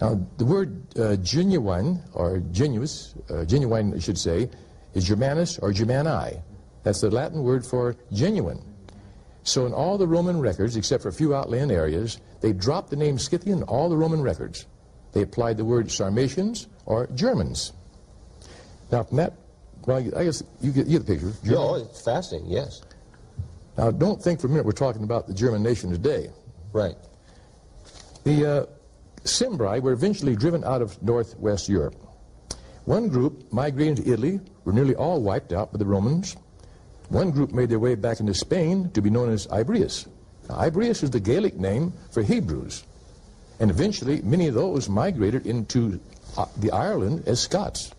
Now, 0.00 0.20
the 0.36 0.44
word 0.44 0.98
uh, 0.98 1.16
genuine, 1.16 2.02
or 2.12 2.40
genuous, 2.52 3.14
uh, 3.30 3.44
genuine, 3.44 3.94
I 3.94 4.00
should 4.00 4.18
say, 4.18 4.50
is 4.94 5.08
Germanus 5.08 5.58
or 5.60 5.72
Germani. 5.72 6.42
That's 6.82 7.00
the 7.00 7.10
Latin 7.10 7.42
word 7.42 7.64
for 7.64 7.96
genuine. 8.12 8.62
So 9.44 9.66
in 9.66 9.72
all 9.72 9.98
the 9.98 10.06
Roman 10.06 10.40
records, 10.40 10.76
except 10.76 11.02
for 11.02 11.08
a 11.08 11.12
few 11.12 11.34
outland 11.34 11.72
areas, 11.72 12.20
they 12.40 12.52
dropped 12.52 12.90
the 12.90 12.96
name 12.96 13.18
Scythian 13.18 13.58
in 13.58 13.64
all 13.64 13.88
the 13.88 13.96
Roman 13.96 14.22
records. 14.22 14.66
They 15.12 15.22
applied 15.22 15.56
the 15.56 15.64
word 15.64 15.90
Sarmatians 15.90 16.68
or 16.86 17.06
Germans. 17.14 17.72
Now, 18.90 19.04
from 19.04 19.16
that, 19.18 19.34
well, 19.86 19.98
I 20.16 20.24
guess 20.24 20.42
you 20.60 20.72
get, 20.72 20.86
you 20.86 20.98
get 20.98 21.06
the 21.06 21.14
picture. 21.14 21.32
German. 21.44 21.60
No, 21.60 21.74
it's 21.76 22.04
fascinating, 22.04 22.50
yes. 22.50 22.82
Now, 23.78 23.90
don't 23.90 24.22
think 24.22 24.40
for 24.40 24.46
a 24.46 24.50
minute 24.50 24.66
we're 24.66 24.72
talking 24.72 25.02
about 25.02 25.26
the 25.26 25.34
German 25.34 25.62
nation 25.62 25.90
today. 25.90 26.30
Right. 26.72 26.96
The 28.24 28.46
uh, 28.46 28.66
Cimbri 29.24 29.80
were 29.80 29.92
eventually 29.92 30.36
driven 30.36 30.64
out 30.64 30.82
of 30.82 31.00
northwest 31.02 31.68
Europe. 31.68 31.96
One 32.84 33.08
group 33.08 33.52
migrated 33.52 33.98
to 33.98 34.12
Italy, 34.12 34.40
were 34.64 34.72
nearly 34.72 34.94
all 34.94 35.20
wiped 35.20 35.52
out 35.52 35.72
by 35.72 35.78
the 35.78 35.84
Romans. 35.84 36.36
One 37.08 37.30
group 37.30 37.52
made 37.52 37.68
their 37.68 37.78
way 37.78 37.94
back 37.94 38.20
into 38.20 38.34
Spain 38.34 38.90
to 38.90 39.02
be 39.02 39.10
known 39.10 39.30
as 39.30 39.46
Ibrius. 39.48 40.06
Now, 40.48 40.56
Ibrius 40.56 41.02
is 41.02 41.10
the 41.10 41.20
Gaelic 41.20 41.56
name 41.56 41.92
for 42.10 42.22
Hebrews. 42.22 42.84
And 43.60 43.70
eventually, 43.70 44.22
many 44.22 44.48
of 44.48 44.54
those 44.54 44.88
migrated 44.88 45.46
into 45.46 46.00
uh, 46.36 46.46
the 46.56 46.72
Ireland 46.72 47.24
as 47.26 47.40
Scots. 47.40 47.92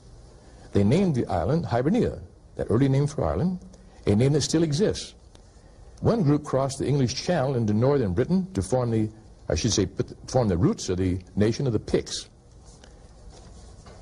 They 0.73 0.83
named 0.83 1.15
the 1.15 1.27
island 1.27 1.65
Hibernia, 1.65 2.19
that 2.55 2.67
early 2.69 2.89
name 2.89 3.07
for 3.07 3.23
Ireland, 3.23 3.59
a 4.05 4.15
name 4.15 4.33
that 4.33 4.41
still 4.41 4.63
exists. 4.63 5.13
One 6.03 6.21
group 6.21 6.43
crossed 6.43 6.79
the 6.79 6.85
English 6.85 7.15
Channel 7.15 7.55
into 7.55 7.73
northern 7.73 8.11
Britain 8.11 8.45
to 8.55 8.61
form 8.61 8.91
the, 8.91 9.09
I 9.47 9.55
should 9.55 9.71
say, 9.71 9.87
form 10.27 10.49
the 10.49 10.57
roots 10.57 10.89
of 10.89 10.97
the 10.97 11.17
nation 11.37 11.65
of 11.65 11.71
the 11.71 11.79
Picts. 11.79 12.27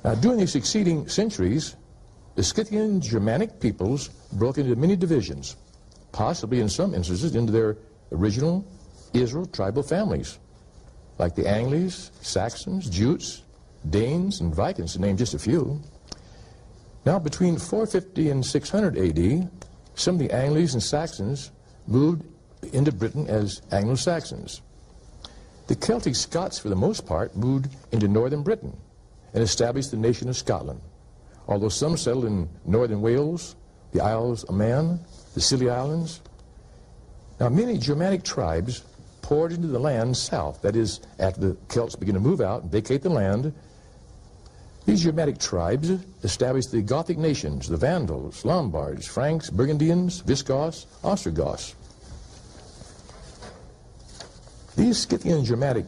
Now, 0.02 0.16
during 0.16 0.40
the 0.40 0.48
succeeding 0.48 1.06
centuries, 1.06 1.76
the 2.34 2.42
Scythian 2.42 3.00
Germanic 3.00 3.60
peoples 3.60 4.08
broke 4.32 4.58
into 4.58 4.74
many 4.74 4.96
divisions, 4.96 5.54
possibly 6.10 6.58
in 6.58 6.68
some 6.68 6.92
instances 6.92 7.36
into 7.36 7.52
their 7.52 7.76
original 8.10 8.66
Israel 9.14 9.46
tribal 9.46 9.84
families 9.84 10.40
like 11.20 11.36
the 11.36 11.46
Angles, 11.46 12.10
Saxons, 12.20 12.90
Jutes, 12.90 13.42
Danes, 13.90 14.40
and 14.40 14.52
Vikings, 14.52 14.94
to 14.94 15.00
name 15.00 15.16
just 15.16 15.34
a 15.34 15.38
few. 15.38 15.80
Now, 17.06 17.20
between 17.20 17.58
450 17.58 18.30
and 18.30 18.44
600 18.44 18.98
AD, 18.98 19.50
some 19.94 20.16
of 20.16 20.18
the 20.18 20.32
Angles 20.32 20.74
and 20.74 20.82
Saxons 20.82 21.52
moved 21.86 22.24
into 22.72 22.92
Britain 22.92 23.26
as 23.28 23.62
Anglo-Saxons. 23.72 24.62
The 25.66 25.76
Celtic 25.76 26.14
Scots, 26.14 26.58
for 26.58 26.68
the 26.68 26.76
most 26.76 27.06
part, 27.06 27.36
moved 27.36 27.74
into 27.92 28.08
northern 28.08 28.42
Britain 28.42 28.76
and 29.34 29.42
established 29.42 29.90
the 29.90 29.96
nation 29.96 30.28
of 30.28 30.36
Scotland, 30.36 30.80
although 31.48 31.68
some 31.68 31.96
settled 31.96 32.26
in 32.26 32.48
northern 32.64 33.00
Wales, 33.00 33.56
the 33.92 34.00
Isles 34.00 34.44
of 34.44 34.54
Man, 34.54 35.00
the 35.34 35.40
Scilly 35.40 35.70
Islands. 35.70 36.20
Now, 37.40 37.48
many 37.48 37.78
Germanic 37.78 38.22
tribes 38.22 38.84
poured 39.22 39.52
into 39.52 39.68
the 39.68 39.78
land 39.78 40.16
south. 40.16 40.62
That 40.62 40.76
is, 40.76 41.00
after 41.18 41.40
the 41.40 41.56
Celts 41.68 41.96
began 41.96 42.14
to 42.14 42.20
move 42.20 42.40
out 42.40 42.62
and 42.62 42.70
vacate 42.70 43.02
the 43.02 43.10
land, 43.10 43.52
these 44.84 45.02
Germanic 45.02 45.38
tribes 45.38 45.90
established 46.22 46.72
the 46.72 46.82
Gothic 46.82 47.18
nations, 47.18 47.68
the 47.68 47.76
Vandals, 47.76 48.44
Lombards, 48.44 49.06
Franks, 49.06 49.50
Burgundians, 49.50 50.20
Visigoths, 50.20 50.86
Ostrogoths. 51.04 51.74
These 54.76 54.98
Scythian 54.98 55.44
Germanic 55.44 55.86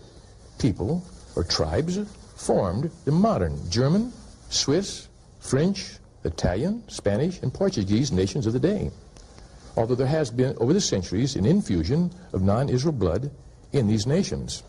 people, 0.58 1.04
or 1.36 1.44
tribes, 1.44 1.98
formed 2.36 2.90
the 3.04 3.12
modern 3.12 3.58
German, 3.70 4.12
Swiss, 4.50 5.08
French, 5.40 5.96
Italian, 6.24 6.82
Spanish, 6.88 7.40
and 7.42 7.52
Portuguese 7.52 8.12
nations 8.12 8.46
of 8.46 8.52
the 8.52 8.60
day 8.60 8.90
although 9.76 9.94
there 9.94 10.06
has 10.06 10.30
been, 10.30 10.56
over 10.58 10.72
the 10.72 10.80
centuries, 10.80 11.36
an 11.36 11.46
infusion 11.46 12.10
of 12.32 12.42
non-Israel 12.42 12.92
blood 12.92 13.30
in 13.72 13.86
these 13.86 14.06
nations. 14.06 14.62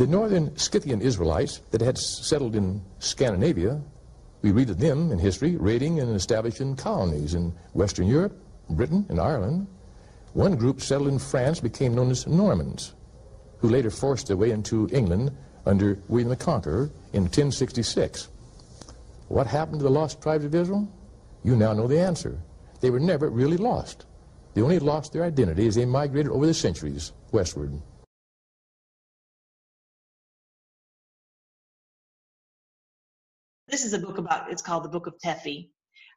The 0.00 0.06
northern 0.06 0.56
Scythian 0.56 1.02
Israelites 1.02 1.60
that 1.72 1.82
had 1.82 1.98
settled 1.98 2.56
in 2.56 2.80
Scandinavia, 3.00 3.82
we 4.40 4.50
read 4.50 4.70
of 4.70 4.78
them 4.78 5.12
in 5.12 5.18
history, 5.18 5.56
raiding 5.56 6.00
and 6.00 6.16
establishing 6.16 6.74
colonies 6.74 7.34
in 7.34 7.52
Western 7.74 8.06
Europe, 8.06 8.32
Britain, 8.70 9.04
and 9.10 9.20
Ireland. 9.20 9.66
One 10.32 10.56
group 10.56 10.80
settled 10.80 11.08
in 11.08 11.18
France 11.18 11.60
became 11.60 11.94
known 11.94 12.10
as 12.10 12.26
Normans, 12.26 12.94
who 13.58 13.68
later 13.68 13.90
forced 13.90 14.28
their 14.28 14.38
way 14.38 14.52
into 14.52 14.88
England 14.90 15.36
under 15.66 15.98
William 16.08 16.30
the 16.30 16.36
Conqueror 16.36 16.88
in 17.12 17.24
1066. 17.24 18.28
What 19.28 19.46
happened 19.46 19.80
to 19.80 19.84
the 19.84 19.90
lost 19.90 20.22
tribes 20.22 20.46
of 20.46 20.54
Israel? 20.54 20.88
You 21.44 21.56
now 21.56 21.74
know 21.74 21.86
the 21.86 22.00
answer. 22.00 22.38
They 22.80 22.88
were 22.88 23.00
never 23.00 23.28
really 23.28 23.58
lost. 23.58 24.06
They 24.54 24.62
only 24.62 24.78
lost 24.78 25.12
their 25.12 25.24
identity 25.24 25.66
as 25.66 25.74
they 25.74 25.84
migrated 25.84 26.32
over 26.32 26.46
the 26.46 26.54
centuries 26.54 27.12
westward. 27.32 27.78
This 33.70 33.84
is 33.84 33.92
a 33.92 33.98
book 33.98 34.18
about, 34.18 34.50
it's 34.50 34.62
called 34.62 34.84
the 34.84 34.88
Book 34.88 35.06
of 35.06 35.14
Tephi. 35.24 35.68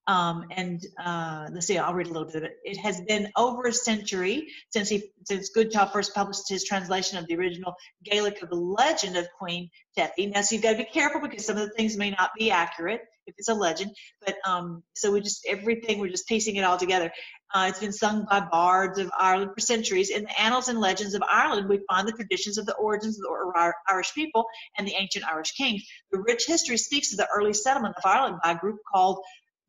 Um, 0.07 0.45
and 0.51 0.85
uh, 1.01 1.47
let's 1.53 1.67
see, 1.67 1.77
I'll 1.77 1.93
read 1.93 2.07
a 2.07 2.11
little 2.11 2.27
bit 2.27 2.35
of 2.35 2.43
it. 2.43 2.57
It 2.65 2.77
has 2.77 2.99
been 3.01 3.29
over 3.37 3.63
a 3.67 3.73
century 3.73 4.47
since 4.71 4.89
he, 4.89 5.11
since 5.25 5.49
Goodchild 5.49 5.93
first 5.93 6.13
published 6.13 6.49
his 6.49 6.65
translation 6.65 7.17
of 7.17 7.27
the 7.27 7.35
original 7.35 7.73
Gaelic 8.03 8.41
of 8.41 8.49
the 8.49 8.55
legend 8.55 9.15
of 9.15 9.27
Queen 9.39 9.69
Tephi. 9.97 10.33
Now, 10.33 10.41
so 10.41 10.55
you've 10.55 10.63
got 10.63 10.71
to 10.71 10.77
be 10.79 10.85
careful 10.85 11.21
because 11.21 11.45
some 11.45 11.57
of 11.57 11.69
the 11.69 11.73
things 11.75 11.95
may 11.95 12.09
not 12.09 12.31
be 12.37 12.51
accurate 12.51 13.01
if 13.27 13.35
it's 13.37 13.49
a 13.49 13.53
legend. 13.53 13.91
But 14.25 14.35
um, 14.45 14.83
so 14.95 15.11
we 15.11 15.21
just 15.21 15.45
everything 15.47 15.99
we're 15.99 16.09
just 16.09 16.27
piecing 16.27 16.55
it 16.55 16.63
all 16.63 16.77
together. 16.77 17.11
Uh, 17.53 17.67
it's 17.69 17.79
been 17.79 17.93
sung 17.93 18.25
by 18.29 18.39
bards 18.39 18.97
of 18.97 19.11
Ireland 19.17 19.51
for 19.53 19.61
centuries. 19.61 20.09
In 20.09 20.23
the 20.23 20.41
annals 20.41 20.69
and 20.69 20.79
legends 20.79 21.13
of 21.13 21.21
Ireland, 21.29 21.69
we 21.69 21.81
find 21.87 22.07
the 22.07 22.11
traditions 22.13 22.57
of 22.57 22.65
the 22.65 22.75
origins 22.75 23.17
of 23.17 23.23
the 23.23 23.73
Irish 23.87 24.13
people 24.13 24.45
and 24.77 24.87
the 24.87 24.95
ancient 24.95 25.25
Irish 25.25 25.51
kings. 25.51 25.83
The 26.11 26.19
rich 26.19 26.45
history 26.47 26.77
speaks 26.77 27.11
of 27.11 27.17
the 27.17 27.27
early 27.33 27.53
settlement 27.53 27.95
of 27.97 28.05
Ireland 28.05 28.39
by 28.43 28.51
a 28.51 28.57
group 28.57 28.79
called 28.91 29.19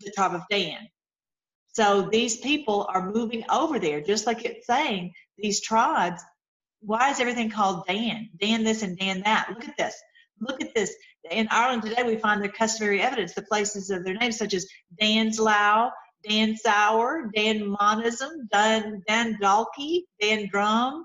the 0.00 0.10
tribe 0.12 0.34
of 0.34 0.42
Dan. 0.50 0.88
So 1.74 2.08
these 2.10 2.36
people 2.36 2.86
are 2.88 3.12
moving 3.12 3.44
over 3.50 3.78
there, 3.78 4.00
just 4.00 4.26
like 4.26 4.44
it's 4.44 4.66
saying, 4.66 5.12
these 5.36 5.60
tribes. 5.60 6.22
Why 6.80 7.10
is 7.10 7.20
everything 7.20 7.50
called 7.50 7.86
Dan? 7.86 8.30
Dan 8.40 8.62
this 8.62 8.82
and 8.82 8.96
Dan 8.96 9.22
that. 9.24 9.48
Look 9.50 9.66
at 9.66 9.76
this. 9.76 9.94
Look 10.46 10.62
at 10.62 10.74
this. 10.74 10.94
In 11.30 11.48
Ireland 11.50 11.82
today, 11.82 12.02
we 12.02 12.16
find 12.16 12.42
their 12.42 12.50
customary 12.50 13.00
evidence, 13.00 13.34
the 13.34 13.42
places 13.42 13.90
of 13.90 14.04
their 14.04 14.14
names, 14.14 14.38
such 14.38 14.54
as 14.54 14.66
Danslow, 15.00 15.90
Dan 16.28 16.56
Sour, 16.56 17.30
Dan 17.34 17.66
Monism, 17.66 18.48
Dan, 18.52 19.02
Dan 19.06 19.38
Dalkey, 19.40 20.02
Dan 20.20 20.48
Drum, 20.50 21.04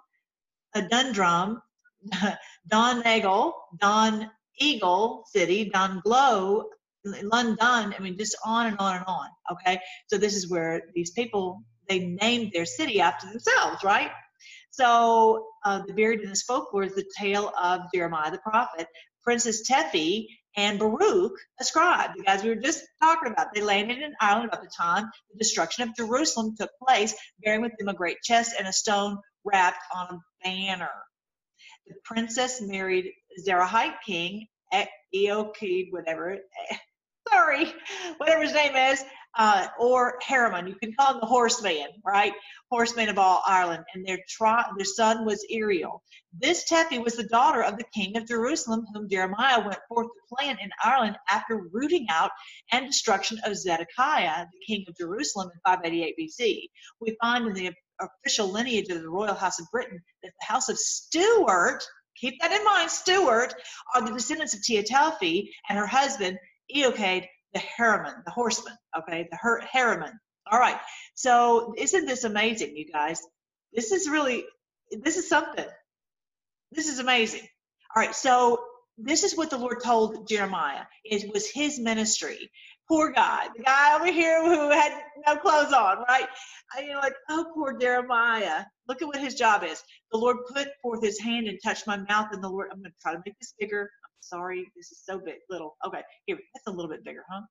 uh, 0.75 0.81
Dundrum, 0.89 1.61
Don 2.67 3.01
Nagel, 3.03 3.53
Don 3.79 4.29
Eagle 4.59 5.23
City, 5.27 5.69
Don 5.69 6.01
Glow, 6.03 6.65
London. 7.05 7.57
I 7.61 7.95
mean, 7.99 8.17
just 8.17 8.35
on 8.45 8.67
and 8.67 8.77
on 8.79 8.97
and 8.97 9.05
on. 9.07 9.29
Okay, 9.51 9.79
so 10.07 10.17
this 10.17 10.35
is 10.35 10.49
where 10.49 10.83
these 10.93 11.11
people 11.11 11.63
they 11.87 11.99
named 11.99 12.51
their 12.53 12.65
city 12.65 13.01
after 13.01 13.27
themselves, 13.27 13.83
right? 13.83 14.11
So 14.69 15.47
uh, 15.65 15.81
the 15.87 15.93
buried 15.93 16.21
in 16.21 16.29
this 16.29 16.43
folklore 16.43 16.83
is 16.83 16.95
the 16.95 17.09
tale 17.17 17.51
of 17.61 17.81
Jeremiah 17.93 18.31
the 18.31 18.37
prophet, 18.37 18.87
Princess 19.23 19.69
Tephi, 19.69 20.27
and 20.57 20.79
Baruch, 20.79 21.33
a 21.59 21.63
scribe, 21.63 22.11
the 22.17 22.23
guys 22.23 22.43
we 22.43 22.49
were 22.49 22.55
just 22.55 22.83
talking 23.01 23.31
about. 23.31 23.53
They 23.53 23.61
landed 23.61 23.99
in 23.99 24.13
Ireland 24.19 24.49
about 24.49 24.63
the 24.63 24.69
time 24.69 25.09
the 25.31 25.37
destruction 25.37 25.87
of 25.87 25.95
Jerusalem 25.95 26.55
took 26.59 26.71
place, 26.85 27.13
bearing 27.43 27.61
with 27.61 27.71
them 27.77 27.87
a 27.87 27.93
great 27.93 28.21
chest 28.23 28.55
and 28.57 28.67
a 28.67 28.73
stone 28.73 29.19
wrapped 29.45 29.83
on 29.93 30.15
a 30.15 30.19
banner. 30.43 30.89
The 31.87 31.95
princess 32.03 32.61
married 32.61 33.11
Zerahite 33.47 34.01
king, 34.05 34.47
Eochaid, 35.15 35.91
whatever, 35.91 36.37
sorry, 37.29 37.73
whatever 38.17 38.43
his 38.43 38.53
name 38.53 38.75
is, 38.75 39.03
uh, 39.37 39.67
or 39.79 40.15
Heremon. 40.21 40.67
You 40.67 40.75
can 40.75 40.93
call 40.93 41.13
him 41.13 41.19
the 41.21 41.27
horseman, 41.27 41.87
right? 42.05 42.33
Horseman 42.71 43.09
of 43.09 43.17
all 43.17 43.43
Ireland. 43.45 43.83
And 43.93 44.05
their, 44.05 44.19
tri- 44.27 44.65
their 44.77 44.85
son 44.85 45.25
was 45.25 45.45
Uriel. 45.49 46.01
This 46.37 46.69
Tephi 46.69 47.03
was 47.03 47.15
the 47.15 47.23
daughter 47.23 47.63
of 47.63 47.77
the 47.77 47.85
king 47.93 48.17
of 48.17 48.27
Jerusalem, 48.27 48.85
whom 48.93 49.09
Jeremiah 49.09 49.59
went 49.59 49.79
forth 49.87 50.07
to 50.07 50.35
plant 50.35 50.59
in 50.61 50.69
Ireland 50.83 51.17
after 51.29 51.67
rooting 51.71 52.07
out 52.09 52.31
and 52.71 52.87
destruction 52.87 53.39
of 53.45 53.55
Zedekiah, 53.55 54.45
the 54.51 54.65
king 54.65 54.85
of 54.87 54.97
Jerusalem, 54.97 55.49
in 55.53 55.59
588 55.65 56.15
BC. 56.19 56.67
We 56.99 57.17
find 57.21 57.47
in 57.47 57.53
the 57.53 57.71
official 57.99 58.47
lineage 58.47 58.89
of 58.89 59.01
the 59.01 59.09
royal 59.09 59.33
house 59.33 59.59
of 59.59 59.67
Britain 59.71 59.99
that 60.23 60.31
the 60.39 60.45
house 60.45 60.69
of 60.69 60.77
Stuart, 60.77 61.83
keep 62.15 62.39
that 62.41 62.51
in 62.51 62.63
mind, 62.63 62.89
Stuart, 62.89 63.53
are 63.95 64.05
the 64.05 64.13
descendants 64.13 64.53
of 64.53 64.63
Tia 64.63 64.83
Tephi 64.83 65.49
and 65.69 65.77
her 65.77 65.87
husband, 65.87 66.37
Eochaid, 66.75 67.25
the 67.53 67.59
Heremon, 67.59 68.23
the 68.25 68.31
horseman, 68.31 68.75
okay, 68.97 69.27
the 69.31 69.37
Heremon. 69.71 70.19
All 70.51 70.59
right. 70.59 70.79
So 71.15 71.73
isn't 71.77 72.05
this 72.05 72.23
amazing, 72.23 72.75
you 72.75 72.91
guys? 72.91 73.21
This 73.73 73.91
is 73.91 74.09
really, 74.09 74.45
this 74.91 75.17
is 75.17 75.29
something. 75.29 75.65
This 76.71 76.87
is 76.87 76.99
amazing. 76.99 77.47
All 77.95 78.01
right. 78.01 78.15
So 78.15 78.59
this 78.97 79.23
is 79.23 79.37
what 79.37 79.49
the 79.49 79.57
Lord 79.57 79.81
told 79.83 80.27
Jeremiah. 80.27 80.83
It 81.03 81.31
was 81.33 81.49
his 81.49 81.79
ministry. 81.79 82.49
Poor 82.87 83.11
guy, 83.11 83.47
the 83.55 83.63
guy 83.63 83.95
over 83.95 84.11
here 84.11 84.43
who 84.43 84.71
had 84.71 84.91
no 85.27 85.35
clothes 85.35 85.71
on, 85.71 86.03
right? 86.07 86.27
And 86.75 86.87
you're 86.87 86.97
like, 86.97 87.13
oh, 87.29 87.45
poor 87.53 87.77
Jeremiah. 87.77 88.65
Look 88.87 89.03
at 89.03 89.07
what 89.07 89.17
his 89.17 89.35
job 89.35 89.63
is. 89.63 89.83
The 90.11 90.17
Lord 90.17 90.37
put 90.51 90.69
forth 90.81 91.03
his 91.03 91.19
hand 91.19 91.47
and 91.47 91.59
touched 91.63 91.85
my 91.85 91.97
mouth, 91.97 92.29
and 92.31 92.43
the 92.43 92.49
Lord, 92.49 92.69
I'm 92.71 92.79
going 92.79 92.91
to 92.91 92.97
try 92.99 93.13
to 93.13 93.21
make 93.23 93.37
this 93.39 93.53
bigger. 93.59 93.91
Sorry, 94.21 94.65
this 94.75 94.91
is 94.91 95.01
so 95.03 95.19
big, 95.19 95.35
little. 95.49 95.75
Okay, 95.85 96.01
here, 96.25 96.37
that's 96.53 96.67
a 96.67 96.71
little 96.71 96.89
bit 96.89 97.03
bigger, 97.03 97.23
huh? 97.29 97.41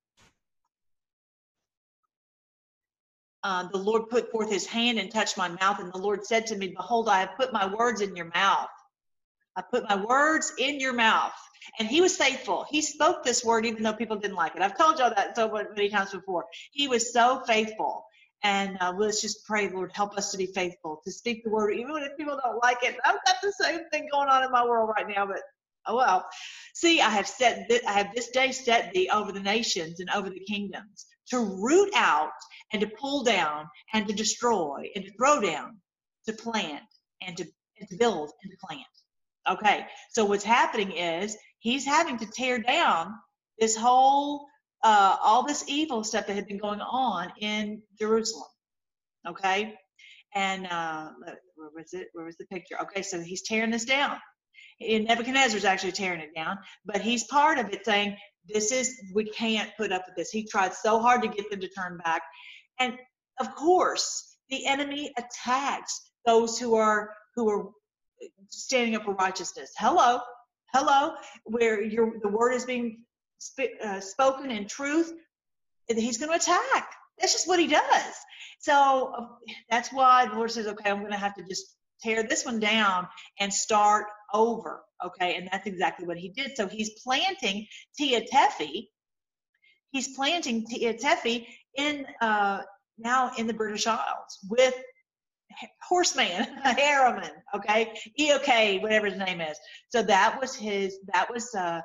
Uh, 3.45 3.69
the 3.73 3.79
Lord 3.79 4.09
put 4.09 4.31
forth 4.31 4.51
his 4.51 4.67
hand 4.67 4.99
and 4.99 5.11
touched 5.11 5.39
my 5.39 5.49
mouth, 5.49 5.79
and 5.79 5.93
the 5.93 5.99
Lord 5.99 6.27
said 6.27 6.47
to 6.47 6.57
me, 6.57 6.69
Behold, 6.77 7.09
I 7.09 7.21
have 7.21 7.37
put 7.37 7.53
my 7.53 7.73
words 7.73 8.01
in 8.01 8.17
your 8.17 8.31
mouth. 8.35 8.69
I 9.57 9.63
put 9.63 9.89
my 9.89 9.97
words 9.97 10.53
in 10.59 10.81
your 10.81 10.93
mouth. 10.93 11.33
And 11.79 11.89
he 11.89 12.01
was 12.01 12.17
faithful. 12.17 12.65
He 12.71 12.81
spoke 12.81 13.25
this 13.25 13.45
word 13.45 13.67
even 13.67 13.83
though 13.83 13.93
people 13.93 14.17
didn't 14.17 14.37
like 14.37 14.55
it. 14.55 14.63
I've 14.63 14.79
told 14.79 14.99
y'all 14.99 15.13
that 15.15 15.37
so 15.37 15.51
many 15.51 15.89
times 15.89 16.13
before. 16.13 16.47
He 16.71 16.89
was 16.89 17.13
so 17.13 17.43
faithful. 17.47 18.05
And 18.45 18.77
uh, 18.81 18.95
let's 18.97 19.21
just 19.21 19.45
pray, 19.45 19.69
Lord, 19.69 19.91
help 19.93 20.17
us 20.17 20.31
to 20.31 20.39
be 20.39 20.47
faithful, 20.47 21.01
to 21.05 21.11
speak 21.11 21.43
the 21.43 21.51
word, 21.51 21.73
even 21.73 21.97
if 21.99 22.17
people 22.17 22.39
don't 22.43 22.63
like 22.63 22.79
it. 22.83 22.97
I've 23.05 23.19
got 23.27 23.37
the 23.43 23.53
same 23.61 23.81
thing 23.91 24.09
going 24.13 24.29
on 24.29 24.45
in 24.45 24.53
my 24.53 24.65
world 24.65 24.91
right 24.97 25.09
now, 25.09 25.27
but 25.27 25.41
oh 25.89 25.97
well. 25.97 26.27
See, 26.75 27.01
I 27.01 27.11
have 27.11 27.27
set, 27.27 27.69
th- 27.69 27.83
I 27.87 27.93
have 27.93 28.15
this 28.15 28.29
day 28.31 28.53
set 28.53 28.93
thee 28.93 29.11
over 29.13 29.33
the 29.33 29.41
nations 29.41 30.01
and 30.01 30.09
over 30.11 30.31
the 30.31 30.45
kingdoms 30.47 31.07
to 31.31 31.39
root 31.41 31.91
out 31.95 32.31
and 32.73 32.81
to 32.81 32.89
pull 33.01 33.25
down 33.25 33.67
and 33.93 34.07
to 34.07 34.15
destroy 34.15 34.89
and 34.95 35.05
to 35.05 35.13
throw 35.15 35.41
down, 35.41 35.79
to 36.27 36.33
plant 36.35 36.85
and 37.23 37.37
to, 37.39 37.45
and 37.81 37.89
to 37.89 37.97
build 37.97 38.31
and 38.43 38.53
to 38.53 38.59
plant. 38.67 38.87
Okay, 39.51 39.87
so 40.13 40.25
what's 40.25 40.45
happening 40.45 40.93
is 40.93 41.37
he's 41.59 41.85
having 41.87 42.19
to 42.19 42.27
tear 42.27 42.59
down 42.59 43.15
this 43.59 43.75
whole, 43.77 44.47
uh, 44.85 45.17
all 45.23 45.43
this 45.43 45.65
evil 45.69 46.05
stuff 46.05 46.27
that 46.27 46.37
had 46.37 46.47
been 46.47 46.59
going 46.59 46.81
on 46.81 47.33
in 47.41 47.83
Jerusalem. 47.99 48.47
Okay, 49.27 49.75
and 50.35 50.67
uh, 50.67 51.09
where 51.57 51.71
was 51.75 51.93
it? 51.95 52.09
Where 52.13 52.27
was 52.27 52.37
the 52.37 52.47
picture? 52.47 52.81
Okay, 52.83 53.03
so 53.03 53.21
he's 53.21 53.43
tearing 53.43 53.71
this 53.71 53.85
down. 53.85 54.19
And 54.81 55.07
Nebuchadnezzar's 55.07 55.65
actually 55.65 55.93
tearing 55.93 56.21
it 56.21 56.35
down, 56.35 56.59
but 56.85 57.01
he's 57.01 57.25
part 57.25 57.59
of 57.59 57.73
it 57.73 57.85
saying, 57.85 58.17
this 58.47 58.73
is, 58.73 59.01
we 59.13 59.25
can't 59.25 59.71
put 59.77 59.93
up 59.93 60.05
with 60.07 60.17
this. 60.17 60.31
He 60.31 60.45
tried 60.47 60.73
so 60.73 61.01
hard 61.01 61.23
to 61.23 61.29
get 61.29 61.51
them 61.51 61.61
to 61.61 61.69
turn 61.69 61.99
back. 62.05 62.23
And 62.79 62.95
of 63.41 63.55
course, 63.55 64.37
the 64.51 64.67
enemy 64.67 65.13
attacks 65.19 66.01
those 66.25 66.59
who 66.59 66.75
are, 66.75 67.11
who 67.35 67.49
are 67.51 67.71
standing 68.49 68.95
up 68.95 69.05
for 69.05 69.15
righteousness. 69.15 69.73
Hello, 69.77 70.21
hello, 70.75 71.15
where 71.45 71.83
your 71.83 72.15
the 72.23 72.29
word 72.29 72.53
is 72.53 72.65
being 72.65 73.05
sp- 73.39 73.79
uh, 73.83 74.01
spoken 74.01 74.51
in 74.51 74.67
truth, 74.67 75.13
he's 75.89 76.19
going 76.19 76.31
to 76.31 76.37
attack. 76.37 76.91
That's 77.19 77.33
just 77.33 77.49
what 77.49 77.59
he 77.59 77.67
does. 77.67 78.15
So 78.61 79.15
uh, 79.17 79.27
that's 79.71 79.93
why 79.93 80.27
the 80.27 80.35
Lord 80.35 80.51
says, 80.51 80.67
okay, 80.67 80.91
I'm 80.91 81.01
going 81.01 81.13
to 81.13 81.19
have 81.19 81.35
to 81.35 81.43
just 81.43 81.75
tear 82.03 82.23
this 82.23 82.45
one 82.45 82.61
down 82.61 83.09
and 83.41 83.53
start 83.53 84.07
over. 84.33 84.83
Okay, 85.05 85.37
and 85.37 85.49
that's 85.51 85.67
exactly 85.67 86.07
what 86.07 86.19
he 86.19 86.29
did. 86.31 86.57
So 86.57 86.67
he's 86.67 87.01
planting 87.03 87.67
Tia 87.97 88.23
Tephi. 88.23 88.89
He's 89.91 90.15
planting 90.17 90.67
Tia 90.67 90.95
Tephi 90.95 91.47
in 91.77 92.07
uh, 92.21 92.63
now 92.99 93.31
in 93.39 93.47
the 93.47 93.55
British 93.55 93.87
Isles 93.87 94.39
with 94.51 94.75
horseman, 95.83 96.47
Heremon, 96.65 97.31
okay, 97.55 97.95
EOK, 98.19 98.83
whatever 98.83 99.07
his 99.07 99.19
name 99.19 99.41
is. 99.41 99.59
So 99.89 100.03
that 100.03 100.39
was 100.41 100.55
his, 100.55 100.99
that 101.13 101.29
was, 101.33 101.55
uh, 101.55 101.81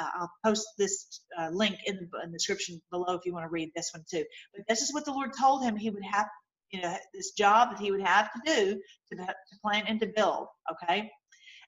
uh, 0.00 0.10
I'll 0.14 0.32
post 0.44 0.66
this 0.78 1.22
uh, 1.38 1.48
link 1.50 1.76
in 1.86 1.96
the, 1.96 2.20
in 2.22 2.30
the 2.30 2.38
description 2.38 2.80
below 2.90 3.14
if 3.14 3.22
you 3.24 3.32
want 3.32 3.44
to 3.44 3.50
read 3.50 3.70
this 3.74 3.90
one 3.92 4.04
too. 4.10 4.24
But 4.54 4.64
this 4.68 4.82
is 4.82 4.94
what 4.94 5.04
the 5.04 5.12
Lord 5.12 5.30
told 5.38 5.62
him 5.62 5.76
he 5.76 5.90
would 5.90 6.04
have, 6.04 6.26
you 6.70 6.80
know, 6.82 6.94
this 7.14 7.32
job 7.32 7.70
that 7.70 7.80
he 7.80 7.90
would 7.90 8.02
have 8.02 8.30
to 8.32 8.40
do 8.44 8.80
to, 9.10 9.16
to 9.16 9.34
plan 9.62 9.84
and 9.88 10.00
to 10.00 10.06
build, 10.06 10.46
okay? 10.72 11.10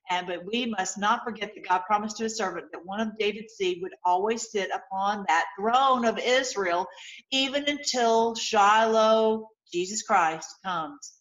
And 0.09 0.27
but 0.27 0.45
we 0.45 0.65
must 0.65 0.97
not 0.97 1.23
forget 1.23 1.51
that 1.55 1.67
God 1.67 1.81
promised 1.87 2.17
to 2.17 2.23
his 2.23 2.37
servant 2.37 2.67
that 2.71 2.85
one 2.85 2.99
of 2.99 3.17
David's 3.17 3.53
seed 3.53 3.79
would 3.81 3.93
always 4.03 4.51
sit 4.51 4.69
upon 4.73 5.25
that 5.27 5.45
throne 5.59 6.05
of 6.05 6.19
Israel, 6.19 6.87
even 7.31 7.65
until 7.67 8.35
Shiloh, 8.35 9.47
Jesus 9.71 10.01
Christ, 10.03 10.49
comes. 10.65 11.13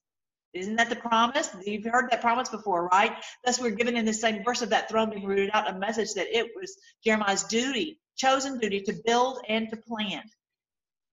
Isn't 0.52 0.76
that 0.76 0.88
the 0.90 0.96
promise? 0.96 1.48
You've 1.64 1.84
heard 1.84 2.10
that 2.10 2.20
promise 2.20 2.48
before, 2.48 2.88
right? 2.88 3.16
Thus, 3.44 3.60
we're 3.60 3.70
given 3.70 3.96
in 3.96 4.04
the 4.04 4.12
same 4.12 4.42
verse 4.44 4.62
of 4.62 4.70
that 4.70 4.88
throne 4.88 5.10
being 5.10 5.24
rooted 5.24 5.50
out 5.52 5.70
a 5.70 5.78
message 5.78 6.14
that 6.14 6.36
it 6.36 6.50
was 6.56 6.76
Jeremiah's 7.04 7.44
duty, 7.44 8.00
chosen 8.16 8.58
duty, 8.58 8.80
to 8.82 8.94
build 9.06 9.40
and 9.48 9.68
to 9.70 9.76
plant, 9.76 10.28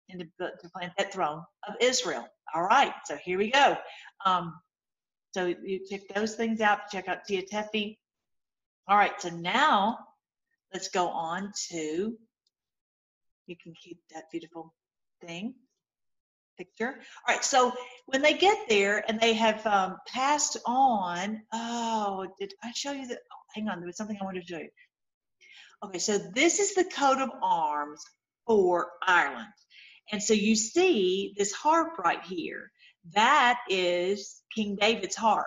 and 0.09 0.21
to, 0.21 0.69
plant 0.71 0.93
that 0.99 1.13
throne 1.13 1.43
of 1.67 1.75
Israel. 1.81 2.27
All 2.55 2.63
right, 2.63 2.93
so 3.07 3.17
here 3.17 3.39
we 3.39 3.51
go. 3.51 3.77
Um, 4.25 4.55
so 5.35 5.53
you 5.65 5.81
check 5.91 6.03
those 6.15 6.37
things 6.37 6.61
out. 6.61 6.91
Check 6.93 7.09
out 7.09 7.25
Tia 7.27 7.43
Tephi. 7.43 7.99
All 8.87 8.97
right, 8.97 9.21
so 9.21 9.31
now 9.31 9.99
let's 10.73 10.89
go 10.89 11.09
on 11.09 11.53
to. 11.71 12.17
You 13.47 13.57
can 13.61 13.75
keep 13.75 13.99
that 14.15 14.31
beautiful 14.31 14.73
thing 15.21 15.55
picture. 16.57 17.01
All 17.27 17.35
right, 17.35 17.45
so 17.45 17.73
when 18.07 18.23
they 18.23 18.35
get 18.35 18.69
there 18.69 19.05
and 19.09 19.19
they 19.19 19.35
have 19.35 19.67
um, 19.67 19.97
passed 20.07 20.57
on, 20.67 21.43
oh, 21.53 22.29
did 22.39 22.55
I 22.63 22.71
show 22.73 22.93
you 22.93 23.09
that? 23.09 23.19
Oh, 23.19 23.37
hang 23.57 23.69
on, 23.69 23.81
there 23.81 23.87
was 23.87 23.97
something 23.97 24.17
I 24.21 24.25
wanted 24.25 24.47
to 24.47 24.53
show 24.53 24.61
you. 24.61 24.69
Okay, 25.85 25.99
so 25.99 26.17
this 26.17 26.61
is 26.61 26.77
the 26.77 26.85
coat 26.85 27.19
of 27.19 27.31
arms 27.43 28.01
for 28.47 28.87
Ireland. 29.05 29.49
And 30.13 30.23
so 30.23 30.33
you 30.33 30.55
see 30.55 31.35
this 31.37 31.53
harp 31.53 31.99
right 31.99 32.23
here. 32.23 32.71
That 33.13 33.61
is 33.69 34.43
King 34.55 34.77
David's 34.81 35.17
harp. 35.17 35.47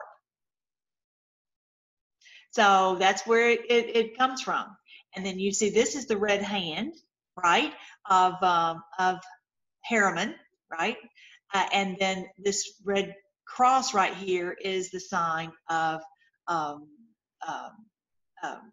So 2.51 2.95
that's 2.99 3.26
where 3.26 3.49
it, 3.49 3.62
it, 3.70 3.95
it 3.95 4.18
comes 4.18 4.41
from. 4.41 4.66
And 5.16 5.26
then 5.26 5.39
you 5.39 5.51
see 5.51 5.70
this 5.70 5.95
is 5.95 6.05
the 6.05 6.18
red 6.18 6.41
hand, 6.41 6.93
right, 7.43 7.74
of, 8.10 8.41
um, 8.43 8.84
of 8.99 9.18
Heremon, 9.84 10.36
right? 10.72 10.97
Uh, 11.53 11.66
and 11.74 11.97
then 11.99 12.26
this 12.38 12.82
red 12.84 13.16
cross 13.47 13.93
right 13.93 14.14
here 14.14 14.55
is 14.62 14.91
the 14.91 14.99
sign 14.99 15.51
of 15.70 16.01
um, 16.47 16.88
um, 17.47 17.72
um. 18.43 18.72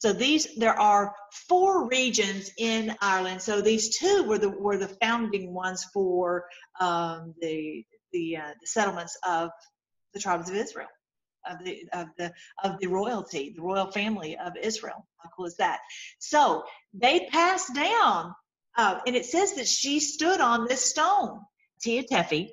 So 0.00 0.14
these, 0.14 0.54
there 0.56 0.78
are 0.78 1.14
four 1.48 1.86
regions 1.86 2.50
in 2.56 2.96
Ireland. 3.02 3.42
So 3.42 3.60
these 3.60 3.98
two 3.98 4.24
were 4.24 4.38
the 4.38 4.48
were 4.48 4.78
the 4.78 4.88
founding 4.88 5.52
ones 5.52 5.84
for 5.92 6.46
um, 6.80 7.34
the 7.40 7.84
the, 8.12 8.38
uh, 8.38 8.50
the 8.60 8.66
settlements 8.66 9.16
of 9.26 9.50
the 10.14 10.20
tribes 10.20 10.48
of 10.48 10.56
Israel, 10.56 10.88
of 11.48 11.62
the 11.62 11.84
of 11.92 12.08
the 12.16 12.32
of 12.64 12.80
the 12.80 12.86
royalty, 12.86 13.52
the 13.54 13.62
royal 13.62 13.90
family 13.92 14.38
of 14.38 14.54
Israel. 14.60 15.06
How 15.18 15.30
cool 15.36 15.44
is 15.46 15.56
that? 15.56 15.80
So 16.18 16.64
they 16.94 17.28
passed 17.30 17.74
down, 17.74 18.34
uh, 18.78 19.00
and 19.06 19.14
it 19.14 19.26
says 19.26 19.54
that 19.54 19.68
she 19.68 20.00
stood 20.00 20.40
on 20.40 20.66
this 20.66 20.82
stone. 20.82 21.40
Tia 21.82 22.04
Tephi, 22.04 22.48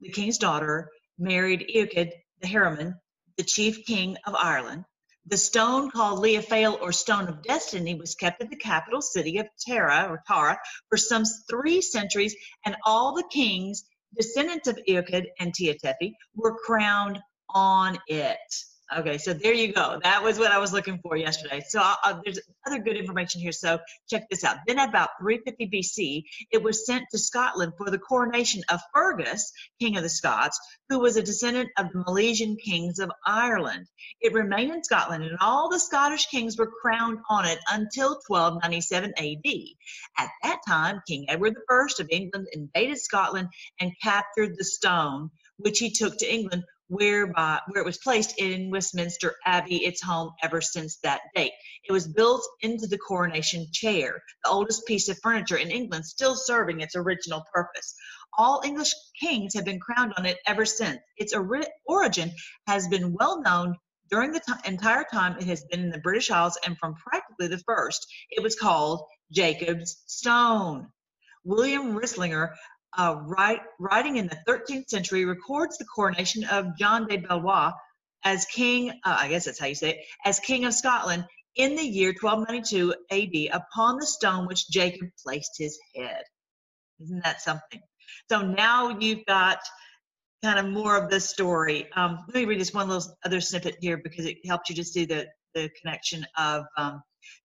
the 0.00 0.10
king's 0.10 0.38
daughter, 0.38 0.88
married 1.18 1.68
Eochaid 1.74 2.12
the 2.40 2.46
Heremon, 2.46 2.94
the 3.36 3.44
chief 3.44 3.84
king 3.86 4.16
of 4.24 4.36
Ireland. 4.36 4.84
The 5.26 5.38
stone 5.38 5.90
called 5.90 6.18
Lia 6.18 6.42
Fail 6.42 6.78
or 6.80 6.92
Stone 6.92 7.28
of 7.28 7.42
Destiny 7.42 7.94
was 7.94 8.16
kept 8.16 8.42
at 8.42 8.50
the 8.50 8.56
capital 8.56 9.00
city 9.00 9.38
of 9.38 9.48
Tara 9.58 10.08
or 10.10 10.22
Tara 10.26 10.58
for 10.88 10.96
some 10.98 11.24
three 11.48 11.80
centuries, 11.80 12.34
and 12.64 12.76
all 12.84 13.14
the 13.14 13.28
kings, 13.30 13.84
descendants 14.16 14.66
of 14.66 14.78
Eochaid 14.88 15.26
and 15.38 15.54
Tia 15.54 15.76
were 16.34 16.58
crowned 16.58 17.20
on 17.48 17.98
it. 18.08 18.38
Okay, 18.98 19.16
so 19.16 19.32
there 19.32 19.54
you 19.54 19.72
go. 19.72 19.98
That 20.02 20.22
was 20.22 20.38
what 20.38 20.52
I 20.52 20.58
was 20.58 20.72
looking 20.72 20.98
for 20.98 21.16
yesterday. 21.16 21.62
So 21.66 21.80
uh, 21.80 22.20
there's 22.24 22.40
other 22.66 22.78
good 22.78 22.96
information 22.96 23.40
here. 23.40 23.52
So 23.52 23.78
check 24.10 24.28
this 24.28 24.44
out. 24.44 24.58
Then 24.66 24.78
about 24.78 25.10
350 25.20 25.68
BC, 25.68 26.24
it 26.50 26.62
was 26.62 26.84
sent 26.84 27.04
to 27.10 27.18
Scotland 27.18 27.72
for 27.78 27.90
the 27.90 27.98
coronation 27.98 28.62
of 28.68 28.80
Fergus, 28.92 29.52
King 29.80 29.96
of 29.96 30.02
the 30.02 30.10
Scots, 30.10 30.60
who 30.88 30.98
was 30.98 31.16
a 31.16 31.22
descendant 31.22 31.70
of 31.78 31.90
the 31.92 32.00
Milesian 32.00 32.56
kings 32.58 32.98
of 32.98 33.10
Ireland. 33.24 33.86
It 34.20 34.34
remained 34.34 34.74
in 34.74 34.84
Scotland, 34.84 35.24
and 35.24 35.38
all 35.40 35.70
the 35.70 35.80
Scottish 35.80 36.26
kings 36.26 36.58
were 36.58 36.70
crowned 36.82 37.18
on 37.30 37.46
it 37.46 37.58
until 37.70 38.20
1297 38.26 39.14
AD. 39.16 39.52
At 40.18 40.30
that 40.42 40.60
time, 40.68 41.00
King 41.08 41.26
Edward 41.28 41.54
I 41.70 41.86
of 41.98 42.08
England 42.10 42.48
invaded 42.52 42.98
Scotland 42.98 43.48
and 43.80 43.92
captured 44.02 44.56
the 44.56 44.64
stone, 44.64 45.30
which 45.56 45.78
he 45.78 45.90
took 45.90 46.18
to 46.18 46.30
England 46.30 46.64
whereby 46.92 47.58
where 47.68 47.80
it 47.82 47.86
was 47.86 47.96
placed 47.96 48.38
in 48.38 48.70
Westminster 48.70 49.34
Abbey, 49.46 49.78
its 49.86 50.02
home 50.02 50.30
ever 50.42 50.60
since 50.60 50.98
that 50.98 51.22
date. 51.34 51.52
It 51.88 51.92
was 51.92 52.06
built 52.06 52.46
into 52.60 52.86
the 52.86 52.98
coronation 52.98 53.66
chair, 53.72 54.22
the 54.44 54.50
oldest 54.50 54.84
piece 54.86 55.08
of 55.08 55.18
furniture 55.22 55.56
in 55.56 55.70
England, 55.70 56.04
still 56.04 56.36
serving 56.36 56.80
its 56.80 56.94
original 56.94 57.44
purpose. 57.50 57.94
All 58.36 58.60
English 58.62 58.92
kings 59.18 59.54
have 59.54 59.64
been 59.64 59.80
crowned 59.80 60.12
on 60.18 60.26
it 60.26 60.36
ever 60.46 60.66
since. 60.66 60.98
Its 61.16 61.32
ori- 61.32 61.66
origin 61.86 62.30
has 62.66 62.86
been 62.88 63.14
well 63.14 63.40
known 63.40 63.74
during 64.10 64.32
the 64.32 64.40
t- 64.46 64.52
entire 64.66 65.06
time 65.10 65.38
it 65.38 65.46
has 65.46 65.64
been 65.70 65.80
in 65.80 65.90
the 65.90 65.98
British 65.98 66.30
Isles, 66.30 66.58
and 66.66 66.76
from 66.76 66.94
practically 66.96 67.48
the 67.48 67.62
first, 67.66 68.06
it 68.28 68.42
was 68.42 68.54
called 68.54 69.00
Jacob's 69.32 70.02
Stone. 70.04 70.88
William 71.44 71.98
Rishanger 71.98 72.50
uh, 72.96 73.16
write, 73.26 73.60
writing 73.78 74.16
in 74.16 74.26
the 74.26 74.38
13th 74.48 74.88
century, 74.88 75.24
records 75.24 75.78
the 75.78 75.84
coronation 75.84 76.44
of 76.44 76.76
John 76.76 77.06
de 77.06 77.18
Valois 77.18 77.72
as 78.24 78.44
king, 78.46 78.90
uh, 78.90 79.16
I 79.18 79.28
guess 79.28 79.46
that's 79.46 79.58
how 79.58 79.66
you 79.66 79.74
say 79.74 79.90
it, 79.90 79.98
as 80.24 80.38
king 80.38 80.64
of 80.64 80.74
Scotland 80.74 81.24
in 81.56 81.76
the 81.76 81.82
year 81.82 82.14
1292 82.18 82.94
AD 83.10 83.60
upon 83.62 83.98
the 83.98 84.06
stone 84.06 84.46
which 84.46 84.68
Jacob 84.70 85.08
placed 85.24 85.52
his 85.58 85.78
head. 85.94 86.22
Isn't 87.00 87.24
that 87.24 87.42
something? 87.42 87.80
So 88.30 88.42
now 88.42 88.98
you've 88.98 89.24
got 89.26 89.58
kind 90.42 90.58
of 90.58 90.72
more 90.72 90.96
of 90.96 91.10
the 91.10 91.20
story. 91.20 91.88
Um, 91.94 92.24
let 92.28 92.34
me 92.34 92.44
read 92.44 92.60
this 92.60 92.72
one 92.72 92.88
little 92.88 93.16
other 93.24 93.40
snippet 93.40 93.76
here 93.80 93.98
because 94.02 94.26
it 94.26 94.38
helps 94.46 94.70
you 94.70 94.76
to 94.76 94.84
see 94.84 95.04
the, 95.04 95.26
the 95.54 95.70
connection 95.80 96.24
of 96.36 96.64
um, 96.76 97.02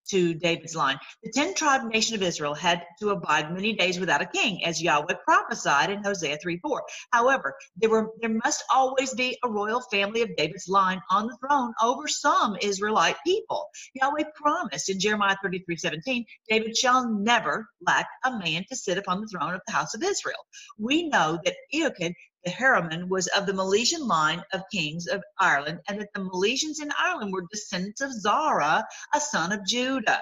to 0.09 0.33
David's 0.33 0.75
line. 0.75 0.97
The 1.23 1.31
ten 1.31 1.53
tribe 1.53 1.83
nation 1.85 2.15
of 2.15 2.21
Israel 2.21 2.53
had 2.53 2.83
to 3.01 3.09
abide 3.09 3.53
many 3.53 3.73
days 3.73 3.99
without 3.99 4.21
a 4.21 4.25
king, 4.25 4.63
as 4.63 4.81
Yahweh 4.81 5.15
prophesied 5.25 5.89
in 5.89 6.03
Hosea 6.03 6.37
3 6.41 6.59
4. 6.59 6.83
However, 7.11 7.55
there 7.75 7.89
were 7.89 8.11
there 8.21 8.37
must 8.43 8.63
always 8.73 9.13
be 9.13 9.37
a 9.43 9.49
royal 9.49 9.81
family 9.91 10.21
of 10.21 10.35
David's 10.35 10.67
line 10.67 11.01
on 11.09 11.27
the 11.27 11.37
throne 11.37 11.73
over 11.81 12.07
some 12.07 12.57
Israelite 12.61 13.17
people. 13.25 13.67
Yahweh 13.93 14.23
promised 14.35 14.89
in 14.89 14.99
Jeremiah 14.99 15.35
33 15.41 15.75
17, 15.75 16.25
David 16.49 16.77
shall 16.77 17.09
never 17.09 17.67
lack 17.85 18.07
a 18.23 18.31
man 18.31 18.63
to 18.69 18.75
sit 18.75 18.97
upon 18.97 19.21
the 19.21 19.27
throne 19.27 19.53
of 19.53 19.61
the 19.67 19.73
house 19.73 19.93
of 19.93 20.03
Israel. 20.03 20.45
We 20.77 21.09
know 21.09 21.39
that 21.43 21.55
Eochaid 21.73 22.13
the 22.47 22.53
Heremon 22.53 23.09
was 23.09 23.27
of 23.27 23.45
the 23.45 23.51
Milesian 23.51 24.07
line 24.07 24.41
of 24.53 24.63
kings 24.71 25.07
of 25.07 25.21
Ireland, 25.37 25.81
and 25.89 25.99
that 25.99 26.13
the 26.13 26.21
Milesians 26.21 26.81
in 26.81 26.89
Ireland 26.97 27.33
were 27.33 27.45
descendants 27.51 27.99
of 27.99 28.13
Zara, 28.13 28.87
a 29.13 29.19
son 29.19 29.51
of 29.51 29.67
Judah. 29.67 30.21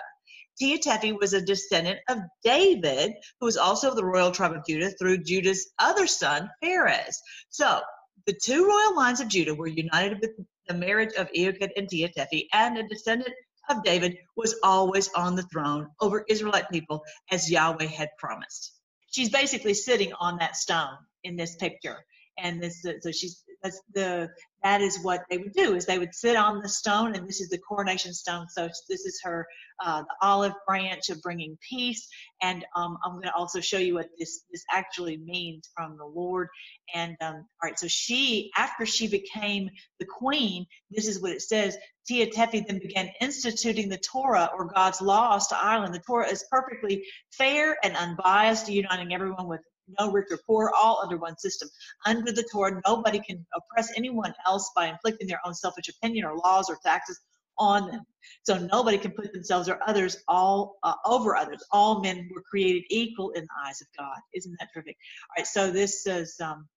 Tia 0.58 0.80
Tephi 0.80 1.16
was 1.16 1.34
a 1.34 1.42
descendant 1.46 2.00
of 2.10 2.18
David, 2.44 3.14
who 3.40 3.46
was 3.46 3.58
also 3.58 3.90
of 3.90 3.96
the 3.96 4.04
royal 4.04 4.32
tribe 4.32 4.54
of 4.54 4.66
Judah 4.66 4.90
through 4.90 5.20
Judah's 5.20 5.70
other 5.78 6.08
son, 6.08 6.50
Phares. 6.64 7.22
So 7.50 7.82
the 8.26 8.34
two 8.34 8.68
royal 8.68 8.96
lines 8.96 9.22
of 9.22 9.28
Judah 9.28 9.54
were 9.54 9.68
united 9.68 10.20
with 10.20 10.32
the 10.68 10.74
marriage 10.74 11.14
of 11.14 11.32
Eochaid 11.32 11.74
and 11.78 11.88
Tia 11.88 12.10
Tephi, 12.10 12.48
and 12.54 12.80
a 12.80 12.88
descendant 12.88 13.36
of 13.70 13.84
David 13.84 14.18
was 14.36 14.56
always 14.64 15.10
on 15.14 15.36
the 15.36 15.44
throne 15.44 15.90
over 16.02 16.26
Israelite 16.28 16.72
people 16.72 17.04
as 17.30 17.52
Yahweh 17.52 17.86
had 17.86 18.10
promised. 18.18 18.72
She's 19.12 19.30
basically 19.30 19.76
sitting 19.76 20.12
on 20.14 20.38
that 20.38 20.56
stone 20.56 20.98
in 21.24 21.36
this 21.36 21.56
picture. 21.56 22.04
And 22.38 22.62
this, 22.62 22.86
so 23.02 23.12
she's 23.12 23.44
that's 23.64 23.82
the 23.94 24.30
that 24.64 24.82
is 24.82 25.00
what 25.04 25.24
they 25.30 25.38
would 25.38 25.54
do 25.54 25.76
is 25.76 25.86
they 25.86 26.00
would 26.00 26.14
sit 26.14 26.36
on 26.36 26.62
the 26.62 26.70
stone, 26.70 27.16
and 27.16 27.28
this 27.28 27.42
is 27.42 27.50
the 27.50 27.58
coronation 27.58 28.14
stone. 28.14 28.48
So 28.50 28.68
this 28.90 29.06
is 29.06 29.20
her 29.24 29.46
uh, 29.84 30.02
the 30.02 30.28
olive 30.28 30.54
branch 30.68 31.10
of 31.10 31.22
bringing 31.22 31.58
peace. 31.68 32.08
And 32.42 32.66
um, 32.76 32.98
I'm 33.04 33.14
going 33.14 33.24
to 33.24 33.36
also 33.36 33.60
show 33.60 33.78
you 33.78 33.96
what 33.96 34.08
this 34.18 34.44
this 34.52 34.64
actually 34.72 35.18
means 35.18 35.70
from 35.76 35.98
the 35.98 36.06
Lord. 36.06 36.48
And 36.94 37.16
um, 37.22 37.36
all 37.36 37.44
right, 37.64 37.78
so 37.78 37.88
she 37.88 38.52
after 38.56 38.86
she 38.86 39.08
became 39.08 39.70
the 40.00 40.06
queen, 40.06 40.66
this 40.92 41.08
is 41.08 41.22
what 41.22 41.32
it 41.32 41.42
says. 41.42 41.78
Tia 42.08 42.28
Tephi 42.28 42.66
then 42.68 42.80
began 42.80 43.10
instituting 43.20 43.90
the 43.90 43.98
Torah 43.98 44.52
or 44.56 44.66
God's 44.66 45.02
laws 45.02 45.48
to 45.48 45.58
Ireland. 45.58 45.94
The 45.96 46.04
Torah 46.06 46.30
is 46.30 46.46
perfectly 46.52 47.04
fair 47.32 47.78
and 47.84 47.96
unbiased, 47.96 48.70
uniting 48.70 49.12
everyone 49.14 49.48
with 49.48 49.62
no 50.00 50.12
rich 50.12 50.28
or 50.32 50.40
poor, 50.46 50.72
all 50.76 51.02
under 51.04 51.18
one 51.18 51.38
system. 51.38 51.70
Under 52.06 52.32
the 52.32 52.48
Torah, 52.52 52.82
nobody 52.86 53.20
can 53.20 53.46
oppress 53.56 53.92
anyone 53.96 54.34
else 54.46 54.72
by 54.76 54.88
inflicting 54.88 55.28
their 55.28 55.42
own 55.46 55.54
selfish 55.54 55.90
opinion 55.90 56.26
or 56.26 56.38
laws 56.38 56.70
or 56.70 56.78
taxes 56.84 57.20
on 57.58 57.90
them. 57.90 58.02
So 58.44 58.58
nobody 58.58 58.98
can 58.98 59.12
put 59.12 59.32
themselves 59.32 59.70
or 59.70 59.80
others 59.88 60.18
all 60.28 60.78
uh, 60.84 60.96
over 61.06 61.36
others. 61.36 61.64
All 61.72 62.02
men 62.02 62.30
were 62.34 62.42
created 62.42 62.84
equal 62.90 63.32
in 63.32 63.44
the 63.44 63.68
eyes 63.68 63.82
of 63.82 63.88
God. 63.98 64.18
Isn't 64.34 64.56
that 64.60 64.70
terrific? 64.74 64.98
All 65.30 65.42
right, 65.42 65.48
so 65.48 65.72
this 65.72 66.04
says 66.04 66.36
um, 66.42 66.68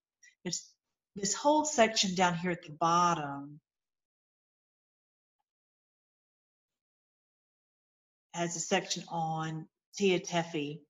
there's 0.45 0.71
this 1.17 1.35
whole 1.35 1.65
section 1.65 2.15
down 2.15 2.35
here 2.35 2.51
at 2.51 2.63
the 2.63 2.73
bottom 2.79 3.61
has 8.39 8.55
a 8.55 8.61
section 8.61 9.03
on 9.09 9.67
Tia 9.97 10.21
Tephi 10.21 10.81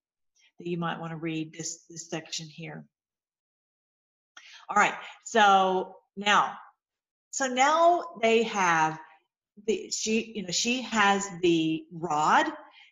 that 0.58 0.66
you 0.66 0.78
might 0.78 1.00
want 1.00 1.10
to 1.10 1.16
read 1.16 1.52
this, 1.52 1.84
this 1.88 2.08
section 2.08 2.46
here. 2.46 2.84
All 4.68 4.76
right, 4.76 4.94
so 5.24 5.96
now, 6.16 6.52
so 7.30 7.46
now 7.46 8.04
they 8.20 8.42
have 8.42 8.98
the, 9.66 9.90
she, 9.90 10.32
you 10.34 10.42
know, 10.42 10.50
she 10.50 10.82
has 10.82 11.26
the 11.42 11.84
rod, 11.92 12.46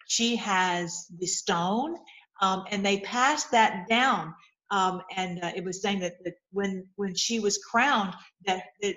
she 0.07 0.37
has 0.37 1.07
the 1.19 1.27
stone, 1.27 1.97
um, 2.41 2.65
and 2.71 2.85
they 2.85 3.01
passed 3.01 3.51
that 3.51 3.89
down. 3.89 4.35
Um, 4.71 5.03
and 5.15 5.45
uh, 5.45 5.53
it 5.55 5.65
was 5.65 5.81
saying 5.81 6.01
that, 6.01 6.15
that 6.25 6.35
when 6.51 6.89
when 6.97 7.15
she 7.15 7.39
was 7.39 7.57
crowned, 7.59 8.15
that 8.47 8.65
the, 8.83 8.97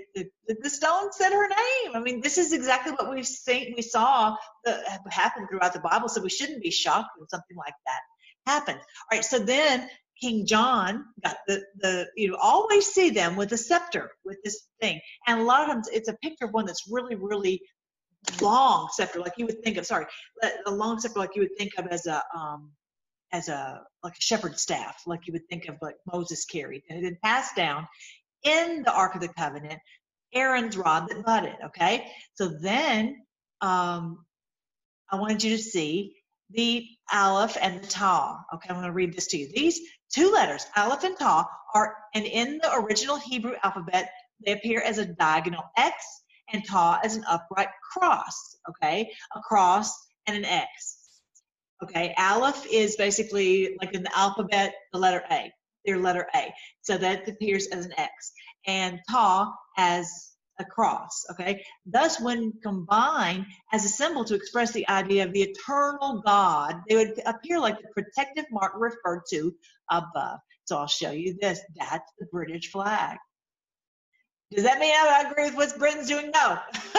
stone 0.68 1.12
said 1.12 1.32
her 1.32 1.48
name. 1.48 1.96
I 1.96 2.00
mean, 2.00 2.22
this 2.22 2.40
is 2.40 2.54
exactly 2.54 2.94
what 2.94 3.14
we've 3.14 3.28
seen, 3.28 3.74
we 3.76 3.84
saw 3.84 4.36
the, 4.64 4.82
happen 5.12 5.48
throughout 5.48 5.74
the 5.74 5.80
Bible. 5.80 6.10
So 6.10 6.24
we 6.24 6.30
shouldn't 6.30 6.64
be 6.64 6.72
shocked 6.72 7.12
when 7.18 7.30
something 7.30 7.56
like 7.56 7.76
that 7.86 8.00
happened. 8.48 8.80
All 8.80 9.18
right, 9.18 9.26
so 9.26 9.40
then 9.40 9.90
King 10.22 10.46
John 10.46 11.06
got 11.24 11.38
the, 11.48 11.64
the 11.78 12.08
you 12.16 12.36
always 12.36 12.88
see 12.88 13.10
them 13.10 13.36
with 13.36 13.52
a 13.54 13.58
scepter 13.58 14.12
with 14.26 14.38
this 14.44 14.68
thing. 14.82 15.00
And 15.28 15.40
a 15.40 15.44
lot 15.44 15.62
of 15.62 15.68
times 15.68 15.90
it's 15.92 16.10
a 16.10 16.18
picture 16.22 16.46
of 16.46 16.52
one 16.52 16.66
that's 16.66 16.90
really, 16.92 17.16
really 17.16 17.62
long 18.42 18.90
scepter, 18.92 19.20
like 19.20 19.34
you 19.38 19.46
would 19.46 19.64
think 19.64 19.78
of, 19.78 19.86
sorry, 19.86 20.06
a 20.66 20.72
long 20.72 21.00
scepter 21.00 21.20
like 21.20 21.36
you 21.36 21.42
would 21.42 21.58
think 21.58 21.72
of 21.78 21.88
as 21.88 22.06
a 22.06 22.22
um 22.36 22.72
as 23.32 23.48
a 23.48 23.82
like 24.04 24.14
a 24.14 24.22
shepherd's 24.22 24.62
staff, 24.62 25.04
like 25.06 25.28
you 25.28 25.34
would 25.34 25.48
think 25.50 25.68
of 25.70 25.76
like 25.82 25.96
Moses 26.12 26.46
carried. 26.46 26.84
And 26.90 27.00
it 27.00 27.06
had 27.06 27.22
passed 27.22 27.56
down 27.56 27.88
in 28.44 28.84
the 28.84 28.94
Ark 28.94 29.16
of 29.16 29.22
the 29.22 29.30
Covenant, 29.30 29.80
Aaron's 30.34 30.78
rod 30.78 31.08
that 31.10 31.26
budded. 31.26 31.56
Okay. 31.68 32.08
So 32.36 32.48
then 32.48 33.22
um 33.62 34.26
I 35.12 35.16
wanted 35.16 35.44
you 35.44 35.56
to 35.56 35.62
see 35.64 36.16
the 36.52 36.86
Aleph 37.14 37.58
and 37.62 37.82
the 37.82 37.88
Ta. 37.88 38.44
Okay, 38.54 38.70
I'm 38.70 38.76
going 38.76 38.86
to 38.86 38.92
read 38.92 39.14
this 39.14 39.28
to 39.28 39.38
you. 39.38 39.50
These 39.54 39.80
two 40.14 40.32
letters, 40.32 40.66
Aleph 40.76 41.04
and 41.04 41.18
Ta, 41.18 41.48
are, 41.76 41.96
and 42.16 42.26
in 42.26 42.60
the 42.62 42.74
original 42.76 43.18
Hebrew 43.18 43.54
alphabet, 43.64 44.10
they 44.46 44.54
appear 44.54 44.82
as 44.82 44.98
a 44.98 45.06
diagonal 45.06 45.64
X 45.78 45.96
and 46.52 46.66
Ta 46.66 47.00
as 47.04 47.16
an 47.16 47.24
upright 47.30 47.70
cross. 47.92 48.58
Okay, 48.70 49.12
a 49.36 49.40
cross 49.42 49.94
and 50.28 50.38
an 50.38 50.46
X. 50.46 50.98
Okay, 51.84 52.14
Aleph 52.18 52.66
is 52.72 52.96
basically 52.96 53.78
like 53.82 53.94
in 53.94 54.04
the 54.04 54.18
alphabet, 54.18 54.74
the 54.92 55.00
letter 55.00 55.24
A, 55.32 55.52
their 55.86 55.98
letter 55.98 56.28
A. 56.36 56.54
So 56.82 56.98
that 56.98 57.28
appears 57.28 57.68
as 57.68 57.86
an 57.86 57.94
X. 57.98 58.32
And 58.68 59.00
Ta 59.10 59.54
as 59.78 60.29
a 60.60 60.66
cross. 60.66 61.26
Okay, 61.32 61.64
thus, 61.86 62.20
when 62.22 62.54
combined 62.64 63.46
as 63.74 63.86
a 63.86 63.90
symbol 63.90 64.26
to 64.26 64.36
express 64.36 64.72
the 64.72 64.88
idea 64.90 65.24
of 65.24 65.34
the 65.34 65.42
eternal 65.42 66.22
God, 66.26 66.82
they 66.88 66.96
would 66.96 67.22
appear 67.26 67.60
like 67.60 67.78
the 67.78 67.88
protective 67.94 68.46
mark 68.52 68.74
referred 68.76 69.24
to 69.32 69.54
above. 69.90 70.40
So 70.66 70.78
I'll 70.78 70.88
show 70.88 71.12
you 71.12 71.38
this. 71.40 71.60
That's 71.78 72.12
the 72.20 72.28
British 72.32 72.72
flag. 72.72 73.18
Does 74.52 74.64
that 74.64 74.80
mean 74.80 74.94
I 74.96 75.30
agree 75.30 75.46
with 75.46 75.56
what 75.56 75.78
Britain's 75.78 76.08
doing? 76.08 76.32
No. 76.32 76.60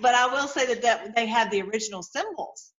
but 0.00 0.14
I 0.14 0.28
will 0.32 0.46
say 0.46 0.66
that, 0.66 0.82
that 0.82 1.16
they 1.16 1.26
have 1.26 1.50
the 1.50 1.62
original 1.62 2.02
symbols 2.02 2.72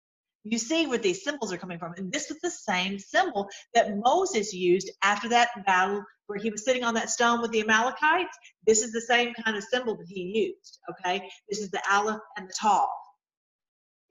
you 0.49 0.59
see 0.59 0.87
where 0.87 0.99
these 0.99 1.25
symbols 1.25 1.53
are 1.53 1.59
coming 1.59 1.79
from. 1.79 1.95
And 1.97 2.13
this 2.13 2.31
is 2.31 2.41
the 2.41 2.51
same 2.51 2.99
symbol 2.99 3.49
that 3.75 3.97
Moses 3.97 4.53
used 4.53 4.91
after 5.03 5.29
that 5.31 5.49
battle 5.67 6.05
where 6.27 6.39
he 6.39 6.51
was 6.51 6.65
sitting 6.65 6.85
on 6.85 6.95
that 6.95 7.11
stone 7.11 7.41
with 7.41 7.51
the 7.51 7.61
Amalekites. 7.61 8.37
This 8.67 8.83
is 8.83 8.93
the 8.93 9.01
same 9.01 9.33
kind 9.45 9.57
of 9.57 9.65
symbol 9.65 9.97
that 9.97 10.07
he 10.09 10.21
used. 10.21 10.79
Okay, 10.91 11.29
this 11.49 11.61
is 11.61 11.71
the 11.71 11.83
Aleph 11.91 12.21
and 12.37 12.49
the 12.49 12.55
Tav. 12.59 12.89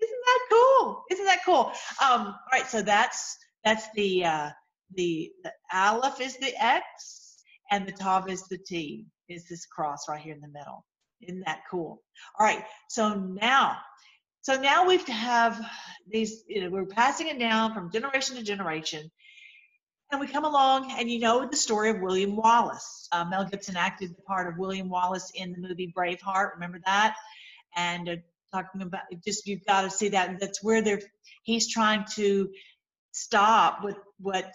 Isn't 0.01 0.21
that 0.25 0.39
cool? 0.49 1.03
Isn't 1.11 1.25
that 1.25 1.45
cool? 1.45 1.71
Um, 2.01 2.27
all 2.27 2.37
right, 2.51 2.67
so 2.67 2.81
that's 2.81 3.37
that's 3.63 3.87
the 3.95 4.25
uh, 4.25 4.49
the 4.95 5.31
the 5.43 5.51
Aleph 5.73 6.21
is 6.21 6.37
the 6.37 6.53
X 6.63 7.37
and 7.71 7.87
the 7.87 7.91
Tav 7.91 8.29
is 8.29 8.43
the 8.47 8.57
T. 8.57 9.05
Is 9.27 9.47
this 9.47 9.65
cross 9.65 10.07
right 10.07 10.21
here 10.21 10.35
in 10.35 10.41
the 10.41 10.47
middle? 10.47 10.85
Isn't 11.21 11.43
that 11.45 11.61
cool? 11.69 12.01
All 12.39 12.45
right, 12.45 12.63
so 12.89 13.15
now 13.15 13.77
so 14.45 14.61
now 14.61 14.85
we 14.85 14.99
have 15.07 15.59
these, 16.07 16.43
you 16.47 16.61
know, 16.61 16.69
we're 16.69 16.85
passing 16.85 17.29
it 17.29 17.39
down 17.39 17.73
from 17.73 17.91
generation 17.91 18.35
to 18.35 18.43
generation. 18.43 19.09
And 20.15 20.21
we 20.21 20.31
come 20.31 20.45
along, 20.45 20.93
and 20.97 21.11
you 21.11 21.19
know 21.19 21.45
the 21.45 21.57
story 21.57 21.89
of 21.89 21.99
William 21.99 22.37
Wallace. 22.37 23.09
Uh, 23.11 23.25
Mel 23.25 23.43
Gibson 23.43 23.75
acted 23.75 24.15
the 24.15 24.21
part 24.21 24.47
of 24.47 24.57
William 24.57 24.87
Wallace 24.87 25.29
in 25.35 25.51
the 25.51 25.57
movie 25.57 25.93
Braveheart. 25.93 26.53
Remember 26.53 26.79
that? 26.85 27.17
And 27.75 28.07
uh, 28.07 28.15
talking 28.53 28.81
about 28.81 29.01
just 29.25 29.45
you've 29.45 29.65
got 29.65 29.81
to 29.81 29.89
see 29.89 30.07
that. 30.07 30.39
That's 30.39 30.63
where 30.63 30.81
they're 30.81 31.01
he's 31.43 31.69
trying 31.69 32.05
to 32.15 32.49
stop 33.11 33.83
with 33.83 33.97
what 34.17 34.53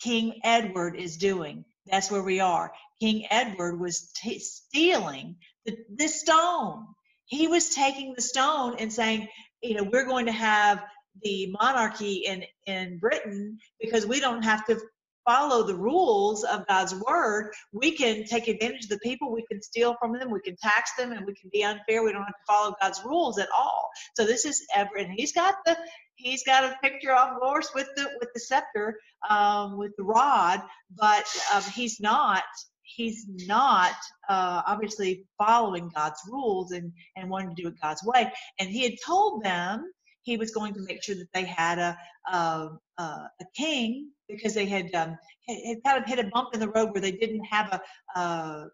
King 0.00 0.40
Edward 0.42 0.96
is 0.96 1.18
doing. 1.18 1.64
That's 1.86 2.10
where 2.10 2.24
we 2.24 2.40
are. 2.40 2.72
King 2.98 3.26
Edward 3.30 3.78
was 3.78 4.10
t- 4.20 4.40
stealing 4.40 5.36
the, 5.66 5.78
the 5.94 6.08
stone 6.08 6.84
he 7.30 7.46
was 7.46 7.68
taking 7.68 8.12
the 8.14 8.22
stone 8.22 8.74
and 8.80 8.92
saying, 8.92 9.28
you 9.62 9.74
know, 9.74 9.84
we're 9.84 10.04
going 10.04 10.26
to 10.26 10.32
have 10.32 10.82
the 11.22 11.54
monarchy 11.60 12.24
in 12.26 12.44
in 12.66 12.98
Britain 12.98 13.58
because 13.80 14.06
we 14.06 14.20
don't 14.20 14.42
have 14.42 14.66
to 14.66 14.80
follow 15.26 15.62
the 15.62 15.74
rules 15.74 16.44
of 16.44 16.66
God's 16.66 16.94
word. 16.94 17.52
We 17.72 17.92
can 17.92 18.24
take 18.24 18.48
advantage 18.48 18.84
of 18.84 18.90
the 18.90 18.98
people. 18.98 19.32
We 19.32 19.44
can 19.50 19.62
steal 19.62 19.94
from 20.00 20.12
them. 20.12 20.30
We 20.30 20.40
can 20.40 20.56
tax 20.56 20.92
them, 20.96 21.12
and 21.12 21.26
we 21.26 21.34
can 21.34 21.50
be 21.52 21.62
unfair. 21.62 22.02
We 22.02 22.12
don't 22.12 22.24
have 22.24 22.28
to 22.28 22.46
follow 22.46 22.74
God's 22.80 23.00
rules 23.04 23.38
at 23.38 23.48
all. 23.56 23.90
So 24.16 24.24
this 24.24 24.44
is 24.44 24.64
ever, 24.74 24.96
and 24.96 25.12
he's 25.12 25.32
got 25.32 25.56
the 25.66 25.76
he's 26.16 26.44
got 26.44 26.64
a 26.64 26.76
picture 26.82 27.12
of 27.12 27.38
course 27.38 27.70
with 27.74 27.88
the 27.96 28.10
with 28.20 28.30
the 28.34 28.40
scepter, 28.40 28.98
um, 29.28 29.78
with 29.78 29.92
the 29.96 30.04
rod, 30.04 30.62
but 30.96 31.26
um, 31.54 31.62
he's 31.74 32.00
not 32.00 32.44
he's 32.82 33.26
not 33.46 33.94
uh, 34.28 34.62
obviously 34.66 35.24
following 35.38 35.90
God's 35.94 36.20
rules 36.28 36.72
and, 36.72 36.92
and 37.16 37.30
wanting 37.30 37.54
to 37.54 37.62
do 37.62 37.68
it 37.68 37.74
God's 37.80 38.02
way. 38.04 38.32
And 38.58 38.68
he 38.68 38.82
had 38.82 38.94
told 39.04 39.44
them 39.44 39.90
he 40.22 40.36
was 40.36 40.50
going 40.50 40.74
to 40.74 40.80
make 40.80 41.02
sure 41.02 41.14
that 41.14 41.32
they 41.32 41.44
had 41.44 41.78
a, 41.78 41.98
a, 42.30 42.70
a 42.98 43.28
king 43.56 44.10
because 44.28 44.54
they 44.54 44.66
had, 44.66 44.94
um, 44.94 45.16
had 45.48 45.82
kind 45.84 46.02
of 46.02 46.08
hit 46.08 46.18
a 46.18 46.28
bump 46.28 46.54
in 46.54 46.60
the 46.60 46.68
road 46.68 46.92
where 46.92 47.00
they 47.00 47.12
didn't 47.12 47.44
have 47.44 47.80
a, 48.14 48.18
uh, 48.18 48.64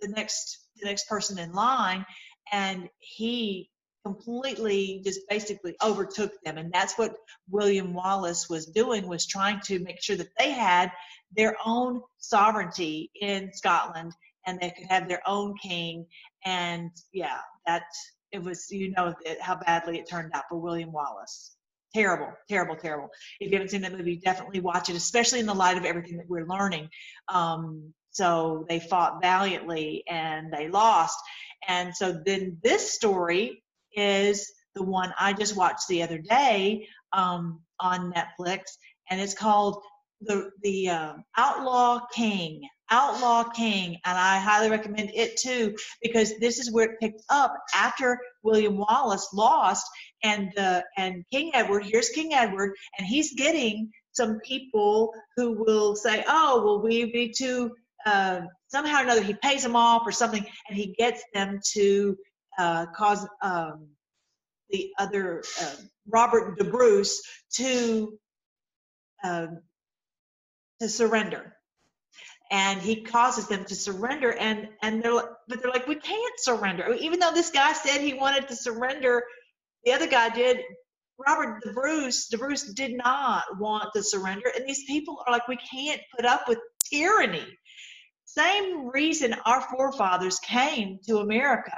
the 0.00 0.08
next 0.08 0.68
the 0.80 0.86
next 0.86 1.08
person 1.08 1.38
in 1.38 1.52
line. 1.52 2.04
And 2.52 2.88
he 2.98 3.70
completely 4.04 5.02
just 5.04 5.20
basically 5.28 5.74
overtook 5.82 6.32
them. 6.44 6.56
And 6.56 6.72
that's 6.72 6.96
what 6.96 7.14
william 7.50 7.92
wallace 7.92 8.48
was 8.48 8.66
doing 8.66 9.06
was 9.06 9.26
trying 9.26 9.60
to 9.64 9.78
make 9.80 10.00
sure 10.00 10.16
that 10.16 10.30
they 10.38 10.50
had 10.52 10.90
their 11.36 11.56
own 11.64 12.00
sovereignty 12.18 13.10
in 13.20 13.52
scotland 13.52 14.12
and 14.46 14.58
they 14.60 14.70
could 14.70 14.86
have 14.88 15.08
their 15.08 15.22
own 15.26 15.54
king. 15.60 16.06
And 16.44 16.90
yeah 17.12 17.40
that 17.66 17.82
it 18.32 18.42
was 18.42 18.70
you 18.70 18.90
know 18.92 19.14
how 19.40 19.56
badly 19.56 19.98
it 19.98 20.08
turned 20.08 20.32
out 20.34 20.44
for 20.48 20.58
william 20.58 20.92
wallace. 20.92 21.54
Terrible 21.94 22.32
terrible 22.48 22.76
terrible. 22.76 23.08
If 23.40 23.50
you 23.50 23.56
haven't 23.56 23.70
seen 23.70 23.82
that 23.82 23.92
movie 23.96 24.16
definitely 24.16 24.60
watch 24.60 24.90
it 24.90 24.96
especially 24.96 25.40
in 25.40 25.46
the 25.46 25.54
light 25.54 25.78
of 25.78 25.84
everything 25.84 26.18
that 26.18 26.28
we're 26.28 26.46
learning. 26.46 26.88
Um, 27.28 27.94
so 28.10 28.66
they 28.68 28.80
fought 28.80 29.20
valiantly 29.22 30.04
and 30.08 30.52
they 30.52 30.68
lost. 30.68 31.18
And 31.66 31.94
so 31.94 32.20
then 32.24 32.58
this 32.62 32.92
story 32.92 33.62
is 33.94 34.52
the 34.74 34.82
one 34.82 35.12
I 35.18 35.32
just 35.32 35.56
watched 35.56 35.88
the 35.88 36.02
other 36.02 36.18
day 36.18 36.88
um, 37.12 37.60
on 37.80 38.12
Netflix, 38.12 38.62
and 39.10 39.20
it's 39.20 39.34
called 39.34 39.82
the 40.20 40.50
the 40.62 40.90
um, 40.90 41.24
Outlaw 41.36 42.00
King. 42.12 42.62
Outlaw 42.90 43.44
King, 43.44 43.98
and 44.04 44.18
I 44.18 44.38
highly 44.38 44.70
recommend 44.70 45.10
it 45.14 45.36
too 45.36 45.74
because 46.02 46.38
this 46.38 46.58
is 46.58 46.72
where 46.72 46.86
it 46.86 47.00
picked 47.00 47.22
up 47.28 47.54
after 47.74 48.18
William 48.42 48.78
Wallace 48.78 49.28
lost, 49.32 49.86
and 50.22 50.52
and 50.96 51.24
King 51.30 51.50
Edward. 51.54 51.84
Here's 51.84 52.08
King 52.10 52.34
Edward, 52.34 52.74
and 52.98 53.06
he's 53.06 53.34
getting 53.34 53.90
some 54.12 54.40
people 54.40 55.12
who 55.36 55.64
will 55.64 55.94
say, 55.96 56.24
"Oh, 56.26 56.62
will 56.62 56.82
we 56.82 57.10
be 57.12 57.32
too?" 57.36 57.74
Uh, 58.06 58.42
somehow 58.68 59.00
or 59.00 59.02
another, 59.02 59.22
he 59.22 59.34
pays 59.34 59.62
them 59.62 59.76
off 59.76 60.02
or 60.06 60.12
something, 60.12 60.44
and 60.68 60.76
he 60.76 60.94
gets 60.98 61.22
them 61.34 61.60
to 61.72 62.16
uh, 62.58 62.86
cause 62.96 63.26
um, 63.42 63.88
the 64.70 64.90
other 64.98 65.42
uh, 65.60 65.76
Robert 66.08 66.58
de 66.58 66.64
Bruce 66.64 67.22
to 67.54 68.18
um, 69.24 69.60
to 70.80 70.88
surrender, 70.88 71.54
and 72.50 72.80
he 72.80 73.02
causes 73.02 73.48
them 73.48 73.64
to 73.66 73.74
surrender, 73.74 74.32
and 74.32 74.68
and 74.82 75.02
they're 75.02 75.14
like, 75.14 75.28
but 75.48 75.62
they're 75.62 75.70
like 75.70 75.86
we 75.86 75.96
can't 75.96 76.40
surrender, 76.40 76.94
even 76.94 77.20
though 77.20 77.32
this 77.32 77.50
guy 77.50 77.72
said 77.72 78.00
he 78.00 78.14
wanted 78.14 78.48
to 78.48 78.56
surrender, 78.56 79.22
the 79.84 79.92
other 79.92 80.06
guy 80.06 80.28
did. 80.30 80.58
Robert 81.26 81.60
the 81.64 81.72
Bruce, 81.72 82.28
the 82.28 82.38
Bruce 82.38 82.72
did 82.74 82.96
not 82.96 83.42
want 83.58 83.92
to 83.94 84.04
surrender, 84.04 84.52
and 84.54 84.64
these 84.68 84.84
people 84.84 85.22
are 85.26 85.32
like, 85.32 85.48
we 85.48 85.56
can't 85.56 86.00
put 86.14 86.24
up 86.24 86.48
with 86.48 86.58
tyranny. 86.88 87.44
Same 88.24 88.88
reason 88.88 89.34
our 89.44 89.60
forefathers 89.62 90.38
came 90.38 91.00
to 91.08 91.18
America 91.18 91.76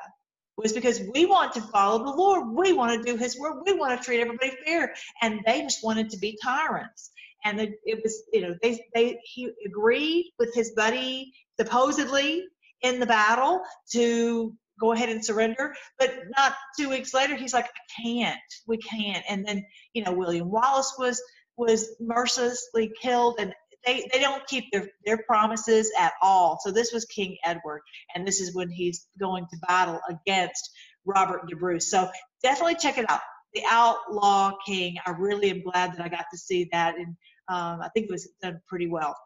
was 0.56 0.72
because 0.72 1.00
we 1.14 1.24
want 1.26 1.54
to 1.54 1.62
follow 1.62 2.04
the 2.04 2.10
Lord. 2.10 2.48
We 2.54 2.72
want 2.72 3.02
to 3.02 3.12
do 3.12 3.16
His 3.16 3.38
word. 3.38 3.62
We 3.64 3.72
want 3.72 3.98
to 3.98 4.04
treat 4.04 4.20
everybody 4.20 4.52
fair, 4.64 4.94
and 5.22 5.40
they 5.46 5.62
just 5.62 5.82
wanted 5.82 6.10
to 6.10 6.18
be 6.18 6.38
tyrants. 6.42 7.10
And 7.45 7.61
it 7.61 8.01
was, 8.03 8.22
you 8.32 8.43
know, 8.43 8.55
they 8.62 8.84
they 8.95 9.18
he 9.24 9.51
agreed 9.66 10.32
with 10.38 10.55
his 10.55 10.72
buddy 10.72 11.32
supposedly 11.59 12.45
in 12.82 13.01
the 13.01 13.07
battle 13.07 13.61
to 13.93 14.55
go 14.80 14.93
ahead 14.93 15.11
and 15.11 15.24
surrender, 15.24 15.74
but 15.99 16.14
not 16.36 16.55
two 16.78 16.88
weeks 16.88 17.12
later 17.12 17.36
he's 17.36 17.53
like, 17.53 17.66
I 17.66 18.03
can't, 18.03 18.38
we 18.66 18.78
can't. 18.78 19.24
And 19.28 19.47
then 19.47 19.64
you 19.93 20.03
know 20.03 20.12
William 20.12 20.51
Wallace 20.51 20.95
was 20.99 21.22
was 21.57 21.95
mercilessly 22.01 22.91
killed, 23.01 23.36
and 23.38 23.53
they, 23.86 24.09
they 24.12 24.20
don't 24.20 24.47
keep 24.47 24.64
their, 24.72 24.88
their 25.05 25.18
promises 25.26 25.91
at 25.99 26.12
all. 26.22 26.59
So 26.62 26.70
this 26.70 26.93
was 26.93 27.05
King 27.07 27.36
Edward, 27.45 27.82
and 28.14 28.26
this 28.26 28.41
is 28.41 28.55
when 28.55 28.70
he's 28.70 29.07
going 29.18 29.47
to 29.51 29.59
battle 29.68 30.01
against 30.09 30.70
Robert 31.05 31.49
de 31.49 31.57
Bruce. 31.57 31.91
So 31.91 32.11
definitely 32.43 32.76
check 32.76 32.99
it 32.99 33.11
out. 33.11 33.20
The 33.53 33.62
Outlaw 33.68 34.53
King. 34.64 34.97
I 35.07 35.11
really 35.11 35.51
am 35.51 35.62
glad 35.62 35.93
that 35.93 36.01
I 36.01 36.09
got 36.09 36.26
to 36.30 36.38
see 36.38 36.68
that, 36.72 36.97
and 36.97 37.16
um, 37.51 37.82
I 37.82 37.88
think 37.88 38.07
it 38.07 38.12
was 38.12 38.28
done 38.40 38.61
pretty 38.68 38.86
well. 38.86 39.16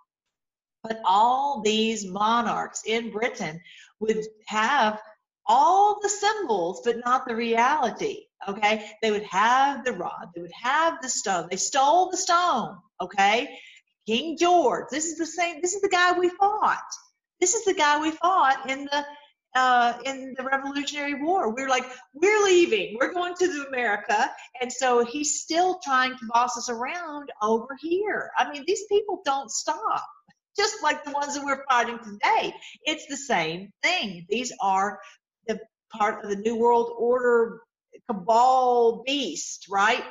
But 0.82 1.00
all 1.04 1.62
these 1.62 2.06
monarchs 2.06 2.82
in 2.86 3.10
Britain 3.10 3.60
would 4.00 4.24
have 4.46 5.00
all 5.46 6.00
the 6.00 6.08
symbols, 6.08 6.80
but 6.84 7.04
not 7.04 7.26
the 7.26 7.36
reality. 7.36 8.24
Okay, 8.48 8.90
they 9.02 9.10
would 9.10 9.24
have 9.24 9.84
the 9.84 9.92
rod, 9.92 10.28
they 10.34 10.40
would 10.40 10.52
have 10.52 11.00
the 11.02 11.08
stone. 11.08 11.48
They 11.50 11.56
stole 11.56 12.10
the 12.10 12.16
stone. 12.16 12.76
Okay, 13.00 13.58
King 14.06 14.36
George. 14.38 14.86
This 14.90 15.06
is 15.06 15.16
the 15.16 15.26
same. 15.26 15.60
This 15.60 15.74
is 15.74 15.82
the 15.82 15.88
guy 15.88 16.18
we 16.18 16.30
fought. 16.30 16.82
This 17.40 17.54
is 17.54 17.64
the 17.64 17.74
guy 17.74 18.00
we 18.00 18.10
fought 18.10 18.70
in 18.70 18.84
the 18.84 19.04
uh, 19.54 19.94
in 20.04 20.34
the 20.36 20.44
Revolutionary 20.44 21.22
War. 21.22 21.54
We 21.54 21.62
are 21.62 21.68
like, 21.68 21.84
we're 22.12 22.44
leaving. 22.44 22.96
We're 23.00 23.12
going 23.12 23.34
to 23.36 23.66
America. 23.68 24.30
And 24.60 24.72
so 24.72 25.04
he's 25.04 25.40
still 25.40 25.78
trying 25.82 26.12
to 26.12 26.26
boss 26.32 26.56
us 26.56 26.68
around 26.68 27.30
over 27.42 27.76
here. 27.80 28.30
I 28.38 28.50
mean, 28.50 28.64
these 28.66 28.84
people 28.90 29.22
don't 29.24 29.50
stop, 29.50 30.04
just 30.56 30.82
like 30.82 31.04
the 31.04 31.12
ones 31.12 31.34
that 31.34 31.44
we're 31.44 31.64
fighting 31.68 31.98
today. 31.98 32.54
It's 32.84 33.06
the 33.06 33.16
same 33.16 33.70
thing. 33.82 34.26
These 34.28 34.52
are 34.60 34.98
the 35.46 35.60
part 35.92 36.24
of 36.24 36.30
the 36.30 36.36
New 36.36 36.56
World 36.56 36.92
Order 36.98 37.60
cabal 38.08 39.02
beast, 39.06 39.66
right? 39.70 40.04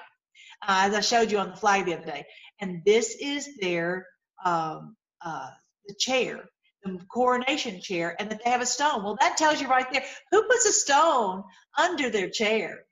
Uh, 0.65 0.87
as 0.87 0.93
I 0.93 1.01
showed 1.01 1.31
you 1.31 1.39
on 1.39 1.49
the 1.49 1.57
flag 1.57 1.85
the 1.85 1.95
other 1.95 2.05
day. 2.05 2.25
And 2.61 2.81
this 2.85 3.17
is 3.19 3.49
their 3.59 4.07
um, 4.45 4.95
uh, 5.23 5.49
the 5.87 5.95
chair 5.99 6.45
the 6.83 6.99
coronation 7.05 7.79
chair 7.81 8.15
and 8.19 8.29
that 8.29 8.41
they 8.43 8.49
have 8.49 8.61
a 8.61 8.65
stone. 8.65 9.03
Well, 9.03 9.17
that 9.19 9.37
tells 9.37 9.61
you 9.61 9.67
right 9.67 9.89
there 9.91 10.03
who 10.31 10.43
puts 10.43 10.65
a 10.65 10.73
stone 10.73 11.43
under 11.77 12.09
their 12.09 12.29
chair. 12.29 12.85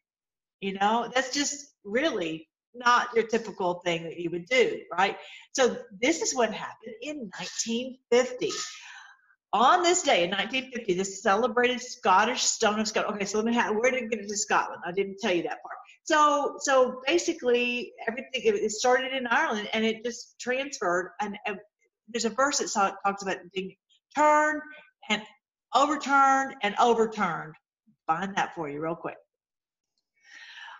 You 0.61 0.73
know, 0.73 1.11
that's 1.13 1.33
just 1.33 1.73
really 1.83 2.47
not 2.73 3.09
your 3.15 3.25
typical 3.25 3.81
thing 3.85 4.03
that 4.03 4.17
you 4.17 4.29
would 4.29 4.45
do, 4.45 4.79
right? 4.97 5.17
So 5.53 5.77
this 6.01 6.21
is 6.21 6.35
what 6.35 6.53
happened 6.53 6.95
in 7.01 7.17
1950. 7.37 8.49
On 9.53 9.83
this 9.83 10.03
day 10.03 10.23
in 10.23 10.29
1950, 10.29 10.93
this 10.93 11.21
celebrated 11.21 11.81
Scottish 11.81 12.43
stone 12.43 12.79
of 12.79 12.87
Scotland. 12.87 13.17
Okay, 13.17 13.25
so 13.25 13.37
let 13.39 13.45
me 13.45 13.53
have, 13.53 13.75
where 13.75 13.91
did 13.91 14.03
it 14.03 14.09
get 14.09 14.21
into 14.21 14.37
Scotland? 14.37 14.81
I 14.85 14.93
didn't 14.93 15.17
tell 15.19 15.33
you 15.33 15.43
that 15.43 15.61
part. 15.61 15.75
So, 16.03 16.55
so 16.59 17.01
basically, 17.05 17.91
everything 18.07 18.41
it 18.43 18.71
started 18.71 19.13
in 19.13 19.27
Ireland 19.27 19.67
and 19.73 19.83
it 19.83 20.05
just 20.05 20.39
transferred. 20.39 21.11
And, 21.19 21.37
and 21.45 21.57
there's 22.11 22.25
a 22.25 22.29
verse 22.29 22.59
that 22.59 22.95
talks 23.03 23.23
about 23.23 23.37
being 23.53 23.75
turned 24.15 24.61
and 25.09 25.21
overturned 25.73 26.55
and 26.61 26.75
overturned. 26.79 27.55
Find 28.07 28.35
that 28.35 28.55
for 28.55 28.69
you 28.69 28.81
real 28.81 28.95
quick. 28.95 29.17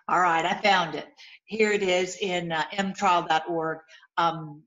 All 0.07 0.19
right, 0.19 0.45
I 0.45 0.59
found 0.61 0.95
it. 0.95 1.07
Here 1.45 1.71
it 1.71 1.83
is 1.83 2.17
in 2.19 2.51
uh, 2.51 2.63
mtrial.org. 2.73 3.79
Um, 4.17 4.63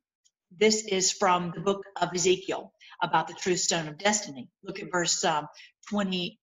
this 0.57 0.85
is 0.87 1.12
from 1.12 1.53
the 1.55 1.61
book 1.61 1.85
of 2.01 2.11
Ezekiel 2.15 2.73
about 3.03 3.29
the 3.29 3.35
true 3.35 3.57
stone 3.57 3.89
of 3.89 3.99
destiny. 3.99 4.49
Look 4.62 4.81
at 4.81 4.91
verse 4.91 5.23
um, 5.25 5.49
20, 5.91 6.39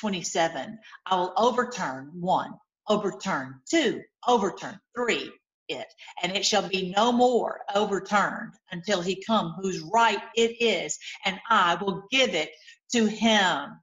27. 0.00 0.78
I 1.06 1.16
will 1.16 1.34
overturn 1.36 2.12
one, 2.14 2.52
overturn 2.88 3.60
two, 3.68 4.02
overturn 4.26 4.78
three, 4.96 5.30
it, 5.68 5.86
and 6.22 6.36
it 6.36 6.44
shall 6.44 6.68
be 6.68 6.92
no 6.96 7.12
more 7.12 7.60
overturned 7.74 8.54
until 8.70 9.00
he 9.00 9.22
come 9.24 9.54
whose 9.60 9.80
right 9.80 10.20
it 10.34 10.60
is, 10.60 10.98
and 11.24 11.38
I 11.48 11.76
will 11.76 12.04
give 12.10 12.34
it 12.34 12.50
to 12.92 13.06
him. 13.06 13.80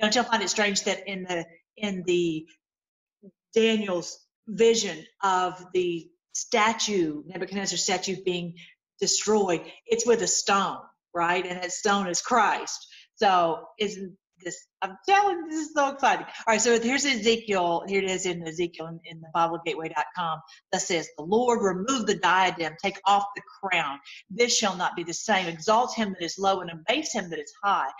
Don't 0.00 0.14
you 0.14 0.22
find 0.22 0.42
it 0.42 0.50
strange 0.50 0.84
that 0.84 1.08
in 1.08 1.24
the 1.24 1.44
in 1.76 2.02
the 2.06 2.46
Daniel's 3.54 4.18
vision 4.46 5.04
of 5.22 5.64
the 5.72 6.08
statue, 6.32 7.22
Nebuchadnezzar's 7.26 7.82
statue 7.82 8.16
being 8.24 8.54
destroyed, 9.00 9.62
it's 9.86 10.06
with 10.06 10.22
a 10.22 10.26
stone, 10.26 10.78
right? 11.14 11.44
And 11.44 11.62
that 11.62 11.72
stone 11.72 12.08
is 12.08 12.20
Christ. 12.20 12.86
So 13.16 13.66
isn't 13.78 14.16
i'm 14.82 14.96
telling 15.08 15.38
you 15.38 15.50
this 15.50 15.68
is 15.68 15.74
so 15.74 15.92
exciting. 15.92 16.24
All 16.24 16.52
right 16.52 16.60
so 16.60 16.78
here's 16.80 17.04
ezekiel 17.04 17.84
here 17.88 18.02
it 18.02 18.10
is 18.10 18.26
in 18.26 18.46
ezekiel 18.46 18.86
in, 18.86 19.00
in 19.04 19.20
the 19.20 19.28
biblegateway.com 19.34 20.40
that 20.72 20.80
says 20.82 21.08
the 21.16 21.24
lord 21.24 21.62
remove 21.62 22.06
the 22.06 22.16
diadem 22.16 22.74
take 22.82 23.00
off 23.04 23.24
the 23.34 23.42
crown. 23.60 23.98
This 24.30 24.56
shall 24.56 24.76
not 24.76 24.96
be 24.96 25.04
the 25.04 25.14
same. 25.14 25.46
Exalt 25.46 25.94
him 25.94 26.14
that 26.18 26.24
is 26.24 26.38
low 26.38 26.60
and 26.60 26.70
abase 26.70 27.12
him 27.12 27.30
that 27.30 27.38
is 27.38 27.52
high. 27.62 27.90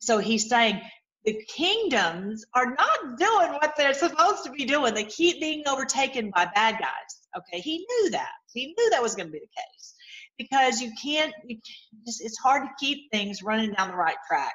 So 0.00 0.18
he's 0.18 0.48
saying 0.48 0.80
the 1.24 1.40
kingdoms 1.48 2.44
are 2.54 2.74
not 2.74 3.18
doing 3.18 3.52
what 3.52 3.74
they're 3.76 3.94
supposed 3.94 4.44
to 4.44 4.50
be 4.50 4.64
doing. 4.64 4.94
They 4.94 5.04
keep 5.04 5.40
being 5.40 5.64
overtaken 5.66 6.30
by 6.34 6.48
bad 6.54 6.78
guys. 6.78 7.28
Okay 7.36 7.60
he 7.60 7.78
knew 7.88 8.10
that. 8.10 8.32
He 8.52 8.74
knew 8.76 8.90
that 8.90 9.02
was 9.02 9.14
going 9.14 9.26
to 9.26 9.32
be 9.32 9.40
the 9.40 9.46
case. 9.46 9.94
Because 10.38 10.80
you 10.82 10.92
can't 11.02 11.32
you, 11.46 11.58
just, 12.06 12.22
it's 12.22 12.38
hard 12.38 12.64
to 12.64 12.70
keep 12.78 13.10
things 13.10 13.42
running 13.42 13.72
down 13.72 13.88
the 13.88 13.96
right 13.96 14.16
track 14.28 14.52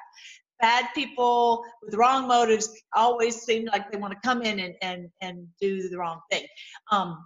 bad 0.62 0.86
people 0.94 1.64
with 1.82 1.94
wrong 1.94 2.26
motives 2.26 2.70
always 2.94 3.42
seem 3.42 3.66
like 3.66 3.90
they 3.90 3.98
want 3.98 4.14
to 4.14 4.20
come 4.26 4.40
in 4.40 4.60
and, 4.60 4.74
and, 4.80 5.10
and 5.20 5.46
do 5.60 5.90
the 5.90 5.98
wrong 5.98 6.20
thing. 6.30 6.46
Um, 6.90 7.18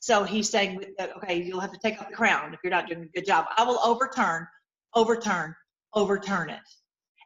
so 0.00 0.24
he's 0.24 0.50
saying, 0.50 0.84
okay, 1.16 1.40
you'll 1.40 1.60
have 1.60 1.72
to 1.72 1.78
take 1.78 1.98
off 1.98 2.10
the 2.10 2.14
crown 2.14 2.52
if 2.52 2.60
you're 2.62 2.70
not 2.70 2.88
doing 2.88 3.04
a 3.04 3.18
good 3.18 3.24
job. 3.26 3.46
I 3.56 3.64
will 3.64 3.78
overturn, 3.82 4.46
overturn, 4.94 5.54
overturn 5.94 6.50
it. 6.50 6.60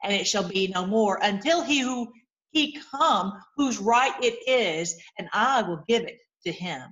And 0.05 0.13
it 0.13 0.29
shall 0.29 0.47
be 0.49 0.69
no 0.69 0.87
more 0.87 1.19
until 1.21 1.65
he 1.65 1.81
who 1.81 2.13
he 2.53 2.79
come 2.93 3.33
whose 3.57 3.79
right 3.79 4.15
it 4.23 4.39
is, 4.49 4.97
and 5.19 5.29
I 5.33 5.63
will 5.63 5.83
give 5.89 6.03
it 6.05 6.19
to 6.47 6.53
him. 6.53 6.83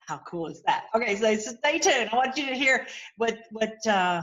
How 0.00 0.20
cool 0.26 0.48
is 0.48 0.62
that? 0.66 0.86
Okay, 0.94 1.14
so, 1.16 1.36
so 1.36 1.52
stay 1.56 1.78
tuned. 1.78 2.10
I 2.12 2.16
want 2.16 2.36
you 2.36 2.46
to 2.46 2.54
hear 2.54 2.86
what 3.18 3.38
what 3.52 3.74
uh, 3.86 4.22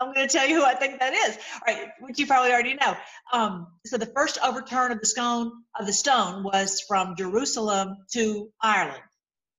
I'm 0.00 0.12
going 0.12 0.26
to 0.26 0.32
tell 0.32 0.48
you 0.48 0.56
who 0.56 0.64
I 0.64 0.74
think 0.74 0.98
that 1.00 1.12
is. 1.12 1.36
All 1.36 1.74
right, 1.74 1.88
which 2.00 2.18
you 2.18 2.26
probably 2.26 2.52
already 2.52 2.74
know. 2.74 2.96
Um, 3.32 3.68
so 3.86 3.96
the 3.96 4.06
first 4.06 4.38
overturn 4.44 4.92
of 4.92 5.00
the 5.00 5.06
stone 5.06 5.52
of 5.78 5.86
the 5.86 5.92
stone 5.92 6.42
was 6.42 6.80
from 6.86 7.14
Jerusalem 7.16 7.96
to 8.12 8.50
Ireland, 8.60 9.02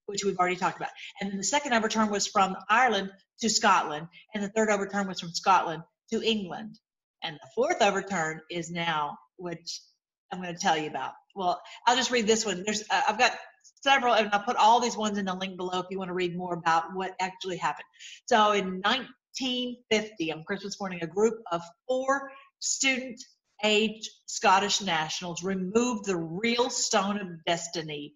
which 0.08 0.24
we've 0.26 0.38
already 0.38 0.58
talked 0.58 0.78
about. 0.78 0.90
And 1.20 1.32
then 1.32 1.38
the 1.38 1.44
second 1.44 1.74
overturn 1.74 2.10
was 2.10 2.28
from 2.28 2.56
Ireland 2.70 3.12
to 3.42 3.50
Scotland, 3.50 4.08
and 4.34 4.44
the 4.44 4.50
third 4.50 4.70
overturn 4.70 5.08
was 5.08 5.20
from 5.20 5.32
Scotland 5.32 5.84
to 6.12 6.22
England. 6.22 6.78
And 7.24 7.38
the 7.38 7.50
fourth 7.56 7.82
overturn 7.82 8.42
is 8.52 8.70
now, 8.70 9.18
which 9.38 9.82
I'm 10.32 10.42
going 10.42 10.54
to 10.54 10.60
tell 10.62 10.78
you 10.78 10.90
about. 10.90 11.14
Well, 11.36 11.62
I'll 11.88 11.96
just 11.96 12.12
read 12.12 12.28
this 12.28 12.46
one. 12.46 12.64
There's, 12.64 12.84
uh, 12.90 13.02
I've 13.08 13.18
got 13.18 13.34
several, 13.82 14.14
and 14.14 14.30
I'll 14.32 14.44
put 14.44 14.58
all 14.58 14.80
these 14.80 14.98
ones 14.98 15.18
in 15.18 15.26
the 15.26 15.34
link 15.34 15.58
below 15.58 15.80
if 15.80 15.88
you 15.90 15.98
want 15.98 16.10
to 16.10 16.14
read 16.14 16.38
more 16.38 16.54
about 16.54 16.94
what 16.94 17.16
actually 17.20 17.58
happened. 17.58 17.86
So 18.26 18.52
in 18.52 18.82
19 18.82 19.08
1950, 19.40 20.32
on 20.32 20.44
Christmas 20.44 20.80
morning, 20.80 21.00
a 21.02 21.08
group 21.08 21.42
of 21.52 21.62
four 21.88 22.32
student 22.60 23.20
age 23.64 24.10
Scottish 24.28 24.82
nationals 24.82 25.44
removed 25.44 26.06
the 26.06 26.18
real 26.18 26.70
stone 26.70 27.20
of 27.20 27.28
destiny, 27.46 28.14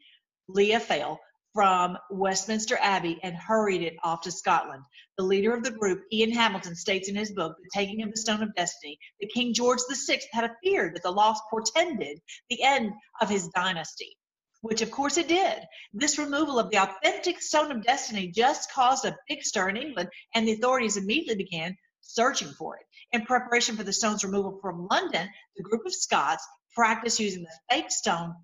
Lia 0.48 0.80
Fail, 0.80 1.20
from 1.54 1.98
Westminster 2.10 2.78
Abbey 2.80 3.20
and 3.24 3.36
hurried 3.36 3.82
it 3.82 3.96
off 4.04 4.22
to 4.22 4.32
Scotland. 4.32 4.84
The 5.18 5.24
leader 5.24 5.54
of 5.54 5.64
the 5.64 5.72
group, 5.72 6.04
Ian 6.14 6.32
Hamilton, 6.32 6.76
states 6.76 7.10
in 7.10 7.16
his 7.16 7.34
book, 7.34 7.58
The 7.58 7.70
Taking 7.74 8.04
of 8.04 8.12
the 8.12 8.22
Stone 8.22 8.44
of 8.44 8.56
Destiny, 8.56 8.98
that 9.20 9.32
King 9.34 9.54
George 9.54 9.80
VI 9.90 10.22
had 10.32 10.46
a 10.46 10.56
fear 10.64 10.92
that 10.94 11.04
the 11.04 11.12
loss 11.12 11.40
portended 11.50 12.20
the 12.50 12.64
end 12.64 12.94
of 13.20 13.30
his 13.30 13.50
dynasty 13.50 14.16
which 14.62 14.82
of 14.82 14.91
course 14.91 15.18
it 15.18 15.28
did. 15.28 15.60
This 15.93 16.18
removal 16.18 16.60
of 16.60 16.70
the 16.70 16.78
authentic 16.78 17.41
Stone 17.41 17.72
of 17.72 17.84
Destiny 17.84 18.32
just 18.32 18.72
caused 18.72 19.05
a 19.05 19.18
big 19.28 19.43
stir 19.43 19.70
in 19.70 19.78
England, 19.78 20.10
and 20.34 20.47
the 20.47 20.53
authorities 20.53 20.97
immediately 20.97 21.43
began 21.43 21.78
searching 22.01 22.49
for 22.57 22.78
it. 22.78 22.86
In 23.12 23.26
preparation 23.26 23.76
for 23.76 23.84
the 23.84 23.93
stone's 23.93 24.24
removal 24.24 24.60
from 24.62 24.88
London, 24.88 25.30
the 25.55 25.64
group 25.64 25.86
of 25.86 25.93
Scots 25.93 26.45
practiced 26.76 27.20
using 27.20 27.43
the 27.43 27.60
fake 27.70 27.91
stone 27.91 28.36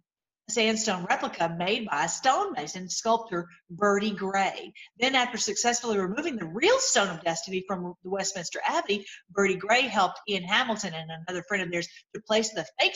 sandstone 0.48 1.06
replica 1.06 1.50
made 1.58 1.88
by 1.88 2.06
stonemason 2.06 2.88
sculptor 2.88 3.48
Bertie 3.70 4.12
Gray. 4.12 4.74
Then, 5.00 5.16
after 5.16 5.38
successfully 5.38 5.98
removing 5.98 6.36
the 6.36 6.46
real 6.46 6.78
Stone 6.80 7.10
of 7.10 7.24
Destiny 7.24 7.64
from 7.68 7.96
the 8.04 8.10
Westminster 8.10 8.62
Abbey, 8.66 9.06
Bertie 9.32 9.56
Gray 9.56 9.82
helped 9.82 10.20
Ian 10.30 10.44
Hamilton 10.44 10.94
and 10.94 11.10
another 11.10 11.44
friend 11.48 11.64
of 11.64 11.72
theirs 11.72 11.88
to 12.14 12.22
place 12.22 12.54
the 12.54 12.66
fake 12.80 12.96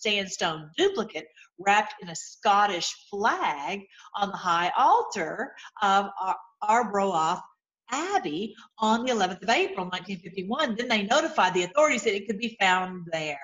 sandstone 0.00 0.70
duplicate 0.76 1.26
wrapped 1.58 1.94
in 2.02 2.08
a 2.08 2.16
Scottish 2.16 2.94
flag 3.10 3.80
on 4.14 4.30
the 4.30 4.36
high 4.36 4.72
altar 4.76 5.54
of 5.82 6.10
Ar- 6.20 6.36
Arbroath 6.62 7.42
Abbey 7.90 8.54
on 8.78 9.04
the 9.04 9.12
11th 9.12 9.42
of 9.42 9.50
April 9.50 9.86
1951. 9.86 10.76
Then 10.76 10.88
they 10.88 11.02
notified 11.02 11.54
the 11.54 11.64
authorities 11.64 12.04
that 12.04 12.14
it 12.14 12.26
could 12.26 12.38
be 12.38 12.56
found 12.60 13.06
there, 13.10 13.38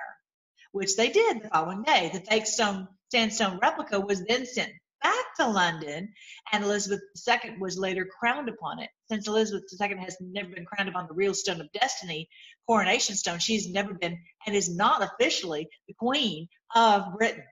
which 0.73 0.97
they 0.97 1.09
did 1.11 1.43
the 1.43 1.49
following 1.49 1.83
day. 1.83 2.11
The 2.13 2.21
fake 2.21 2.47
stone 2.47 2.89
sandstone 3.11 3.59
replica 3.61 4.01
was 4.01 4.25
then 4.25 4.47
sent 4.47 4.73
back 5.03 5.35
to 5.37 5.49
London, 5.49 6.13
and 6.53 6.65
Elizabeth 6.65 7.01
II 7.29 7.57
was 7.61 7.79
later 7.79 8.07
crowned 8.19 8.49
upon 8.49 8.81
it. 8.81 8.91
Since 9.11 9.29
Elizabeth 9.29 9.65
II 9.81 9.97
has 9.99 10.17
never 10.21 10.49
been 10.49 10.65
crowned 10.65 10.89
upon 10.89 11.07
the 11.07 11.15
real 11.15 11.35
Stone 11.35 11.61
of 11.61 11.71
Destiny, 11.73 12.29
coronation 12.67 13.15
stone, 13.15 13.39
she's 13.39 13.69
never 13.69 13.95
been 13.95 14.19
and 14.47 14.57
is 14.57 14.75
not 14.75 15.03
officially 15.03 15.69
the 15.87 15.95
Queen 15.95 16.49
of 16.75 17.15
Britain 17.17 17.45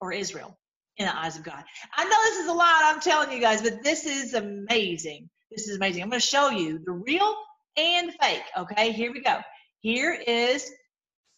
or 0.00 0.12
Israel 0.12 0.58
in 0.96 1.06
the 1.06 1.16
eyes 1.16 1.36
of 1.36 1.44
God. 1.44 1.62
I 1.96 2.04
know 2.04 2.16
this 2.24 2.38
is 2.38 2.48
a 2.48 2.52
lot, 2.52 2.82
I'm 2.84 3.00
telling 3.00 3.32
you 3.32 3.40
guys, 3.40 3.62
but 3.62 3.82
this 3.84 4.04
is 4.04 4.34
amazing. 4.34 5.30
This 5.50 5.68
is 5.68 5.76
amazing. 5.76 6.02
I'm 6.02 6.10
going 6.10 6.20
to 6.20 6.26
show 6.26 6.50
you 6.50 6.80
the 6.84 6.92
real 6.92 7.34
and 7.76 8.12
fake. 8.20 8.42
Okay, 8.56 8.92
here 8.92 9.12
we 9.12 9.22
go. 9.22 9.38
Here 9.80 10.12
is 10.12 10.70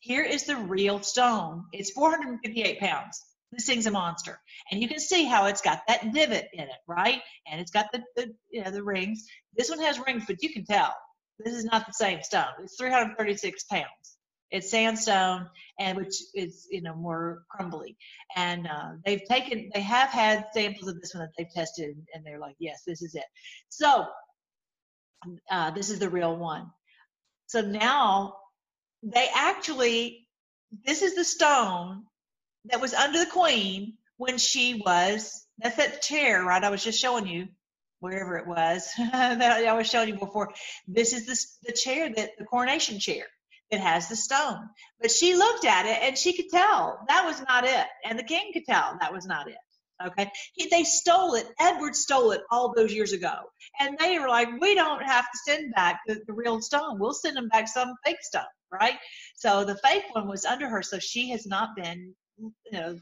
here 0.00 0.24
is 0.24 0.44
the 0.44 0.56
real 0.56 1.00
stone. 1.02 1.66
It's 1.72 1.92
458 1.92 2.80
pounds. 2.80 3.22
This 3.52 3.66
thing's 3.66 3.86
a 3.86 3.90
monster. 3.90 4.40
And 4.70 4.80
you 4.80 4.88
can 4.88 4.98
see 4.98 5.24
how 5.24 5.46
it's 5.46 5.60
got 5.60 5.82
that 5.86 6.12
divot 6.12 6.48
in 6.52 6.60
it, 6.64 6.70
right? 6.88 7.20
And 7.46 7.60
it's 7.60 7.70
got 7.70 7.86
the, 7.92 8.02
the 8.16 8.34
you 8.50 8.64
know 8.64 8.70
the 8.70 8.82
rings. 8.82 9.26
This 9.56 9.68
one 9.68 9.80
has 9.80 10.00
rings, 10.04 10.24
but 10.26 10.42
you 10.42 10.52
can 10.52 10.64
tell 10.64 10.94
this 11.38 11.54
is 11.54 11.64
not 11.64 11.86
the 11.86 11.92
same 11.92 12.22
stone. 12.22 12.46
It's 12.62 12.76
336 12.78 13.64
pounds. 13.64 13.86
It's 14.50 14.70
sandstone, 14.70 15.48
and 15.78 15.96
which 15.96 16.14
is 16.34 16.66
you 16.70 16.82
know 16.82 16.94
more 16.94 17.44
crumbly. 17.50 17.96
And 18.36 18.66
uh, 18.66 18.92
they've 19.04 19.24
taken, 19.24 19.70
they 19.74 19.80
have 19.80 20.10
had 20.10 20.46
samples 20.52 20.88
of 20.88 21.00
this 21.00 21.14
one 21.14 21.24
that 21.24 21.32
they've 21.38 21.52
tested, 21.54 21.96
and 22.14 22.24
they're 22.24 22.38
like, 22.38 22.56
yes, 22.58 22.82
this 22.86 23.02
is 23.02 23.14
it. 23.14 23.24
So 23.68 24.06
uh, 25.50 25.70
this 25.70 25.90
is 25.90 25.98
the 25.98 26.10
real 26.10 26.36
one. 26.36 26.70
So 27.46 27.60
now 27.60 28.34
they 29.02 29.28
actually, 29.34 30.28
this 30.84 31.02
is 31.02 31.14
the 31.14 31.24
stone 31.24 32.04
that 32.66 32.80
was 32.80 32.94
under 32.94 33.18
the 33.18 33.30
queen 33.30 33.94
when 34.16 34.38
she 34.38 34.82
was, 34.84 35.46
that's 35.58 35.76
that 35.76 36.02
chair, 36.02 36.44
right? 36.44 36.62
I 36.62 36.70
was 36.70 36.84
just 36.84 37.00
showing 37.00 37.26
you 37.26 37.48
wherever 38.00 38.36
it 38.36 38.46
was 38.46 38.88
that 38.98 39.42
I 39.42 39.72
was 39.74 39.88
showing 39.88 40.08
you 40.08 40.18
before. 40.18 40.52
This 40.86 41.12
is 41.12 41.26
the, 41.26 41.70
the 41.70 41.76
chair 41.76 42.12
that 42.14 42.30
the 42.38 42.44
coronation 42.44 42.98
chair 42.98 43.24
that 43.70 43.80
has 43.80 44.08
the 44.08 44.16
stone. 44.16 44.68
But 45.00 45.10
she 45.10 45.34
looked 45.34 45.64
at 45.64 45.86
it 45.86 45.98
and 46.02 46.16
she 46.16 46.34
could 46.34 46.50
tell 46.50 47.00
that 47.08 47.24
was 47.24 47.42
not 47.48 47.64
it. 47.64 47.86
And 48.04 48.18
the 48.18 48.24
king 48.24 48.52
could 48.52 48.66
tell 48.66 48.96
that 49.00 49.12
was 49.12 49.26
not 49.26 49.48
it. 49.48 49.56
Okay. 50.06 50.30
He, 50.54 50.68
they 50.68 50.84
stole 50.84 51.34
it. 51.34 51.46
Edward 51.60 51.94
stole 51.94 52.32
it 52.32 52.42
all 52.50 52.72
those 52.74 52.92
years 52.92 53.12
ago. 53.12 53.32
And 53.80 53.96
they 53.98 54.18
were 54.18 54.28
like, 54.28 54.48
we 54.60 54.74
don't 54.74 55.02
have 55.02 55.24
to 55.24 55.38
send 55.46 55.72
back 55.74 56.00
the, 56.06 56.20
the 56.26 56.32
real 56.32 56.60
stone. 56.60 56.98
We'll 56.98 57.14
send 57.14 57.36
them 57.36 57.48
back 57.48 57.68
some 57.68 57.94
fake 58.04 58.22
stone. 58.22 58.42
Right. 58.72 58.98
So 59.36 59.64
the 59.64 59.76
fake 59.76 60.04
one 60.12 60.28
was 60.28 60.44
under 60.44 60.68
her. 60.68 60.82
So 60.82 60.98
she 60.98 61.30
has 61.30 61.46
not 61.46 61.76
been, 61.76 62.14
you 62.38 62.52
know, 62.72 62.98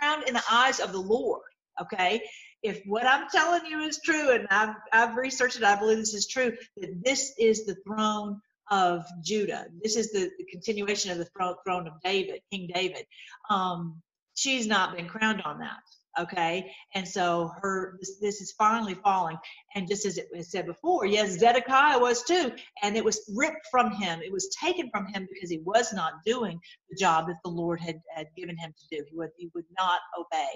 found 0.00 0.28
in 0.28 0.34
the 0.34 0.42
eyes 0.50 0.80
of 0.80 0.92
the 0.92 1.00
Lord. 1.00 1.42
Okay. 1.80 2.22
If 2.62 2.82
what 2.86 3.06
I'm 3.06 3.28
telling 3.28 3.66
you 3.66 3.80
is 3.80 4.00
true, 4.04 4.30
and 4.30 4.46
I've, 4.50 4.74
I've 4.92 5.16
researched 5.16 5.56
it, 5.56 5.62
I 5.62 5.78
believe 5.78 5.98
this 5.98 6.14
is 6.14 6.26
true, 6.26 6.52
that 6.78 7.04
this 7.04 7.34
is 7.38 7.64
the 7.66 7.76
throne 7.86 8.40
of 8.70 9.04
Judah. 9.22 9.66
This 9.82 9.96
is 9.96 10.10
the, 10.12 10.30
the 10.38 10.44
continuation 10.44 11.12
of 11.12 11.18
the 11.18 11.24
throne, 11.26 11.54
throne 11.64 11.86
of 11.86 11.94
David, 12.02 12.40
King 12.50 12.68
David. 12.74 13.06
Um, 13.48 14.02
she's 14.34 14.66
not 14.66 14.96
been 14.96 15.06
crowned 15.06 15.42
on 15.42 15.60
that 15.60 15.78
okay? 16.18 16.70
And 16.94 17.06
so 17.06 17.50
her 17.60 17.96
this, 17.98 18.18
this, 18.20 18.40
is 18.40 18.52
finally 18.52 18.94
falling. 18.94 19.36
And 19.74 19.88
just 19.88 20.06
as 20.06 20.18
it 20.18 20.28
was 20.34 20.50
said 20.50 20.66
before 20.66 21.06
yes 21.06 21.38
zedekiah 21.38 21.98
was 21.98 22.22
too. 22.22 22.52
And 22.82 22.96
it 22.96 23.04
was 23.04 23.20
ripped 23.34 23.66
from 23.70 23.90
him. 23.92 24.20
It 24.22 24.32
was 24.32 24.54
taken 24.62 24.90
from 24.90 25.06
him 25.06 25.26
because 25.32 25.50
he 25.50 25.58
was 25.58 25.92
not 25.92 26.14
doing 26.24 26.60
the 26.90 26.96
job 26.96 27.26
that 27.28 27.36
the 27.44 27.50
lord 27.50 27.80
had, 27.80 28.00
had 28.14 28.26
given 28.36 28.56
him 28.56 28.72
to 28.72 28.96
do. 28.96 29.04
He 29.08 29.16
would 29.16 29.30
he 29.36 29.50
would 29.54 29.66
not 29.78 30.00
obey 30.18 30.48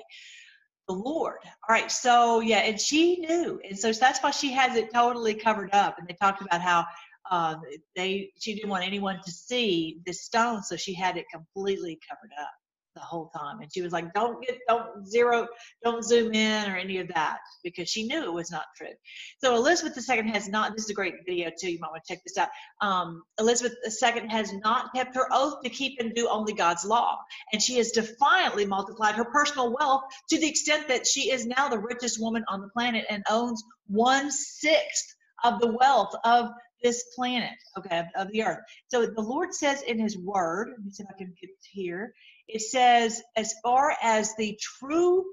the 0.89 0.95
lord. 0.95 1.39
All 1.45 1.75
right 1.75 1.91
so 1.91 2.41
yeah 2.41 2.61
and 2.61 2.81
she 2.81 3.17
knew. 3.17 3.61
And 3.69 3.79
so 3.79 3.93
that's 3.93 4.23
why 4.23 4.31
she 4.31 4.53
has 4.53 4.77
it 4.77 4.93
totally 4.93 5.35
covered 5.35 5.73
up. 5.73 5.99
And 5.99 6.09
they 6.09 6.15
talked 6.15 6.43
about 6.43 6.61
how 6.61 6.87
uh, 7.31 7.55
they 7.95 8.31
she 8.39 8.55
didn't 8.55 8.69
want 8.69 8.85
anyone 8.85 9.19
to 9.25 9.31
see 9.31 10.01
this 10.05 10.25
stone 10.25 10.63
so 10.63 10.77
she 10.77 10.93
had 10.93 11.17
it 11.17 11.25
completely 11.33 11.99
covered 12.09 12.33
up 12.41 12.51
the 12.95 13.01
whole 13.01 13.30
time. 13.34 13.61
And 13.61 13.72
she 13.72 13.82
was 13.82 13.93
like, 13.93 14.12
don't 14.14 14.43
get, 14.43 14.59
don't 14.68 15.07
zero, 15.07 15.47
don't 15.82 16.05
zoom 16.05 16.32
in 16.32 16.70
or 16.70 16.76
any 16.76 16.99
of 16.99 17.09
that 17.09 17.38
because 17.64 17.88
she 17.88 18.07
knew 18.07 18.22
it 18.22 18.32
was 18.32 18.51
not 18.51 18.64
true. 18.76 18.95
So 19.43 19.55
Elizabeth 19.57 19.99
II 20.09 20.28
has 20.30 20.49
not, 20.49 20.72
this 20.74 20.84
is 20.84 20.90
a 20.90 20.95
great 20.95 21.14
video 21.26 21.51
too. 21.59 21.70
You 21.70 21.78
might 21.80 21.90
want 21.90 22.03
to 22.05 22.14
check 22.14 22.22
this 22.24 22.36
out. 22.36 22.49
Um, 22.80 23.22
Elizabeth 23.38 23.74
II 23.84 24.28
has 24.28 24.53
not 24.53 24.93
kept 24.95 25.14
her 25.16 25.28
oath 25.32 25.62
to 25.62 25.70
keep 25.70 25.99
and 26.01 26.14
do 26.14 26.28
only 26.28 26.53
God's 26.53 26.84
law. 26.84 27.18
And 27.53 27.62
she 27.62 27.76
has 27.78 27.93
defiantly 27.93 28.66
multiplied 28.66 29.14
her 29.14 29.24
personal 29.24 29.74
wealth 29.78 30.03
to 30.30 30.38
the 30.38 30.49
extent 30.49 30.88
that 30.88 31.07
she 31.07 31.30
is 31.30 31.47
now 31.47 31.68
the 31.68 31.78
richest 31.78 32.20
woman 32.20 32.45
on 32.49 32.61
the 32.61 32.68
planet 32.68 33.07
and 33.09 33.22
owns 33.30 33.62
one 33.86 34.30
sixth 34.30 35.14
of 35.45 35.61
the 35.61 35.76
wealth 35.80 36.14
of 36.24 36.51
this 36.82 37.05
planet, 37.14 37.53
okay, 37.78 38.03
of, 38.16 38.28
the 38.32 38.43
earth. 38.43 38.59
So 38.88 39.07
the 39.07 39.22
Lord 39.22 39.55
says 39.55 39.82
in 39.82 39.99
His 39.99 40.18
Word, 40.18 40.70
let 40.70 40.84
me 40.84 40.90
see 40.90 41.05
if 41.05 41.09
I 41.09 41.16
can 41.16 41.32
get 41.40 41.51
here 41.70 42.12
it 42.53 42.61
says, 42.61 43.23
as 43.37 43.55
far 43.63 43.97
as 44.03 44.37
the 44.37 44.59
true 44.61 45.25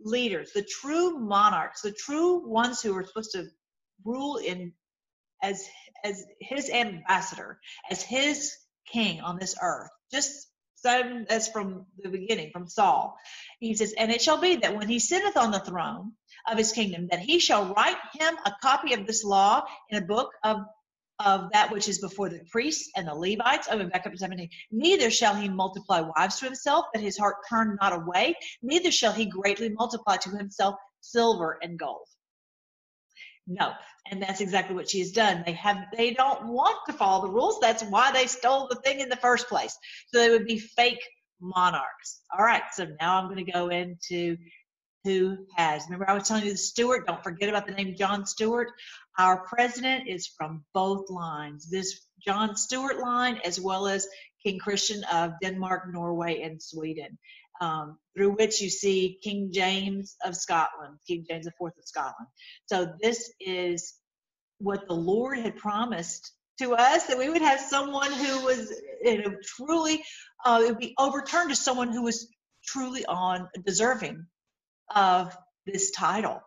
leaders, 0.00 0.52
the 0.52 0.62
true 0.64 1.18
monarchs, 1.18 1.82
the 1.82 1.92
true 1.92 2.48
ones 2.48 2.80
who 2.80 2.96
are 2.96 3.04
supposed 3.04 3.32
to 3.32 3.46
rule 4.04 4.36
in 4.38 4.72
as 5.42 5.66
as 6.04 6.24
his 6.40 6.70
ambassador, 6.70 7.60
as 7.90 8.02
his 8.02 8.52
king 8.90 9.20
on 9.20 9.38
this 9.38 9.54
earth, 9.62 9.90
just 10.10 10.48
as 10.84 11.48
from 11.48 11.86
the 12.02 12.08
beginning, 12.08 12.50
from 12.52 12.66
Saul. 12.66 13.16
He 13.60 13.74
says, 13.74 13.94
And 13.96 14.10
it 14.10 14.20
shall 14.20 14.40
be 14.40 14.56
that 14.56 14.76
when 14.76 14.88
he 14.88 14.98
sitteth 14.98 15.36
on 15.36 15.52
the 15.52 15.60
throne 15.60 16.12
of 16.50 16.58
his 16.58 16.72
kingdom, 16.72 17.08
that 17.10 17.20
he 17.20 17.38
shall 17.38 17.72
write 17.72 17.98
him 18.14 18.34
a 18.44 18.52
copy 18.60 18.94
of 18.94 19.06
this 19.06 19.22
law 19.22 19.64
in 19.90 20.02
a 20.02 20.06
book 20.06 20.32
of 20.42 20.58
of 21.24 21.50
that 21.52 21.70
which 21.70 21.88
is 21.88 21.98
before 21.98 22.28
the 22.28 22.40
priests 22.50 22.90
and 22.96 23.06
the 23.06 23.14
Levites. 23.14 23.68
Oh, 23.70 23.78
back 23.84 24.06
up 24.06 24.12
to 24.12 24.18
17. 24.18 24.48
Neither 24.70 25.10
shall 25.10 25.34
he 25.34 25.48
multiply 25.48 26.00
wives 26.00 26.38
to 26.40 26.46
himself, 26.46 26.86
that 26.94 27.02
his 27.02 27.18
heart 27.18 27.36
turn 27.48 27.78
not 27.80 27.92
away. 27.92 28.34
Neither 28.62 28.90
shall 28.90 29.12
he 29.12 29.26
greatly 29.26 29.70
multiply 29.70 30.16
to 30.16 30.30
himself 30.30 30.74
silver 31.00 31.58
and 31.62 31.78
gold. 31.78 32.06
No, 33.46 33.72
and 34.10 34.22
that's 34.22 34.40
exactly 34.40 34.74
what 34.74 34.88
she 34.88 35.00
has 35.00 35.10
done. 35.10 35.42
They 35.44 35.52
have 35.52 35.86
they 35.96 36.14
don't 36.14 36.46
want 36.46 36.76
to 36.86 36.92
follow 36.92 37.22
the 37.26 37.32
rules. 37.32 37.58
That's 37.60 37.82
why 37.82 38.12
they 38.12 38.26
stole 38.26 38.68
the 38.68 38.76
thing 38.76 39.00
in 39.00 39.08
the 39.08 39.16
first 39.16 39.48
place. 39.48 39.76
So 40.08 40.18
they 40.18 40.30
would 40.30 40.46
be 40.46 40.58
fake 40.58 41.02
monarchs. 41.40 42.22
All 42.36 42.44
right, 42.44 42.62
so 42.72 42.86
now 43.00 43.18
I'm 43.18 43.26
going 43.26 43.44
to 43.44 43.52
go 43.52 43.68
into 43.68 44.36
who 45.04 45.36
has. 45.56 45.84
Remember, 45.84 46.08
I 46.08 46.14
was 46.14 46.28
telling 46.28 46.44
you 46.44 46.52
the 46.52 46.58
Stuart. 46.58 47.06
Don't 47.06 47.22
forget 47.24 47.48
about 47.48 47.66
the 47.66 47.72
name 47.72 47.96
John 47.98 48.24
Stuart. 48.24 48.68
Our 49.18 49.44
president 49.44 50.08
is 50.08 50.26
from 50.26 50.64
both 50.72 51.10
lines. 51.10 51.68
This 51.68 52.06
John 52.24 52.56
Stuart 52.56 52.98
line, 52.98 53.38
as 53.44 53.60
well 53.60 53.86
as 53.86 54.08
King 54.42 54.58
Christian 54.58 55.04
of 55.04 55.32
Denmark, 55.42 55.92
Norway, 55.92 56.42
and 56.42 56.62
Sweden, 56.62 57.18
um, 57.60 57.98
through 58.16 58.32
which 58.32 58.60
you 58.60 58.70
see 58.70 59.18
King 59.22 59.50
James 59.52 60.16
of 60.24 60.36
Scotland, 60.36 60.98
King 61.06 61.24
James 61.28 61.46
IV 61.46 61.52
of 61.60 61.72
Scotland. 61.84 62.28
So 62.66 62.92
this 63.00 63.32
is 63.40 63.94
what 64.58 64.86
the 64.88 64.94
Lord 64.94 65.38
had 65.38 65.56
promised 65.56 66.32
to 66.58 66.74
us 66.74 67.06
that 67.06 67.18
we 67.18 67.28
would 67.28 67.42
have 67.42 67.60
someone 67.60 68.12
who 68.12 68.44
was 68.44 68.72
you 69.02 69.22
know, 69.22 69.34
truly 69.56 70.02
uh, 70.44 70.60
it 70.62 70.68
would 70.68 70.78
be 70.78 70.94
overturned 70.98 71.50
to 71.50 71.56
someone 71.56 71.92
who 71.92 72.02
was 72.02 72.28
truly 72.64 73.04
on 73.06 73.48
deserving 73.64 74.26
of 74.94 75.36
this 75.66 75.90
title. 75.90 76.40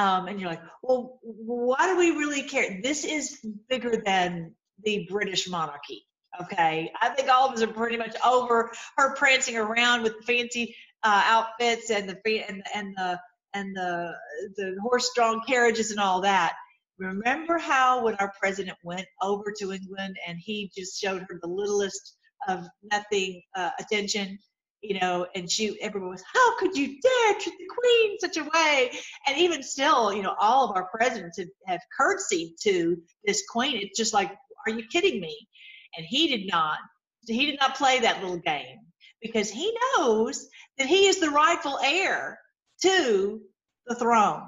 Um, 0.00 0.28
and 0.28 0.40
you're 0.40 0.48
like, 0.48 0.62
well, 0.82 1.18
why 1.22 1.86
do 1.86 1.98
we 1.98 2.12
really 2.12 2.42
care? 2.42 2.80
This 2.82 3.04
is 3.04 3.38
bigger 3.68 4.02
than 4.02 4.54
the 4.82 5.06
British 5.10 5.46
monarchy. 5.46 6.06
Okay, 6.40 6.90
I 7.02 7.10
think 7.10 7.28
all 7.28 7.48
of 7.48 7.54
us 7.54 7.62
are 7.62 7.66
pretty 7.66 7.98
much 7.98 8.16
over 8.24 8.72
her 8.96 9.14
prancing 9.16 9.58
around 9.58 10.02
with 10.02 10.14
fancy 10.26 10.74
uh, 11.02 11.22
outfits 11.26 11.90
and 11.90 12.08
the 12.08 12.16
and 12.48 12.62
the 12.62 12.76
and 12.78 12.94
the 12.96 13.20
and 13.52 13.76
the 13.76 14.14
the 14.56 14.76
horse-drawn 14.80 15.42
carriages 15.46 15.90
and 15.90 16.00
all 16.00 16.22
that. 16.22 16.54
Remember 16.98 17.58
how 17.58 18.02
when 18.02 18.14
our 18.14 18.32
president 18.40 18.78
went 18.82 19.06
over 19.20 19.52
to 19.58 19.72
England 19.72 20.16
and 20.26 20.38
he 20.38 20.70
just 20.74 20.98
showed 20.98 21.26
her 21.28 21.38
the 21.42 21.48
littlest 21.48 22.16
of 22.48 22.66
nothing 22.90 23.42
uh, 23.54 23.70
attention 23.78 24.38
you 24.82 24.98
know, 24.98 25.26
and 25.34 25.50
she, 25.50 25.80
everyone 25.80 26.10
was, 26.10 26.22
how 26.32 26.58
could 26.58 26.76
you 26.76 26.86
dare 27.00 27.38
treat 27.38 27.58
the 27.58 27.66
queen 27.68 28.16
such 28.18 28.36
a 28.36 28.48
way? 28.54 28.90
And 29.26 29.38
even 29.38 29.62
still, 29.62 30.12
you 30.12 30.22
know, 30.22 30.34
all 30.38 30.68
of 30.68 30.76
our 30.76 30.88
presidents 30.88 31.38
have, 31.38 31.48
have 31.66 31.80
curtsied 31.98 32.52
to 32.62 32.96
this 33.24 33.42
queen. 33.48 33.76
It's 33.76 33.98
just 33.98 34.14
like, 34.14 34.32
are 34.66 34.72
you 34.72 34.84
kidding 34.90 35.20
me? 35.20 35.36
And 35.96 36.06
he 36.08 36.28
did 36.28 36.46
not, 36.50 36.78
he 37.26 37.46
did 37.46 37.58
not 37.60 37.76
play 37.76 38.00
that 38.00 38.20
little 38.22 38.38
game 38.38 38.78
because 39.20 39.50
he 39.50 39.76
knows 39.96 40.48
that 40.78 40.86
he 40.86 41.06
is 41.06 41.20
the 41.20 41.30
rightful 41.30 41.78
heir 41.82 42.38
to 42.82 43.40
the 43.86 43.94
throne. 43.94 44.42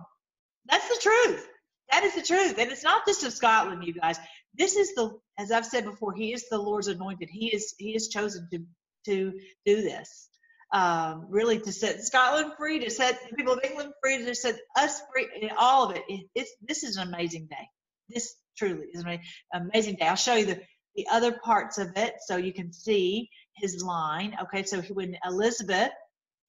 That's 0.67 0.89
the 0.89 1.01
truth. 1.03 1.47
That 1.91 2.05
is 2.05 2.15
the 2.15 2.23
truth. 2.23 2.57
And 2.59 2.71
it's 2.71 2.85
not 2.85 3.07
just 3.07 3.25
of 3.25 3.33
Scotland, 3.33 3.85
you 3.85 3.93
guys. 3.93 4.19
This 4.57 4.77
is 4.77 4.95
the, 4.95 5.19
as 5.39 5.51
I've 5.51 5.67
said 5.67 5.85
before, 5.85 6.15
he 6.15 6.33
is 6.33 6.49
the 6.49 6.59
Lord's 6.59 6.89
anointed. 6.89 7.29
He 7.31 7.49
is, 7.49 7.75
he 7.79 7.95
is 7.95 8.09
chosen 8.09 8.49
to 8.53 8.61
to 9.07 9.33
do 9.65 9.83
this. 9.83 10.29
Um, 10.73 11.27
really 11.29 11.59
to 11.61 11.73
set 11.73 12.03
Scotland 12.03 12.53
free, 12.57 12.79
to 12.81 12.91
set 12.91 13.21
the 13.29 13.37
people 13.37 13.53
of 13.53 13.61
England 13.63 13.93
free, 14.03 14.25
to 14.25 14.35
set 14.35 14.59
us 14.77 15.03
free, 15.13 15.51
all 15.59 15.91
of 15.91 15.97
it. 15.97 16.03
it 16.09 16.27
it's, 16.35 16.51
this 16.67 16.83
is 16.83 16.97
an 16.97 17.09
amazing 17.09 17.47
day. 17.47 17.69
This 18.09 18.35
truly 18.57 18.87
is 18.93 19.05
an 19.05 19.21
amazing 19.53 19.97
day. 19.97 20.07
I'll 20.07 20.17
show 20.17 20.35
you 20.35 20.47
the, 20.47 20.61
the 20.97 21.07
other 21.11 21.33
parts 21.33 21.77
of 21.77 21.97
it 21.97 22.15
so 22.27 22.37
you 22.37 22.55
can 22.55 22.73
see 22.73 23.29
his 23.55 23.83
line. 23.83 24.35
Okay, 24.43 24.63
so 24.63 24.81
when 24.83 25.17
Elizabeth 25.27 25.93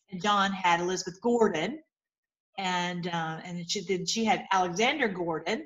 and 0.10 0.22
John 0.22 0.54
had 0.54 0.80
Elizabeth 0.80 1.22
Gordon, 1.22 1.80
and 2.58 3.08
uh, 3.08 3.40
and 3.44 3.70
she, 3.70 3.82
then 3.82 4.06
she 4.06 4.26
had 4.26 4.46
Alexander 4.52 5.08
Gordon, 5.08 5.66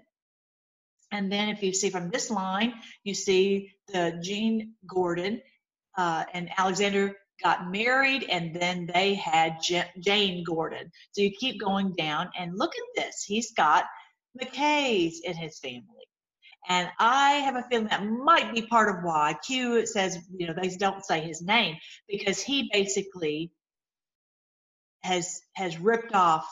and 1.12 1.32
then 1.32 1.50
if 1.50 1.64
you 1.64 1.74
see 1.74 1.90
from 1.90 2.10
this 2.10 2.30
line, 2.30 2.74
you 3.04 3.14
see 3.14 3.72
the 3.88 4.20
Jean 4.22 4.74
Gordon, 4.86 5.42
uh, 5.98 6.24
and 6.34 6.50
Alexander 6.58 7.16
got 7.44 7.72
married, 7.72 8.24
and 8.30 8.56
then 8.56 8.90
they 8.94 9.14
had 9.16 9.58
Jane 10.00 10.44
Gordon. 10.44 10.92
So 11.12 11.22
you 11.22 11.32
keep 11.32 11.60
going 11.60 11.94
down, 11.94 12.30
and 12.38 12.58
look 12.58 12.74
at 12.76 13.04
this. 13.04 13.24
He's 13.24 13.52
got 13.54 13.86
McKays 14.42 15.16
in 15.24 15.36
his 15.36 15.60
family. 15.60 15.84
And 16.70 16.90
I 17.00 17.32
have 17.36 17.56
a 17.56 17.66
feeling 17.70 17.88
that 17.88 18.06
might 18.06 18.54
be 18.54 18.64
part 18.64 18.90
of 18.90 19.04
why 19.04 19.36
Q 19.46 19.86
says, 19.86 20.18
you 20.36 20.48
know, 20.48 20.54
they 20.54 20.70
don't 20.70 21.06
say 21.06 21.22
his 21.22 21.42
name 21.42 21.78
because 22.10 22.42
he 22.42 22.70
basically 22.74 23.52
has 25.02 25.42
has 25.54 25.80
ripped 25.80 26.14
off 26.14 26.46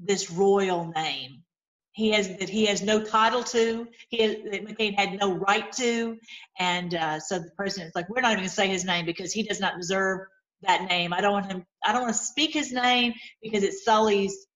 this 0.00 0.30
royal 0.30 0.90
name. 0.96 1.44
He 1.92 2.10
has 2.12 2.28
that 2.38 2.48
he 2.48 2.66
has 2.66 2.82
no 2.82 3.02
title 3.02 3.42
to. 3.44 3.86
He 4.08 4.22
has, 4.22 4.36
that 4.50 4.64
McCain 4.66 4.94
had 4.94 5.18
no 5.20 5.34
right 5.34 5.70
to, 5.72 6.18
and 6.58 6.94
uh, 6.94 7.20
so 7.20 7.38
the 7.38 7.50
president's 7.56 7.94
like, 7.94 8.08
we're 8.08 8.22
not 8.22 8.32
even 8.32 8.38
going 8.38 8.48
to 8.48 8.54
say 8.54 8.68
his 8.68 8.84
name 8.84 9.04
because 9.04 9.32
he 9.32 9.42
does 9.42 9.60
not 9.60 9.76
deserve 9.76 10.20
that 10.62 10.88
name. 10.88 11.12
I 11.12 11.20
don't 11.20 11.32
want 11.32 11.52
him. 11.52 11.66
I 11.84 11.92
don't 11.92 12.02
want 12.02 12.14
to 12.14 12.20
speak 12.20 12.54
his 12.54 12.72
name 12.72 13.12
because 13.42 13.62
it 13.62 13.74
sullies 13.74 14.46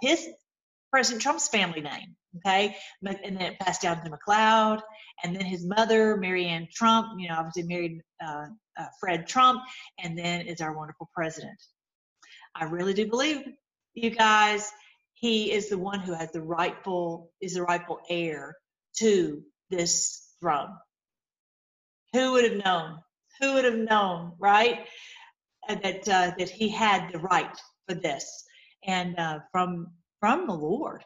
his 0.00 0.28
President 0.90 1.22
Trump's 1.22 1.48
family 1.48 1.80
name. 1.80 2.14
Okay, 2.36 2.76
and 3.04 3.36
then 3.36 3.40
it 3.40 3.58
passed 3.58 3.82
down 3.82 4.04
to 4.04 4.10
McLeod, 4.10 4.80
and 5.24 5.34
then 5.34 5.44
his 5.44 5.64
mother, 5.64 6.16
marianne 6.16 6.68
Trump. 6.72 7.18
You 7.18 7.28
know, 7.28 7.36
obviously 7.38 7.64
married 7.64 8.02
uh, 8.24 8.46
uh, 8.78 8.86
Fred 9.00 9.26
Trump, 9.26 9.62
and 9.98 10.16
then 10.16 10.42
is 10.42 10.60
our 10.60 10.76
wonderful 10.76 11.08
president. 11.14 11.58
I 12.54 12.64
really 12.64 12.94
do 12.94 13.08
believe, 13.08 13.42
you 13.94 14.10
guys, 14.10 14.70
he 15.20 15.52
is 15.52 15.68
the 15.68 15.78
one 15.78 16.00
who 16.00 16.14
has 16.14 16.30
the 16.32 16.42
rightful 16.42 17.30
is 17.40 17.54
the 17.54 17.62
rightful 17.62 18.00
heir 18.08 18.56
to 18.98 19.42
this 19.70 20.34
throne. 20.40 20.70
Who 22.12 22.32
would 22.32 22.44
have 22.44 22.64
known? 22.64 22.98
Who 23.40 23.54
would 23.54 23.64
have 23.64 23.76
known, 23.76 24.32
right? 24.38 24.86
that 25.68 26.08
uh, 26.08 26.32
that 26.38 26.48
he 26.48 26.68
had 26.68 27.12
the 27.12 27.18
right 27.18 27.54
for 27.86 27.94
this, 27.94 28.44
and 28.86 29.18
uh, 29.18 29.40
from 29.52 29.88
from 30.20 30.46
the 30.46 30.54
Lord, 30.54 31.04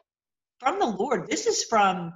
from 0.59 0.79
the 0.79 0.85
Lord. 0.87 1.29
This 1.29 1.47
is 1.47 1.65
from 1.65 2.13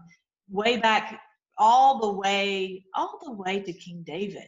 way 0.49 0.77
back, 0.77 1.19
all 1.57 1.99
the 1.99 2.13
way, 2.13 2.85
all 2.95 3.19
the 3.23 3.33
way 3.33 3.59
to 3.59 3.73
King 3.73 4.03
David. 4.05 4.47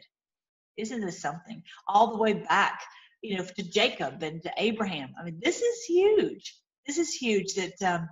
Isn't 0.77 1.01
this 1.01 1.21
something? 1.21 1.61
All 1.87 2.11
the 2.11 2.17
way 2.17 2.33
back, 2.33 2.81
you 3.21 3.37
know, 3.37 3.43
to 3.43 3.63
Jacob 3.63 4.23
and 4.23 4.41
to 4.43 4.53
Abraham. 4.57 5.13
I 5.19 5.25
mean, 5.25 5.39
this 5.41 5.61
is 5.61 5.83
huge. 5.83 6.55
This 6.89 6.97
is 6.97 7.13
huge 7.13 7.53
that 7.53 7.79
um, 7.83 8.09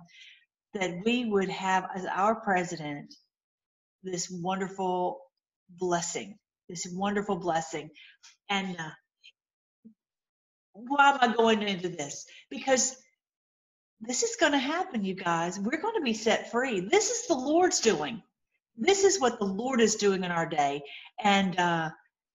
that 0.74 1.02
we 1.04 1.24
would 1.24 1.48
have 1.48 1.88
as 1.96 2.06
our 2.06 2.36
president 2.36 3.12
this 4.04 4.30
wonderful 4.30 5.18
blessing, 5.68 6.38
this 6.68 6.86
wonderful 6.88 7.34
blessing, 7.40 7.90
and 8.48 8.76
uh, 8.78 8.90
why 10.74 11.10
am 11.10 11.18
I 11.20 11.34
going 11.34 11.62
into 11.62 11.88
this? 11.88 12.24
Because 12.50 12.94
this 14.00 14.22
is 14.22 14.36
going 14.36 14.52
to 14.52 14.58
happen, 14.58 15.04
you 15.04 15.16
guys. 15.16 15.58
We're 15.58 15.82
going 15.82 15.96
to 15.96 16.04
be 16.04 16.14
set 16.14 16.52
free. 16.52 16.78
This 16.78 17.10
is 17.10 17.26
the 17.26 17.34
Lord's 17.34 17.80
doing. 17.80 18.22
This 18.76 19.02
is 19.02 19.20
what 19.20 19.40
the 19.40 19.44
Lord 19.44 19.80
is 19.80 19.96
doing 19.96 20.22
in 20.22 20.30
our 20.30 20.46
day. 20.46 20.82
And 21.20 21.58
uh, 21.58 21.90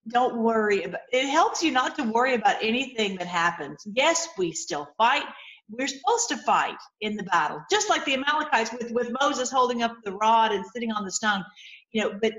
don't 0.09 0.35
worry 0.35 0.83
about 0.83 0.99
it 1.13 1.29
helps 1.29 1.63
you 1.63 1.71
not 1.71 1.95
to 1.95 2.03
worry 2.03 2.35
about 2.35 2.57
anything 2.61 3.15
that 3.15 3.27
happens. 3.27 3.77
Yes, 3.85 4.27
we 4.37 4.51
still 4.51 4.89
fight. 4.97 5.23
We're 5.69 5.87
supposed 5.87 6.29
to 6.29 6.37
fight 6.37 6.77
in 7.01 7.15
the 7.15 7.23
battle, 7.23 7.61
just 7.71 7.89
like 7.89 8.05
the 8.05 8.13
Amalekites 8.15 8.71
with, 8.73 8.91
with 8.91 9.15
Moses 9.21 9.51
holding 9.51 9.81
up 9.81 9.95
the 10.03 10.13
rod 10.13 10.51
and 10.51 10.65
sitting 10.73 10.91
on 10.91 11.05
the 11.05 11.11
stone. 11.11 11.43
You 11.91 12.03
know, 12.03 12.19
but 12.21 12.33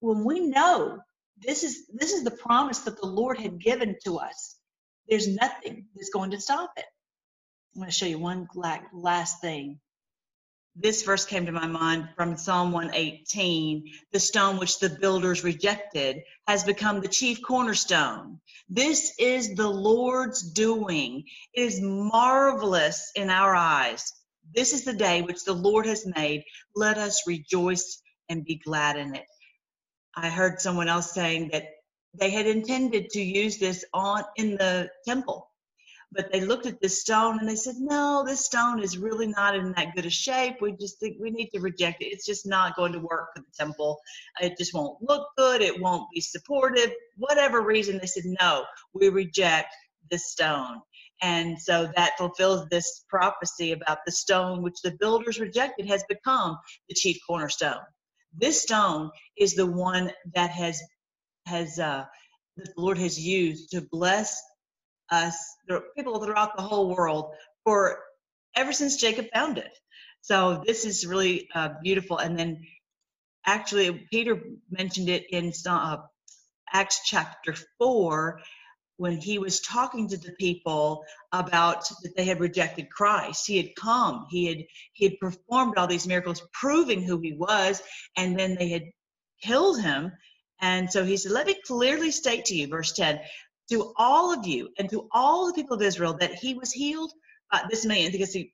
when 0.00 0.24
we 0.24 0.40
know 0.40 0.98
this 1.38 1.64
is 1.64 1.86
this 1.92 2.12
is 2.12 2.24
the 2.24 2.30
promise 2.30 2.80
that 2.80 3.00
the 3.00 3.06
Lord 3.06 3.38
had 3.38 3.60
given 3.60 3.96
to 4.04 4.18
us 4.18 4.56
there's 5.08 5.28
nothing 5.28 5.86
that's 5.94 6.10
going 6.10 6.32
to 6.32 6.40
stop 6.40 6.72
it. 6.76 6.84
I'm 7.74 7.82
going 7.82 7.90
to 7.90 7.94
show 7.94 8.06
you 8.06 8.18
one 8.18 8.48
last 8.92 9.40
thing. 9.40 9.78
This 10.78 11.02
verse 11.02 11.24
came 11.24 11.46
to 11.46 11.52
my 11.52 11.66
mind 11.66 12.10
from 12.16 12.36
Psalm 12.36 12.70
118. 12.70 13.84
The 14.12 14.20
stone 14.20 14.58
which 14.58 14.78
the 14.78 14.90
builders 14.90 15.42
rejected 15.42 16.18
has 16.46 16.64
become 16.64 17.00
the 17.00 17.08
chief 17.08 17.40
cornerstone. 17.42 18.40
This 18.68 19.14
is 19.18 19.54
the 19.54 19.68
Lord's 19.68 20.42
doing. 20.42 21.24
It 21.54 21.62
is 21.62 21.80
marvelous 21.80 23.10
in 23.14 23.30
our 23.30 23.54
eyes. 23.56 24.12
This 24.54 24.74
is 24.74 24.84
the 24.84 24.92
day 24.92 25.22
which 25.22 25.44
the 25.44 25.54
Lord 25.54 25.86
has 25.86 26.06
made. 26.14 26.44
Let 26.74 26.98
us 26.98 27.26
rejoice 27.26 28.02
and 28.28 28.44
be 28.44 28.56
glad 28.56 28.98
in 28.98 29.14
it. 29.14 29.26
I 30.14 30.28
heard 30.28 30.60
someone 30.60 30.88
else 30.88 31.14
saying 31.14 31.50
that 31.52 31.64
they 32.12 32.30
had 32.30 32.46
intended 32.46 33.08
to 33.10 33.22
use 33.22 33.56
this 33.56 33.82
on 33.94 34.24
in 34.36 34.52
the 34.56 34.90
temple 35.06 35.45
but 36.16 36.32
they 36.32 36.40
looked 36.40 36.66
at 36.66 36.80
this 36.80 37.00
stone 37.00 37.38
and 37.38 37.48
they 37.48 37.56
said 37.56 37.76
no 37.78 38.24
this 38.26 38.46
stone 38.46 38.82
is 38.82 38.98
really 38.98 39.26
not 39.26 39.54
in 39.54 39.72
that 39.76 39.94
good 39.94 40.06
a 40.06 40.10
shape. 40.10 40.56
We 40.60 40.72
just 40.72 40.98
think 40.98 41.18
we 41.20 41.30
need 41.30 41.50
to 41.50 41.60
reject 41.60 42.02
it. 42.02 42.06
It's 42.06 42.26
just 42.26 42.46
not 42.46 42.74
going 42.74 42.92
to 42.92 42.98
work 42.98 43.28
for 43.34 43.42
the 43.42 43.52
temple. 43.56 43.98
It 44.40 44.56
just 44.58 44.74
won't 44.74 45.02
look 45.02 45.28
good. 45.36 45.60
It 45.60 45.80
won't 45.80 46.08
be 46.12 46.20
supportive. 46.20 46.90
Whatever 47.16 47.60
reason 47.62 47.98
they 47.98 48.06
said 48.06 48.24
no 48.40 48.64
we 48.94 49.08
reject 49.08 49.74
this 50.10 50.30
stone. 50.30 50.80
And 51.22 51.60
so 51.60 51.90
that 51.96 52.18
fulfills 52.18 52.66
this 52.68 53.04
prophecy 53.08 53.72
about 53.72 53.98
the 54.04 54.12
stone 54.12 54.62
which 54.62 54.80
the 54.82 54.96
builders 54.98 55.40
rejected 55.40 55.88
has 55.88 56.04
become 56.08 56.58
the 56.88 56.94
chief 56.94 57.18
cornerstone. 57.26 57.80
This 58.34 58.62
stone 58.62 59.10
is 59.36 59.54
the 59.54 59.66
one 59.66 60.12
that 60.34 60.50
has 60.50 60.80
has 61.46 61.78
uh, 61.78 62.04
the 62.56 62.72
Lord 62.76 62.98
has 62.98 63.18
used 63.18 63.70
to 63.70 63.86
bless 63.90 64.40
us, 65.10 65.36
people 65.96 66.22
throughout 66.22 66.56
the 66.56 66.62
whole 66.62 66.94
world, 66.94 67.32
for 67.64 68.00
ever 68.56 68.72
since 68.72 68.96
Jacob 68.96 69.26
found 69.32 69.58
it. 69.58 69.72
So 70.22 70.62
this 70.66 70.84
is 70.84 71.06
really 71.06 71.48
uh, 71.54 71.70
beautiful. 71.82 72.18
And 72.18 72.38
then, 72.38 72.66
actually, 73.46 74.06
Peter 74.10 74.40
mentioned 74.70 75.08
it 75.08 75.26
in 75.30 75.52
uh, 75.68 75.98
Acts 76.72 77.02
chapter 77.04 77.54
four 77.78 78.40
when 78.98 79.18
he 79.18 79.38
was 79.38 79.60
talking 79.60 80.08
to 80.08 80.16
the 80.16 80.32
people 80.40 81.04
about 81.32 81.88
that 82.02 82.16
they 82.16 82.24
had 82.24 82.40
rejected 82.40 82.90
Christ. 82.90 83.46
He 83.46 83.58
had 83.58 83.76
come, 83.76 84.26
he 84.30 84.46
had 84.46 84.58
he 84.94 85.06
had 85.06 85.20
performed 85.20 85.78
all 85.78 85.86
these 85.86 86.06
miracles, 86.06 86.42
proving 86.52 87.02
who 87.02 87.20
he 87.20 87.34
was, 87.34 87.82
and 88.16 88.38
then 88.38 88.56
they 88.56 88.68
had 88.70 88.84
killed 89.42 89.80
him 89.80 90.12
and 90.60 90.90
so 90.90 91.04
he 91.04 91.16
said, 91.16 91.32
Let 91.32 91.46
me 91.46 91.56
clearly 91.66 92.10
state 92.10 92.46
to 92.46 92.56
you, 92.56 92.68
verse 92.68 92.92
10, 92.92 93.20
to 93.70 93.92
all 93.96 94.32
of 94.32 94.46
you 94.46 94.70
and 94.78 94.88
to 94.90 95.08
all 95.12 95.46
the 95.46 95.54
people 95.54 95.76
of 95.76 95.82
Israel 95.82 96.16
that 96.20 96.34
he 96.34 96.54
was 96.54 96.72
healed 96.72 97.12
by 97.50 97.62
this 97.70 97.86
man, 97.86 98.10
because 98.12 98.32
he, 98.32 98.52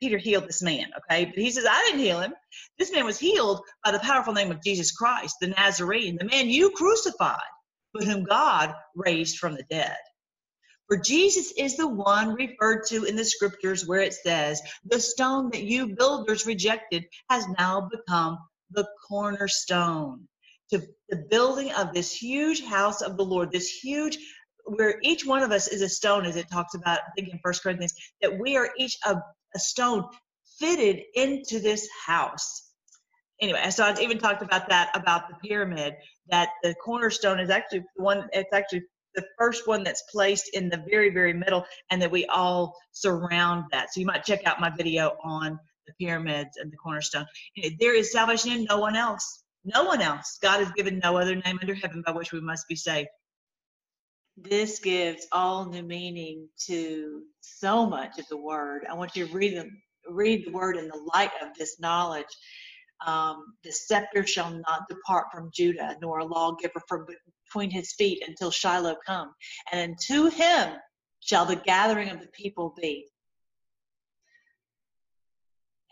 Peter 0.00 0.18
healed 0.18 0.46
this 0.46 0.62
man, 0.62 0.86
okay? 0.98 1.24
But 1.26 1.38
he 1.38 1.50
says, 1.50 1.66
I 1.68 1.82
didn't 1.86 2.00
heal 2.00 2.20
him. 2.20 2.34
This 2.78 2.92
man 2.92 3.04
was 3.04 3.18
healed 3.18 3.60
by 3.84 3.90
the 3.92 3.98
powerful 3.98 4.32
name 4.32 4.50
of 4.52 4.62
Jesus 4.62 4.92
Christ, 4.92 5.36
the 5.40 5.48
Nazarene, 5.48 6.16
the 6.18 6.24
man 6.24 6.48
you 6.48 6.70
crucified, 6.70 7.38
but 7.92 8.04
whom 8.04 8.24
God 8.24 8.74
raised 8.94 9.38
from 9.38 9.54
the 9.54 9.64
dead. 9.70 9.96
For 10.88 10.98
Jesus 10.98 11.52
is 11.56 11.76
the 11.76 11.88
one 11.88 12.34
referred 12.34 12.86
to 12.88 13.04
in 13.04 13.16
the 13.16 13.24
scriptures 13.24 13.86
where 13.86 14.00
it 14.00 14.14
says, 14.14 14.60
The 14.84 15.00
stone 15.00 15.50
that 15.50 15.62
you 15.62 15.96
builders 15.96 16.46
rejected 16.46 17.04
has 17.30 17.46
now 17.58 17.88
become 17.90 18.38
the 18.70 18.86
cornerstone 19.08 20.28
to 20.70 20.82
the 21.08 21.26
building 21.30 21.72
of 21.72 21.92
this 21.92 22.12
huge 22.14 22.62
house 22.64 23.02
of 23.02 23.16
the 23.16 23.24
Lord, 23.24 23.50
this 23.50 23.68
huge 23.68 24.18
where 24.76 24.98
each 25.02 25.26
one 25.26 25.42
of 25.42 25.50
us 25.50 25.68
is 25.68 25.82
a 25.82 25.88
stone, 25.88 26.24
as 26.26 26.36
it 26.36 26.50
talks 26.50 26.74
about, 26.74 27.00
I 27.00 27.10
think 27.16 27.28
in 27.28 27.40
First 27.42 27.62
Corinthians, 27.62 27.94
that 28.20 28.38
we 28.38 28.56
are 28.56 28.70
each 28.78 28.96
a, 29.04 29.16
a 29.54 29.58
stone 29.58 30.04
fitted 30.58 31.02
into 31.14 31.60
this 31.60 31.88
house. 32.06 32.64
Anyway, 33.40 33.70
so 33.70 33.84
I 33.84 33.94
even 34.00 34.18
talked 34.18 34.42
about 34.42 34.68
that 34.68 34.90
about 34.94 35.28
the 35.28 35.48
pyramid, 35.48 35.94
that 36.28 36.50
the 36.62 36.74
cornerstone 36.74 37.38
is 37.38 37.50
actually 37.50 37.84
the 37.96 38.02
one. 38.02 38.28
It's 38.32 38.52
actually 38.52 38.82
the 39.14 39.24
first 39.38 39.66
one 39.66 39.84
that's 39.84 40.02
placed 40.10 40.50
in 40.54 40.68
the 40.68 40.84
very, 40.90 41.10
very 41.10 41.32
middle, 41.32 41.64
and 41.90 42.02
that 42.02 42.10
we 42.10 42.26
all 42.26 42.74
surround 42.92 43.64
that. 43.72 43.92
So 43.92 44.00
you 44.00 44.06
might 44.06 44.24
check 44.24 44.44
out 44.46 44.60
my 44.60 44.70
video 44.70 45.16
on 45.22 45.58
the 45.86 45.92
pyramids 45.98 46.56
and 46.56 46.70
the 46.70 46.76
cornerstone. 46.76 47.26
There 47.78 47.94
is 47.96 48.12
salvation 48.12 48.52
in 48.52 48.64
no 48.64 48.78
one 48.78 48.96
else. 48.96 49.44
No 49.64 49.84
one 49.84 50.00
else. 50.00 50.38
God 50.42 50.60
has 50.60 50.72
given 50.72 50.98
no 50.98 51.16
other 51.16 51.36
name 51.36 51.58
under 51.60 51.74
heaven 51.74 52.02
by 52.04 52.12
which 52.12 52.32
we 52.32 52.40
must 52.40 52.66
be 52.68 52.76
saved. 52.76 53.08
This 54.42 54.78
gives 54.78 55.26
all 55.32 55.64
new 55.64 55.82
meaning 55.82 56.48
to 56.66 57.22
so 57.40 57.86
much 57.86 58.18
of 58.18 58.26
the 58.28 58.36
word. 58.36 58.86
I 58.88 58.94
want 58.94 59.16
you 59.16 59.26
to 59.26 59.32
read 59.32 59.56
the, 59.56 59.68
read 60.08 60.46
the 60.46 60.52
word 60.52 60.76
in 60.76 60.86
the 60.86 61.10
light 61.12 61.32
of 61.42 61.48
this 61.58 61.80
knowledge. 61.80 62.26
Um, 63.04 63.54
the 63.64 63.72
scepter 63.72 64.26
shall 64.26 64.50
not 64.50 64.88
depart 64.88 65.26
from 65.32 65.50
Judah, 65.52 65.96
nor 66.00 66.20
a 66.20 66.24
lawgiver 66.24 66.80
from 66.86 67.06
between 67.46 67.70
his 67.70 67.92
feet 67.94 68.22
until 68.26 68.50
Shiloh 68.50 68.96
come. 69.04 69.32
And 69.72 69.96
unto 70.10 70.30
him 70.30 70.74
shall 71.20 71.44
the 71.44 71.56
gathering 71.56 72.10
of 72.10 72.20
the 72.20 72.28
people 72.28 72.74
be. 72.80 73.08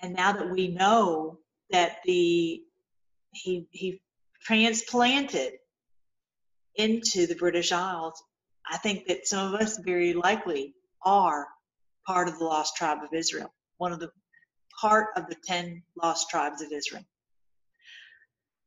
And 0.03 0.15
now 0.15 0.33
that 0.33 0.51
we 0.51 0.69
know 0.69 1.39
that 1.71 1.99
the 2.05 2.63
he 3.33 3.67
he 3.71 4.01
transplanted 4.43 5.55
into 6.77 7.27
the 7.27 7.35
British 7.35 7.73
Isles. 7.73 8.23
I 8.71 8.79
think 8.79 9.07
that 9.09 9.27
some 9.27 9.55
of 9.55 9.61
us 9.61 9.79
very 9.79 10.13
likely 10.15 10.75
are 11.05 11.47
part 12.07 12.29
of 12.29 12.39
the 12.39 12.45
lost 12.45 12.77
tribe 12.77 12.99
of 13.03 13.13
Israel, 13.13 13.53
one 13.79 13.93
of 13.93 14.01
the 14.01 14.11
part 14.81 15.09
of 15.17 15.27
the 15.29 15.37
ten 15.45 15.83
lost 16.03 16.29
tribes 16.31 16.63
of 16.63 16.73
Israel. 16.73 17.05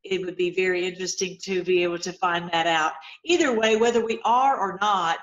it 0.04 0.26
would 0.26 0.38
be 0.38 0.52
very 0.52 0.88
interesting 0.88 1.38
to 1.44 1.64
be 1.64 1.84
able 1.84 2.00
to 2.00 2.14
find 2.14 2.50
that 2.52 2.68
out. 2.68 2.94
Either 3.26 3.58
way, 3.58 3.76
whether 3.76 4.04
we 4.06 4.20
are 4.24 4.58
or 4.58 4.78
not, 4.82 5.20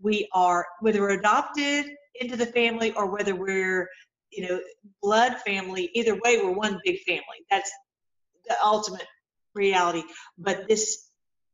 we 0.00 0.28
are 0.32 0.66
whether 0.80 1.00
we're 1.00 1.10
adopted 1.10 1.86
into 2.20 2.36
the 2.36 2.46
family 2.46 2.92
or 2.94 3.06
whether 3.06 3.34
we're 3.34 3.88
you 4.30 4.46
know 4.46 4.60
blood 5.02 5.36
family. 5.46 5.90
Either 5.94 6.14
way, 6.14 6.38
we're 6.42 6.52
one 6.52 6.78
big 6.84 7.00
family. 7.06 7.40
That's 7.50 7.70
the 8.48 8.56
ultimate 8.64 9.06
reality. 9.54 10.02
But 10.38 10.68
this 10.68 11.10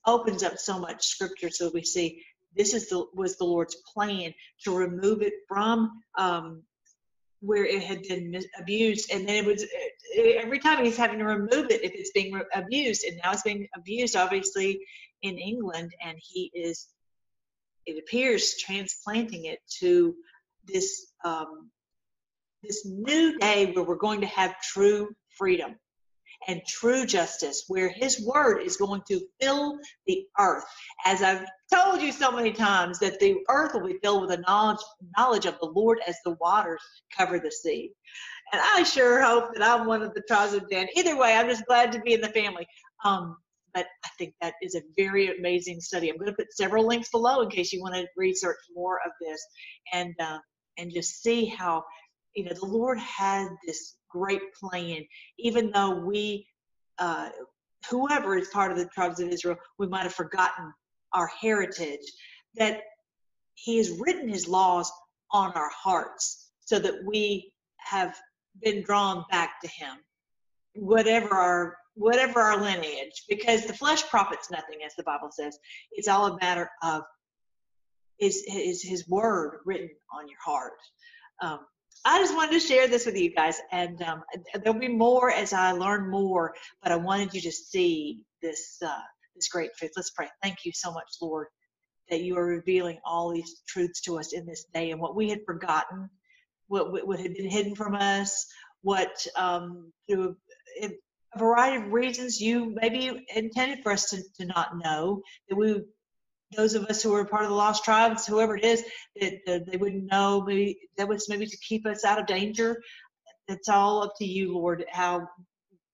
opens 0.06 0.42
up 0.42 0.58
so 0.58 0.78
much 0.78 1.06
scripture, 1.06 1.50
so 1.50 1.70
we 1.72 1.84
see 1.84 2.22
this 2.56 2.74
is 2.74 2.88
the 2.88 3.06
was 3.14 3.36
the 3.36 3.44
Lord's 3.44 3.76
plan 3.92 4.32
to 4.64 4.76
remove 4.76 5.22
it 5.22 5.34
from 5.48 6.02
um, 6.18 6.62
where 7.40 7.64
it 7.64 7.82
had 7.82 8.02
been 8.02 8.40
abused, 8.58 9.10
and 9.12 9.28
then 9.28 9.36
it 9.36 9.46
was 9.46 9.64
every 10.16 10.58
time 10.58 10.84
he's 10.84 10.96
having 10.96 11.18
to 11.18 11.24
remove 11.24 11.70
it 11.70 11.84
if 11.84 11.92
it's 11.94 12.12
being 12.12 12.40
abused, 12.54 13.04
and 13.04 13.20
now 13.22 13.32
it's 13.32 13.42
being 13.42 13.68
abused, 13.76 14.16
obviously 14.16 14.80
in 15.22 15.38
England, 15.38 15.90
and 16.04 16.18
he 16.20 16.50
is, 16.54 16.88
it 17.86 17.98
appears, 17.98 18.56
transplanting 18.58 19.46
it 19.46 19.58
to 19.80 20.14
this 20.66 21.12
um, 21.24 21.70
this 22.62 22.86
new 22.86 23.38
day 23.38 23.72
where 23.72 23.84
we're 23.84 23.96
going 23.96 24.20
to 24.20 24.26
have 24.26 24.58
true 24.60 25.10
freedom 25.36 25.76
and 26.48 26.60
true 26.66 27.06
justice, 27.06 27.64
where 27.68 27.88
His 27.88 28.24
word 28.26 28.60
is 28.60 28.76
going 28.76 29.02
to 29.08 29.20
fill 29.40 29.78
the 30.06 30.24
earth. 30.38 30.64
As 31.04 31.22
I've 31.22 31.46
told 31.72 32.02
you 32.02 32.12
so 32.12 32.30
many 32.30 32.52
times, 32.52 32.98
that 33.00 33.20
the 33.20 33.36
earth 33.48 33.74
will 33.74 33.86
be 33.86 33.98
filled 34.02 34.22
with 34.22 34.30
the 34.30 34.44
knowledge, 34.46 34.80
knowledge 35.16 35.46
of 35.46 35.58
the 35.60 35.70
Lord 35.74 36.00
as 36.06 36.16
the 36.24 36.36
waters 36.40 36.82
cover 37.16 37.38
the 37.38 37.50
sea. 37.50 37.92
And 38.52 38.62
I 38.62 38.82
sure 38.84 39.22
hope 39.22 39.54
that 39.54 39.62
I'm 39.62 39.86
one 39.86 40.02
of 40.02 40.14
the 40.14 40.22
tribes 40.28 40.54
of 40.54 40.68
Dan. 40.70 40.86
Either 40.96 41.16
way, 41.16 41.34
I'm 41.34 41.48
just 41.48 41.66
glad 41.66 41.92
to 41.92 42.00
be 42.00 42.14
in 42.14 42.20
the 42.20 42.28
family. 42.28 42.66
Um, 43.04 43.36
but 43.74 43.86
I 44.04 44.08
think 44.18 44.34
that 44.40 44.54
is 44.62 44.76
a 44.76 44.82
very 44.96 45.36
amazing 45.36 45.80
study. 45.80 46.08
I'm 46.08 46.16
going 46.16 46.30
to 46.30 46.36
put 46.36 46.52
several 46.52 46.86
links 46.86 47.10
below 47.10 47.42
in 47.42 47.50
case 47.50 47.72
you 47.72 47.82
want 47.82 47.94
to 47.96 48.06
research 48.16 48.56
more 48.74 49.00
of 49.04 49.12
this 49.20 49.44
and 49.92 50.14
uh, 50.20 50.38
and 50.78 50.92
just 50.92 51.22
see 51.22 51.46
how 51.46 51.82
you 52.36 52.44
know 52.44 52.52
the 52.54 52.66
Lord 52.66 52.98
had 52.98 53.48
this 53.66 53.96
great 54.14 54.54
plan, 54.54 55.04
even 55.38 55.70
though 55.72 55.94
we, 55.96 56.46
uh, 56.98 57.28
whoever 57.90 58.36
is 58.36 58.48
part 58.48 58.70
of 58.70 58.78
the 58.78 58.86
tribes 58.86 59.20
of 59.20 59.28
Israel, 59.28 59.56
we 59.78 59.88
might 59.88 60.04
have 60.04 60.14
forgotten 60.14 60.72
our 61.12 61.28
heritage, 61.40 62.06
that 62.54 62.82
He 63.54 63.78
has 63.78 63.98
written 64.00 64.28
His 64.28 64.46
laws 64.48 64.90
on 65.32 65.52
our 65.52 65.70
hearts 65.70 66.52
so 66.60 66.78
that 66.78 66.94
we 67.04 67.52
have 67.78 68.14
been 68.62 68.82
drawn 68.82 69.24
back 69.30 69.60
to 69.62 69.68
Him, 69.68 69.96
whatever 70.74 71.34
our 71.34 71.76
whatever 71.96 72.40
our 72.40 72.60
lineage, 72.60 73.24
because 73.28 73.66
the 73.66 73.72
flesh 73.82 74.02
profits 74.08 74.50
nothing, 74.50 74.78
as 74.84 74.94
the 74.96 75.04
Bible 75.04 75.30
says. 75.30 75.56
It's 75.92 76.08
all 76.08 76.26
a 76.26 76.38
matter 76.40 76.68
of 76.82 77.02
is 78.20 78.44
is 78.48 78.82
His 78.82 79.08
word 79.08 79.60
written 79.66 79.90
on 80.16 80.28
your 80.28 80.42
heart. 80.44 80.78
Um, 81.42 81.60
I 82.04 82.18
just 82.18 82.34
wanted 82.34 82.52
to 82.52 82.60
share 82.60 82.86
this 82.86 83.06
with 83.06 83.16
you 83.16 83.34
guys, 83.34 83.58
and 83.72 84.00
um, 84.02 84.22
there'll 84.62 84.78
be 84.78 84.88
more 84.88 85.30
as 85.30 85.52
I 85.52 85.72
learn 85.72 86.10
more. 86.10 86.54
But 86.82 86.92
I 86.92 86.96
wanted 86.96 87.32
you 87.32 87.40
to 87.40 87.52
see 87.52 88.24
this 88.42 88.78
uh, 88.84 89.00
this 89.34 89.48
great 89.48 89.70
truth. 89.78 89.92
Let's 89.96 90.10
pray. 90.10 90.28
Thank 90.42 90.58
you 90.64 90.72
so 90.74 90.92
much, 90.92 91.08
Lord, 91.20 91.46
that 92.10 92.20
you 92.22 92.36
are 92.36 92.46
revealing 92.46 92.98
all 93.04 93.32
these 93.32 93.62
truths 93.66 94.02
to 94.02 94.18
us 94.18 94.32
in 94.32 94.44
this 94.44 94.66
day, 94.74 94.90
and 94.90 95.00
what 95.00 95.16
we 95.16 95.30
had 95.30 95.40
forgotten, 95.46 96.10
what 96.68 97.06
what 97.06 97.20
had 97.20 97.34
been 97.34 97.48
hidden 97.48 97.74
from 97.74 97.94
us, 97.94 98.46
what 98.82 99.26
um, 99.36 99.92
through 100.08 100.36
a 100.82 100.90
variety 101.38 101.84
of 101.84 101.92
reasons 101.92 102.40
you 102.40 102.74
maybe 102.80 103.24
intended 103.34 103.80
for 103.82 103.92
us 103.92 104.10
to, 104.10 104.22
to 104.38 104.46
not 104.46 104.78
know 104.78 105.20
that 105.48 105.56
we 105.56 105.82
those 106.56 106.74
of 106.74 106.84
us 106.86 107.02
who 107.02 107.14
are 107.14 107.24
part 107.24 107.44
of 107.44 107.50
the 107.50 107.56
lost 107.56 107.84
tribes, 107.84 108.26
whoever 108.26 108.56
it 108.56 108.64
is, 108.64 108.84
that, 109.20 109.34
that 109.46 109.66
they 109.70 109.76
wouldn't 109.76 110.10
know. 110.10 110.42
Maybe 110.42 110.78
that 110.96 111.08
was 111.08 111.28
maybe 111.28 111.46
to 111.46 111.56
keep 111.58 111.86
us 111.86 112.04
out 112.04 112.18
of 112.18 112.26
danger. 112.26 112.80
It's 113.48 113.68
all 113.68 114.02
up 114.02 114.12
to 114.18 114.24
you, 114.24 114.54
Lord, 114.54 114.84
how 114.90 115.28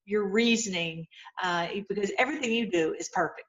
your 0.04 0.28
reasoning, 0.28 1.06
uh, 1.42 1.68
because 1.88 2.12
everything 2.18 2.52
you 2.52 2.70
do 2.70 2.94
is 2.98 3.08
perfect. 3.12 3.46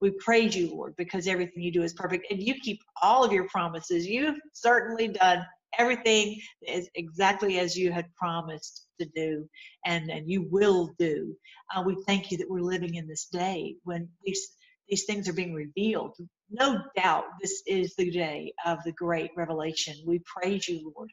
We 0.00 0.12
praise 0.18 0.56
you, 0.56 0.74
Lord, 0.74 0.94
because 0.96 1.26
everything 1.26 1.62
you 1.62 1.72
do 1.72 1.82
is 1.82 1.92
perfect, 1.92 2.26
and 2.30 2.42
you 2.42 2.54
keep 2.54 2.80
all 3.02 3.22
of 3.22 3.32
your 3.32 3.46
promises. 3.48 4.06
You've 4.06 4.38
certainly 4.54 5.08
done 5.08 5.44
everything 5.78 6.40
is 6.66 6.88
exactly 6.94 7.58
as 7.58 7.76
you 7.76 7.92
had 7.92 8.14
promised 8.16 8.86
to 8.98 9.06
do 9.14 9.48
and, 9.86 10.10
and 10.10 10.28
you 10.28 10.46
will 10.50 10.90
do. 10.98 11.36
Uh, 11.74 11.82
we 11.82 11.96
thank 12.06 12.30
you 12.30 12.38
that 12.38 12.50
we're 12.50 12.60
living 12.60 12.94
in 12.94 13.06
this 13.06 13.26
day 13.26 13.76
when 13.84 14.08
these 14.24 14.48
these 14.88 15.04
things 15.04 15.28
are 15.28 15.32
being 15.32 15.54
revealed 15.54 16.16
no 16.50 16.82
doubt 16.96 17.24
this 17.42 17.62
is 17.66 17.94
the 17.96 18.10
day 18.10 18.52
of 18.66 18.78
the 18.84 18.92
great 18.92 19.30
revelation. 19.36 19.94
We 20.06 20.20
praise 20.26 20.68
you, 20.68 20.92
Lord, 20.96 21.10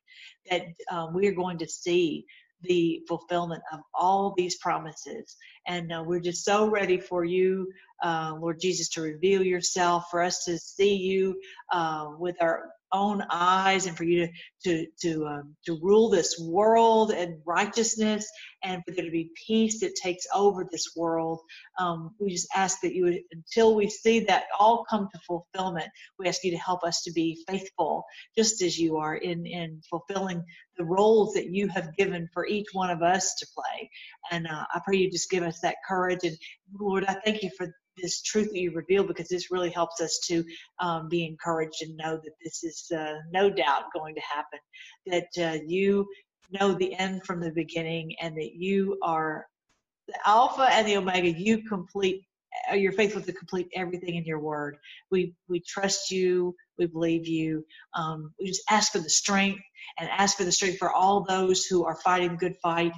that 0.52 0.64
um, 0.92 1.14
we 1.14 1.28
are 1.28 1.34
going 1.36 1.60
to 1.60 1.68
see 1.68 2.26
the 2.64 3.02
fulfillment 3.08 3.64
of 3.74 3.82
all 3.94 4.34
these 4.38 4.58
promises. 4.58 5.38
And 5.68 5.92
uh, 5.94 6.04
we're 6.06 6.22
just 6.22 6.46
so 6.46 6.70
ready 6.70 7.00
for 7.00 7.26
you, 7.26 7.72
uh, 8.04 8.36
Lord 8.40 8.60
Jesus, 8.62 8.90
to 8.92 9.02
reveal 9.02 9.44
yourself, 9.44 10.06
for 10.12 10.22
us 10.22 10.46
to 10.46 10.58
see 10.58 10.96
you 10.96 11.40
uh, 11.72 12.10
with 12.20 12.38
our 12.42 12.70
own 12.92 13.24
eyes 13.30 13.86
and 13.86 13.98
for 13.98 14.04
you 14.04 14.26
to 14.26 14.32
to 14.64 14.88
to 15.02 15.26
um, 15.26 15.56
to 15.66 15.78
rule 15.82 16.10
this 16.10 16.40
world 16.40 17.12
and 17.12 17.38
righteousness 17.46 18.30
and 18.64 18.82
for 18.86 18.94
there 18.94 19.06
to 19.06 19.12
be 19.12 19.30
peace 19.48 19.80
that 19.80 19.96
takes 19.96 20.26
over 20.34 20.66
this 20.72 20.94
world 20.96 21.40
um, 21.80 22.12
we 22.20 22.32
just 22.32 22.48
ask 22.56 22.80
that 22.82 22.94
you 22.94 23.04
would 23.06 23.20
until 23.32 23.76
we 23.76 23.90
see 23.90 24.20
that 24.20 24.46
all 24.60 24.86
come 24.90 25.08
to 25.14 25.20
fulfillment 25.28 25.88
we 26.20 26.28
ask 26.28 26.44
you 26.44 26.52
to 26.52 26.58
help 26.58 26.84
us 26.84 27.02
to 27.04 27.12
be 27.12 27.44
faithful 27.48 28.04
just 28.38 28.62
as 28.62 28.78
you 28.78 28.98
are 28.98 29.16
in 29.16 29.46
in 29.46 29.82
fulfilling 29.90 30.44
the 30.78 30.86
roles 30.86 31.34
that 31.34 31.50
you 31.50 31.68
have 31.68 31.96
given 31.98 32.30
for 32.34 32.46
each 32.48 32.68
one 32.74 32.90
of 32.90 33.02
us 33.02 33.36
to 33.36 33.48
play. 33.56 33.90
And 34.32 34.48
uh, 34.48 34.66
i 34.74 34.82
pray 34.86 34.98
you 34.98 35.12
just 35.12 35.30
give 35.30 35.44
us 35.44 35.60
that 35.62 35.76
courage. 35.88 36.20
And 36.24 36.38
lord 36.80 37.06
i 37.08 37.16
thank 37.26 37.44
you 37.44 37.50
for 37.58 37.74
this 38.02 38.22
truth 38.22 38.50
that 38.52 38.60
you 38.60 38.72
reveal 38.72 39.04
because 39.04 39.28
this 39.28 39.52
really 39.52 39.70
helps 39.70 40.02
us 40.02 40.20
to 40.28 40.44
um, 40.80 41.10
be 41.10 41.26
encouraged 41.26 41.82
and 41.82 41.98
know 41.98 42.18
that 42.24 42.34
this 42.44 42.64
is 42.64 42.77
uh, 42.96 43.16
no 43.32 43.50
doubt 43.50 43.94
going 43.94 44.16
to 44.16 44.22
happen. 44.22 44.60
That 45.06 45.52
uh, 45.52 45.60
you 45.66 46.08
know 46.52 46.74
the 46.74 46.94
end 46.96 47.26
from 47.26 47.42
the 47.42 47.52
beginning 47.52 48.16
and 48.22 48.36
that 48.38 48.54
you 48.54 48.98
are 49.02 49.46
the 50.08 50.16
Alpha 50.26 50.68
and 50.72 50.88
the 50.88 50.98
Omega. 50.98 51.30
You 51.30 51.64
complete. 51.64 52.24
Uh, 52.72 52.76
you're 52.76 52.94
faithful 52.94 53.22
to 53.22 53.34
complete 53.34 53.68
everything 53.76 54.16
in 54.16 54.24
your 54.24 54.40
word. 54.40 54.78
We 55.12 55.34
we 55.48 55.60
trust 55.60 56.12
you. 56.12 56.56
We 56.78 56.86
believe 56.88 57.28
you. 57.28 57.66
Um, 57.94 58.34
we 58.40 58.48
just 58.48 58.64
ask 58.70 58.92
for 58.92 59.00
the 59.00 59.10
strength 59.10 59.62
and 60.00 60.10
ask 60.10 60.38
for 60.38 60.44
the 60.44 60.52
strength 60.52 60.78
for 60.78 60.92
all 60.92 61.24
those 61.24 61.66
who 61.66 61.86
are 61.86 61.96
fighting 61.96 62.32
the 62.32 62.38
good 62.38 62.56
fight, 62.62 62.94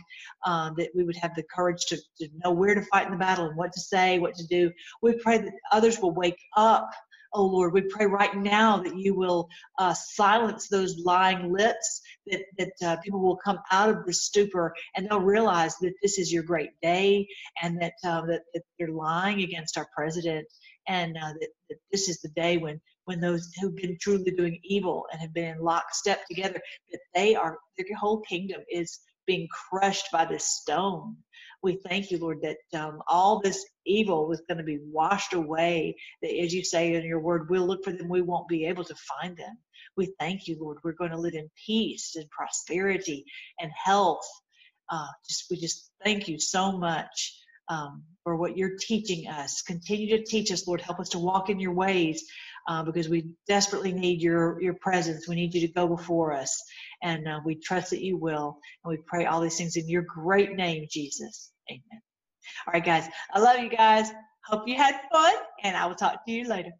uh, 0.45 0.71
that 0.77 0.89
we 0.95 1.03
would 1.03 1.15
have 1.17 1.33
the 1.35 1.43
courage 1.53 1.85
to, 1.87 1.97
to 2.19 2.27
know 2.43 2.51
where 2.51 2.75
to 2.75 2.81
fight 2.83 3.05
in 3.05 3.11
the 3.11 3.17
battle 3.17 3.47
and 3.47 3.57
what 3.57 3.71
to 3.73 3.79
say, 3.79 4.19
what 4.19 4.35
to 4.35 4.47
do. 4.47 4.71
We 5.01 5.13
pray 5.13 5.37
that 5.37 5.53
others 5.71 5.99
will 5.99 6.13
wake 6.13 6.39
up 6.55 6.89
Oh 7.33 7.45
Lord, 7.45 7.73
we 7.73 7.81
pray 7.81 8.05
right 8.05 8.35
now 8.35 8.77
that 8.77 8.97
you 8.97 9.13
will 9.15 9.49
uh, 9.77 9.93
silence 9.93 10.67
those 10.67 10.97
lying 11.05 11.53
lips, 11.53 12.01
that, 12.27 12.41
that 12.57 12.73
uh, 12.83 12.97
people 13.01 13.21
will 13.21 13.37
come 13.37 13.59
out 13.71 13.89
of 13.89 14.05
the 14.05 14.13
stupor 14.13 14.73
and 14.95 15.07
they'll 15.07 15.19
realize 15.19 15.75
that 15.77 15.93
this 16.01 16.17
is 16.17 16.33
your 16.33 16.43
great 16.43 16.71
day 16.81 17.27
and 17.61 17.79
that, 17.81 17.93
uh, 18.03 18.21
that, 18.25 18.41
that, 18.53 18.63
they're 18.77 18.89
lying 18.89 19.41
against 19.41 19.77
our 19.77 19.87
president 19.95 20.47
and 20.87 21.15
uh, 21.17 21.33
that, 21.39 21.49
that, 21.69 21.77
this 21.91 22.09
is 22.09 22.19
the 22.21 22.29
day 22.29 22.57
when 22.57 22.81
when 23.09 23.19
those 23.19 23.51
who've 23.59 23.75
been 23.75 23.97
truly 23.99 24.29
doing 24.29 24.59
evil 24.63 25.07
and 25.11 25.19
have 25.19 25.33
been 25.33 25.55
in 25.55 25.63
lockstep 25.63 26.19
together, 26.27 26.61
that 26.91 26.99
they 27.15 27.33
are, 27.33 27.57
their 27.75 27.97
whole 27.97 28.21
kingdom 28.21 28.61
is 28.71 28.99
being 29.25 29.47
crushed 29.69 30.05
by 30.11 30.25
this 30.25 30.45
stone. 30.45 31.17
We 31.61 31.79
thank 31.87 32.11
you, 32.11 32.19
Lord, 32.19 32.39
that 32.41 32.79
um, 32.79 33.01
all 33.07 33.41
this 33.41 33.65
evil 33.85 34.27
was 34.27 34.41
going 34.47 34.59
to 34.59 34.63
be 34.63 34.79
washed 34.91 35.33
away. 35.33 35.95
That, 36.21 36.31
as 36.31 36.53
you 36.53 36.63
say 36.63 36.93
in 36.93 37.03
your 37.05 37.19
word, 37.19 37.49
we'll 37.49 37.67
look 37.67 37.83
for 37.83 37.91
them, 37.91 38.09
we 38.09 38.21
won't 38.21 38.47
be 38.47 38.65
able 38.65 38.85
to 38.85 38.95
find 38.95 39.35
them. 39.35 39.57
We 39.97 40.13
thank 40.19 40.47
you, 40.47 40.57
Lord. 40.59 40.77
We're 40.83 40.93
going 40.93 41.11
to 41.11 41.19
live 41.19 41.33
in 41.33 41.49
peace 41.65 42.15
and 42.15 42.29
prosperity 42.29 43.25
and 43.59 43.71
health. 43.71 44.25
Uh, 44.89 45.07
just 45.27 45.45
we 45.51 45.57
just 45.57 45.91
thank 46.03 46.27
you 46.27 46.39
so 46.39 46.77
much 46.77 47.35
um, 47.69 48.03
for 48.23 48.35
what 48.35 48.57
you're 48.57 48.77
teaching 48.79 49.27
us. 49.27 49.61
Continue 49.61 50.17
to 50.17 50.23
teach 50.25 50.51
us, 50.51 50.67
Lord. 50.67 50.81
Help 50.81 50.99
us 50.99 51.09
to 51.09 51.19
walk 51.19 51.49
in 51.49 51.59
your 51.59 51.73
ways 51.73 52.25
uh, 52.67 52.83
because 52.83 53.09
we 53.09 53.31
desperately 53.47 53.93
need 53.93 54.21
your, 54.21 54.61
your 54.61 54.75
presence. 54.75 55.27
We 55.27 55.35
need 55.35 55.53
you 55.53 55.61
to 55.67 55.73
go 55.73 55.87
before 55.87 56.33
us. 56.33 56.61
And 57.03 57.27
uh, 57.27 57.39
we 57.45 57.55
trust 57.55 57.91
that 57.91 58.03
you 58.03 58.17
will. 58.17 58.57
And 58.83 58.91
we 58.91 58.97
pray 59.07 59.25
all 59.25 59.41
these 59.41 59.57
things 59.57 59.77
in 59.77 59.89
your 59.89 60.03
great 60.03 60.55
name, 60.55 60.87
Jesus. 60.91 61.51
Amen. 61.71 62.01
All 62.67 62.73
right, 62.73 62.85
guys. 62.85 63.07
I 63.33 63.39
love 63.39 63.59
you 63.59 63.69
guys. 63.69 64.11
Hope 64.45 64.67
you 64.67 64.75
had 64.77 64.99
fun, 65.11 65.33
and 65.63 65.77
I 65.77 65.85
will 65.87 65.95
talk 65.95 66.25
to 66.25 66.31
you 66.31 66.47
later. 66.47 66.71